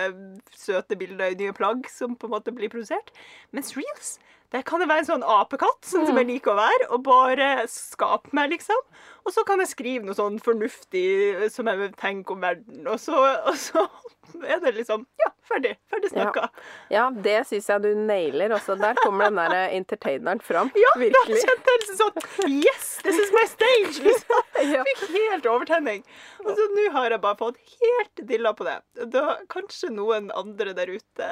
søte 0.55 0.99
bilder 0.99 1.34
i 1.34 1.39
nye 1.39 1.55
plagg 1.57 1.88
som 1.91 2.18
på 2.20 2.30
en 2.30 2.36
måte 2.36 2.55
blir 2.55 2.72
produsert. 2.74 3.14
Mens 3.55 3.76
reels, 3.78 4.18
der 4.51 4.66
kan 4.68 4.84
det 4.84 4.89
være 4.91 5.05
en 5.05 5.12
sånn 5.14 5.28
apekatt, 5.38 5.80
sånn 5.88 6.03
som 6.09 6.18
jeg 6.20 6.28
liker 6.28 6.51
å 6.51 6.59
være, 6.59 6.88
og 6.91 7.05
bare 7.07 7.51
skape 7.72 8.34
meg, 8.36 8.51
liksom. 8.51 8.82
Og 9.24 9.32
så 9.32 9.45
kan 9.47 9.64
jeg 9.64 9.72
skrive 9.72 10.03
noe 10.03 10.18
sånn 10.18 10.41
fornuftig 10.43 11.47
som 11.53 11.70
jeg 11.72 11.80
vil 11.80 11.93
tenke 11.99 12.36
om 12.36 12.43
verden, 12.43 12.84
og 12.84 12.99
så, 12.99 13.16
og 13.47 13.55
så 13.55 13.86
er 14.53 14.59
det 14.63 14.72
liksom 14.78 15.05
Ja, 15.19 15.30
ferdig. 15.49 15.72
Ferdig 15.91 16.09
snakka. 16.11 16.49
ja, 16.93 17.07
det 17.11 17.38
syns 17.49 17.67
jeg 17.69 17.82
du 17.84 17.89
nailer. 17.95 18.53
også. 18.55 18.76
der 18.80 18.93
kommer 19.01 19.30
den 19.32 19.39
der 19.41 19.72
entertaineren 19.78 20.39
fram. 20.43 20.72
Ja, 20.84 20.91
da 20.95 20.99
Virkelig. 21.01 21.41
kjente 21.45 21.74
jeg 21.74 21.82
liksom 21.84 21.97
sånn 22.03 22.51
Yes, 22.61 22.91
this 23.03 23.17
is 23.24 23.32
my 23.36 23.45
stage! 23.49 24.01
liksom. 24.07 24.45
Jeg 24.61 24.86
Fikk 24.91 25.03
helt 25.15 25.45
overtenning. 25.49 26.05
Og 26.45 26.53
så 26.57 26.67
nå 26.76 26.86
har 26.95 27.11
jeg 27.15 27.22
bare 27.24 27.39
fått 27.39 27.57
helt 27.82 28.24
dilla 28.30 28.53
på 28.57 28.67
det. 28.67 28.78
Da 29.11 29.38
Kanskje 29.51 29.89
noen 29.93 30.30
andre 30.38 30.74
der 30.78 30.93
ute 30.93 31.32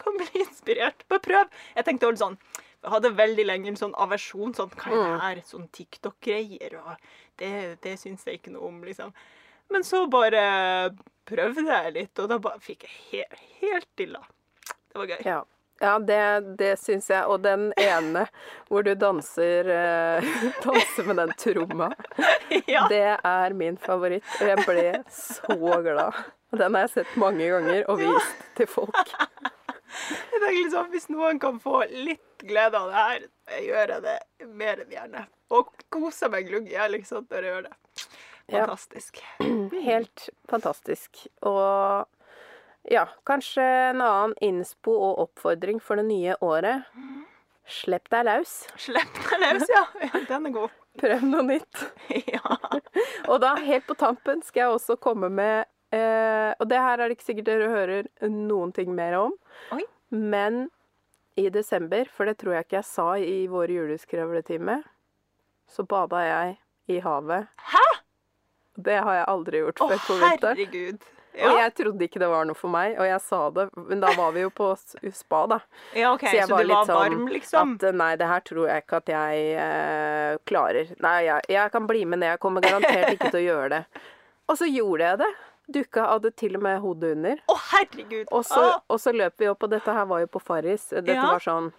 kan 0.00 0.18
bli 0.20 0.44
inspirert. 0.46 1.04
Bare 1.12 1.20
prøv. 1.24 1.62
Jeg 1.76 1.84
tenkte 1.88 2.08
også 2.10 2.24
sånn 2.24 2.38
Jeg 2.80 2.90
hadde 2.94 3.10
veldig 3.12 3.44
lenge 3.44 3.68
en 3.68 3.76
sånn 3.76 3.92
aversjon. 4.00 4.54
Sånn, 4.56 4.70
hva 4.72 4.88
er 4.90 5.02
det 5.04 5.20
her? 5.26 5.42
Sånn 5.44 5.68
TikTok-greier. 5.76 6.78
og 6.80 6.96
Det, 7.36 7.76
det 7.84 7.98
syns 8.00 8.24
jeg 8.26 8.40
ikke 8.40 8.54
noe 8.54 8.68
om, 8.70 8.80
liksom. 8.88 9.12
Men 9.70 9.84
så 9.86 10.04
bare 10.10 10.42
prøvde 11.30 11.62
jeg 11.68 11.92
litt, 11.94 12.18
og 12.18 12.28
da 12.32 12.38
bare 12.42 12.60
fikk 12.64 12.84
jeg 12.88 12.94
helt, 13.12 13.40
helt 13.60 13.88
dilla. 14.00 14.22
Det 14.90 14.98
var 14.98 15.10
gøy. 15.12 15.20
Ja. 15.26 15.40
Ja, 15.80 15.94
det, 15.98 16.56
det 16.60 16.74
syns 16.76 17.06
jeg. 17.08 17.24
Og 17.32 17.40
den 17.40 17.70
ene 17.80 18.26
hvor 18.68 18.84
du 18.84 18.90
danser, 19.00 19.70
eh, 19.72 20.26
danser 20.64 21.06
med 21.08 21.22
den 21.22 21.32
tromma, 21.40 21.88
Ja. 22.68 22.82
det 22.90 23.16
er 23.24 23.54
min 23.56 23.78
favoritt. 23.80 24.26
Og 24.42 24.50
jeg 24.50 24.66
ble 24.66 24.84
så 25.14 25.56
glad. 25.56 26.18
Og 26.50 26.58
Den 26.60 26.74
har 26.76 26.84
jeg 26.84 26.92
sett 26.98 27.16
mange 27.22 27.46
ganger 27.48 27.86
og 27.88 28.02
vist 28.02 28.44
til 28.58 28.68
folk. 28.68 29.00
Jeg 29.90 30.38
tenker 30.38 30.54
liksom, 30.54 30.84
Hvis 30.92 31.08
noen 31.10 31.38
kan 31.42 31.56
få 31.62 31.80
litt 31.90 32.44
glede 32.46 32.78
av 32.78 32.92
det 32.92 33.00
her, 33.00 33.24
gjør 33.64 33.90
jeg 33.90 34.02
det 34.04 34.46
mer 34.60 34.82
enn 34.84 34.92
gjerne. 34.94 35.24
Og 35.50 35.72
koser 35.90 36.30
meg 36.30 36.46
glugg 36.46 36.68
jeg 36.70 36.92
liksom 36.94 37.26
når 37.26 37.42
jeg 37.48 37.50
gjør 37.56 37.64
det. 37.66 37.72
Ja. 38.54 38.62
Fantastisk. 39.80 39.90
Helt 39.90 40.28
fantastisk. 40.50 41.26
Og 41.48 42.06
ja, 42.90 43.06
kanskje 43.28 43.64
en 43.64 44.00
annen 44.04 44.34
innspo 44.40 44.92
og 44.94 45.24
oppfordring 45.26 45.80
for 45.84 46.00
det 46.00 46.06
nye 46.08 46.36
året. 46.44 46.86
Slipp 47.70 48.08
deg 48.10 48.26
løs. 48.26 48.54
Slipp 48.80 49.20
deg 49.28 49.42
løs, 49.44 49.66
ja. 49.70 49.84
Den 50.28 50.48
er 50.50 50.54
god. 50.54 50.76
Prøv 51.00 51.26
noe 51.28 51.46
nytt. 51.46 51.84
Ja. 52.30 52.56
Og 53.30 53.38
da, 53.42 53.54
helt 53.62 53.86
på 53.86 53.94
tampen, 53.98 54.40
skal 54.42 54.64
jeg 54.64 54.74
også 54.74 54.96
komme 55.02 55.28
med 55.30 55.66
eh, 55.94 56.50
Og 56.58 56.66
det 56.70 56.78
her 56.80 56.98
er 56.98 57.08
det 57.10 57.16
ikke 57.18 57.26
sikkert 57.28 57.48
dere 57.48 57.68
hører 57.70 58.08
noen 58.30 58.72
ting 58.74 58.90
mer 58.96 59.16
om. 59.18 59.34
Oi. 59.76 59.84
Men 60.10 60.64
i 61.38 61.46
desember, 61.52 62.08
for 62.10 62.26
det 62.26 62.38
tror 62.40 62.56
jeg 62.56 62.66
ikke 62.66 62.80
jeg 62.80 62.88
sa 62.90 63.08
i 63.22 63.44
vår 63.50 63.74
juleskrevletime, 63.76 64.80
så 65.70 65.86
bada 65.86 66.24
jeg 66.26 66.56
i 66.90 66.98
havet. 67.04 67.46
Hæ? 67.70 67.84
Det 68.76 68.98
har 69.02 69.14
jeg 69.14 69.24
aldri 69.28 69.58
gjort 69.64 69.78
før 69.78 69.98
på 70.06 70.16
vinteren. 70.20 70.56
herregud. 70.56 71.08
Og 71.40 71.58
jeg 71.60 71.72
trodde 71.78 72.02
ikke 72.08 72.18
det 72.18 72.28
var 72.28 72.44
noe 72.44 72.58
for 72.58 72.68
meg, 72.74 72.96
og 72.98 73.06
jeg 73.06 73.20
sa 73.22 73.38
det, 73.54 73.68
men 73.76 74.00
da 74.02 74.08
var 74.18 74.32
vi 74.34 74.40
jo 74.42 74.50
på 74.50 74.72
spa, 75.14 75.44
da. 75.46 75.60
ja, 75.94 76.10
OK, 76.12 76.24
Så 76.26 76.34
jeg 76.34 76.48
så 76.48 76.56
var 76.56 76.64
du 76.66 76.72
var 76.74 76.88
sånn 76.88 76.96
varm, 76.98 77.28
liksom? 77.30 77.74
At 77.78 77.84
eh, 77.86 77.92
nei, 78.00 78.08
det 78.18 78.26
her 78.26 78.40
tror 78.40 78.66
jeg 78.68 78.82
ikke 78.82 78.96
at 78.98 79.12
jeg 79.14 79.44
eh, 79.62 80.32
klarer. 80.50 80.90
Nei, 81.06 81.14
jeg, 81.28 81.46
jeg 81.54 81.70
kan 81.76 81.86
bli 81.86 82.02
med 82.04 82.18
ned, 82.18 82.32
jeg 82.34 82.40
kommer 82.42 82.60
garantert 82.66 83.14
ikke 83.14 83.30
til 83.30 83.40
å 83.40 83.44
gjøre 83.46 83.68
det. 83.76 83.84
Og 84.50 84.58
så 84.58 84.66
gjorde 84.66 85.06
jeg 85.12 85.18
det. 85.22 85.30
Dukka 85.70 86.08
hadde 86.10 86.32
til 86.34 86.56
og 86.58 86.62
med 86.66 86.80
hodet 86.82 87.12
under. 87.14 87.38
Å, 87.46 87.56
herregud. 87.70 88.26
Og 88.34 88.42
så, 88.44 88.64
Ah. 88.74 88.80
og 88.90 88.98
så 88.98 89.12
løp 89.14 89.38
vi 89.38 89.46
opp, 89.52 89.62
og 89.62 89.70
dette 89.70 89.94
her 89.94 90.04
var 90.10 90.24
jo 90.24 90.26
på 90.34 90.40
Farris. 90.42 90.88
Dette 90.90 91.14
Ja. 91.14 91.30
var 91.30 91.38
sånn 91.46 91.70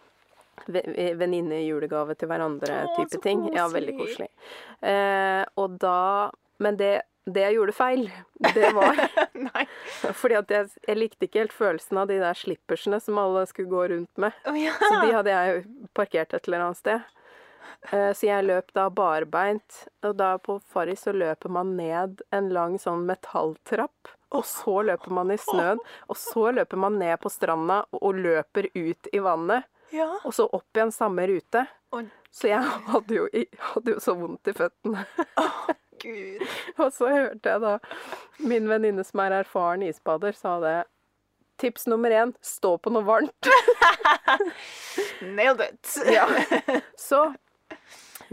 venninne-julegave 0.72 2.16
til 2.16 2.30
hverandre-type 2.32 3.20
ting. 3.24 3.50
Ja, 3.56 3.68
veldig 3.72 3.98
koselig. 4.00 4.30
Eh, 4.82 5.44
og 5.60 5.78
da 5.82 6.32
Men 6.62 6.78
det, 6.78 6.92
det 7.26 7.42
jeg 7.48 7.56
gjorde 7.58 7.74
feil, 7.78 8.04
det 8.56 8.70
var 8.78 9.00
fordi 10.22 10.38
at 10.40 10.52
jeg, 10.54 10.70
jeg 10.88 10.98
likte 11.00 11.28
ikke 11.28 11.42
helt 11.44 11.56
følelsen 11.56 12.00
av 12.02 12.10
de 12.12 12.20
der 12.22 12.38
slippersene 12.38 13.00
som 13.02 13.18
alle 13.22 13.44
skulle 13.50 13.72
gå 13.72 13.88
rundt 13.96 14.22
med. 14.22 14.38
Oh, 14.50 14.58
ja. 14.58 14.74
Så 14.82 14.94
de 15.06 15.16
hadde 15.16 15.34
jeg 15.36 15.66
parkert 15.98 16.34
et 16.38 16.48
eller 16.50 16.66
annet 16.68 16.80
sted. 16.82 17.02
Eh, 17.92 18.12
Så 18.14 18.28
jeg 18.30 18.46
løp 18.46 18.70
da 18.78 18.88
barbeint, 18.94 19.84
og 20.06 20.16
da 20.20 20.36
på 20.42 20.60
Farris 20.70 21.06
så 21.08 21.14
løper 21.18 21.50
man 21.50 21.76
ned 21.78 22.22
en 22.36 22.50
lang 22.54 22.78
sånn 22.82 23.06
metalltrapp. 23.10 24.14
Og 24.32 24.46
så 24.48 24.78
løper 24.88 25.12
man 25.12 25.34
i 25.34 25.36
snøen, 25.42 25.82
og 26.08 26.16
så 26.16 26.52
løper 26.56 26.80
man 26.80 26.96
ned 27.02 27.18
på 27.20 27.28
stranda 27.34 27.82
og 27.98 28.16
løper 28.16 28.70
ut 28.78 29.10
i 29.12 29.20
vannet. 29.20 29.66
ja. 29.92 30.08
Og 30.24 30.32
så 30.38 30.46
opp 30.56 30.70
igjen 30.78 30.94
samme 30.96 31.26
rute. 31.28 31.66
Så 32.32 32.48
jeg 32.48 32.64
hadde 32.94 33.18
jo, 33.18 33.26
hadde 33.74 33.92
jo 33.92 34.00
så 34.00 34.14
vondt 34.16 34.48
i 34.48 34.54
føttene. 34.56 35.04
Gud. 36.02 36.42
Og 36.82 36.92
så 36.94 37.10
hørte 37.14 37.54
jeg 37.56 37.62
da 37.64 37.76
min 38.40 38.68
venninne 38.70 39.04
som 39.08 39.20
er 39.24 39.38
erfaren 39.42 39.84
isbader, 39.88 40.34
sa 40.38 40.58
det 40.64 40.80
Tips 41.62 41.84
nummer 41.92 42.10
én 42.10 42.32
stå 42.42 42.72
på 42.82 42.90
noe 42.90 43.06
varmt. 43.06 43.50
Nailed 45.22 45.62
it. 45.62 45.92
Ja. 46.18 46.26
Så 46.98 47.20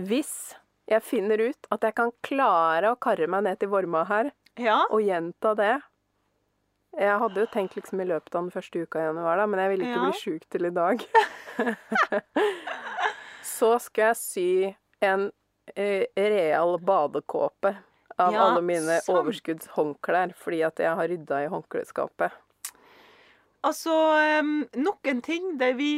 hvis 0.00 0.54
jeg 0.88 1.02
finner 1.04 1.42
ut 1.50 1.68
at 1.74 1.84
jeg 1.84 1.94
kan 1.98 2.12
klare 2.24 2.94
å 2.94 2.96
karre 2.96 3.28
meg 3.28 3.44
ned 3.44 3.60
til 3.60 3.68
Vorma 3.72 4.06
her 4.08 4.30
Ja. 4.56 4.78
og 4.88 5.02
gjenta 5.04 5.52
det 5.58 5.74
Jeg 6.96 7.18
hadde 7.20 7.42
jo 7.44 7.50
tenkt 7.52 7.76
liksom 7.76 8.00
i 8.00 8.06
løpet 8.08 8.32
av 8.34 8.46
den 8.46 8.54
første 8.54 8.80
uka 8.86 8.98
i 9.02 9.08
januar, 9.10 9.36
da, 9.36 9.44
men 9.46 9.60
jeg 9.60 9.74
ville 9.74 9.84
ikke 9.90 9.98
Ja. 10.00 10.06
bli 10.08 10.22
sjuk 10.22 10.48
til 10.50 10.64
i 10.64 10.70
dag. 10.72 11.04
Så 13.44 13.74
skal 13.82 14.10
jeg 14.12 14.16
sy 14.16 14.48
en 15.04 15.28
real 15.78 16.76
badekåpe 16.82 17.74
av 18.18 18.32
Ja, 18.34 18.42
alle 18.48 18.62
mine 18.66 18.98
sant. 19.00 19.14
overskuddshåndklær, 19.20 20.32
fordi 20.36 20.62
at 20.66 20.80
jeg 20.82 20.94
har 20.98 21.08
rydda 21.08 21.44
i 21.44 21.50
håndkleskapet. 21.52 22.34
Altså, 23.66 23.92
nok 24.78 25.06
en 25.10 25.20
ting 25.22 25.56
der 25.58 25.72
vi 25.78 25.88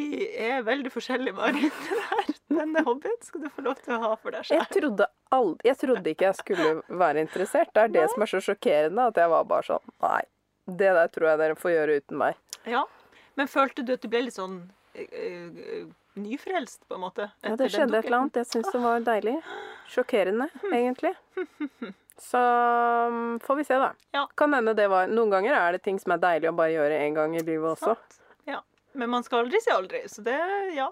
er 0.40 0.62
veldig 0.64 0.92
forskjellige, 0.94 1.34
Marit. 1.36 1.72
Det 2.50 2.56
Denne 2.58 2.80
hobbyen 2.82 3.14
skal 3.22 3.44
du 3.44 3.48
få 3.54 3.62
lov 3.62 3.76
til 3.78 3.92
å 3.94 3.98
ha 4.02 4.08
for 4.18 4.34
deg 4.34 4.42
Jeg 4.50 4.64
selv. 4.64 4.72
trodde, 4.74 5.06
aldri, 5.32 5.68
jeg 5.68 5.76
trodde 5.78 6.10
ikke 6.10 6.24
jeg 6.26 6.38
skulle 6.40 6.70
være 6.98 7.22
interessert. 7.22 7.70
Det 7.76 7.84
er 7.84 7.92
det 7.94 8.06
som 8.10 8.24
er 8.24 8.30
så 8.32 8.40
sjokkerende, 8.42 9.04
at 9.12 9.20
jeg 9.22 9.30
var 9.30 9.44
bare 9.52 9.66
sånn 9.68 9.92
Nei, 10.02 10.22
det 10.66 10.90
der 10.98 11.12
tror 11.14 11.28
jeg 11.30 11.38
dere 11.44 11.56
får 11.60 11.72
gjøre 11.76 11.98
uten 12.02 12.18
meg. 12.24 12.40
Ja. 12.66 12.82
Men 13.38 13.46
følte 13.52 13.84
du 13.86 13.92
at 13.94 14.02
du 14.02 14.08
ble 14.10 14.24
litt 14.26 14.34
sånn 14.36 14.56
eh, 14.98 15.06
eh, 15.14 15.86
nyfrelst, 16.22 16.82
på 16.88 16.96
en 16.96 17.02
måte? 17.04 17.30
Ja, 17.42 17.56
det 17.56 17.70
skjedde 17.72 17.98
et 17.98 18.06
eller 18.08 18.18
annet. 18.22 18.38
Jeg 18.42 18.48
syns 18.50 18.70
det 18.72 18.82
var 18.82 19.02
deilig. 19.06 19.36
Sjokkerende, 19.90 20.48
egentlig. 20.70 21.14
Så 22.20 22.38
um, 23.08 23.40
får 23.40 23.56
vi 23.56 23.64
se, 23.64 23.74
da. 23.80 23.94
Ja. 24.12 24.28
Kan 24.36 24.54
hende 24.54 24.74
det 24.76 24.90
var 24.92 25.08
Noen 25.08 25.30
ganger 25.32 25.54
er 25.56 25.72
det 25.72 25.78
ting 25.86 25.96
som 25.98 26.12
er 26.12 26.20
deilig 26.20 26.50
å 26.50 26.56
bare 26.56 26.74
gjøre 26.74 26.98
én 27.00 27.16
gang 27.16 27.32
i 27.36 27.40
livet 27.40 27.70
også. 27.72 27.94
Ja. 28.44 28.60
Men 28.92 29.10
man 29.14 29.24
skal 29.24 29.46
aldri 29.46 29.60
si 29.64 29.72
aldri, 29.72 30.02
så 30.08 30.24
det 30.26 30.36
Ja. 30.76 30.90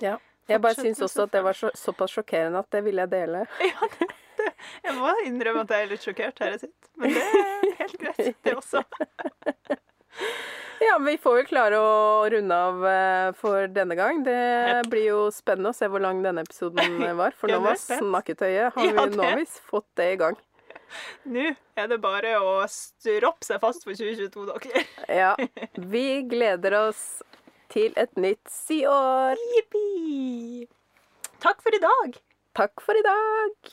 Ja. 0.00 0.16
Jeg 0.48 0.60
bare 0.64 0.74
syns 0.74 1.00
også 1.04 1.28
at 1.28 1.36
det 1.36 1.42
var 1.44 1.54
så, 1.54 1.70
såpass 1.78 2.16
sjokkerende 2.16 2.64
at 2.64 2.70
det 2.72 2.82
ville 2.84 3.04
jeg 3.04 3.12
dele. 3.12 3.44
Jeg 4.82 4.94
må 4.94 5.12
innrømme 5.26 5.62
at 5.64 5.70
jeg 5.70 5.84
er 5.84 5.90
litt 5.90 6.04
sjokkert 6.04 6.38
her 6.42 6.54
jeg 6.54 6.60
sitter. 6.64 6.88
Men 6.98 7.14
det 7.14 7.22
er 7.22 7.74
helt 7.78 7.96
greit, 7.98 8.36
det 8.46 8.54
også. 8.58 8.82
Ja, 10.88 10.98
vi 10.98 11.16
får 11.18 11.36
vel 11.36 11.46
klare 11.46 11.78
å 11.78 12.28
runde 12.32 12.56
av 12.68 12.86
eh, 12.88 13.32
for 13.38 13.68
denne 13.70 13.96
gang. 13.98 14.22
Det 14.26 14.82
blir 14.90 15.06
jo 15.12 15.20
spennende 15.34 15.70
å 15.70 15.76
se 15.76 15.88
hvor 15.90 16.02
lang 16.02 16.22
denne 16.24 16.42
episoden 16.46 17.02
eh, 17.06 17.14
var. 17.18 17.36
For 17.38 17.52
nå 17.52 17.60
var 17.62 17.78
snakketøyet 17.80 18.74
har 18.74 18.88
vi, 18.88 19.16
Nå 19.16 19.22
har 19.28 19.38
vi 19.38 19.46
fått 19.46 19.88
det 20.00 20.08
i 20.14 20.18
gang. 20.24 20.38
Nå 21.32 21.52
er 21.78 21.88
det 21.88 21.98
bare 22.02 22.34
å 22.42 22.56
stroppe 22.68 23.46
seg 23.46 23.62
fast 23.62 23.86
for 23.86 23.96
2022, 23.96 24.48
dere. 24.50 24.84
Ja. 25.22 25.32
Vi 25.76 26.06
gleder 26.28 26.78
oss 26.88 27.22
til 27.72 27.94
et 27.96 28.12
nytt 28.20 28.52
siår. 28.52 29.40
Jippi! 29.56 30.66
Takk 31.42 31.64
for 31.64 31.74
i 31.74 31.82
dag. 31.82 32.20
Takk 32.58 32.84
for 32.84 32.98
i 32.98 33.06
dag. 33.06 33.72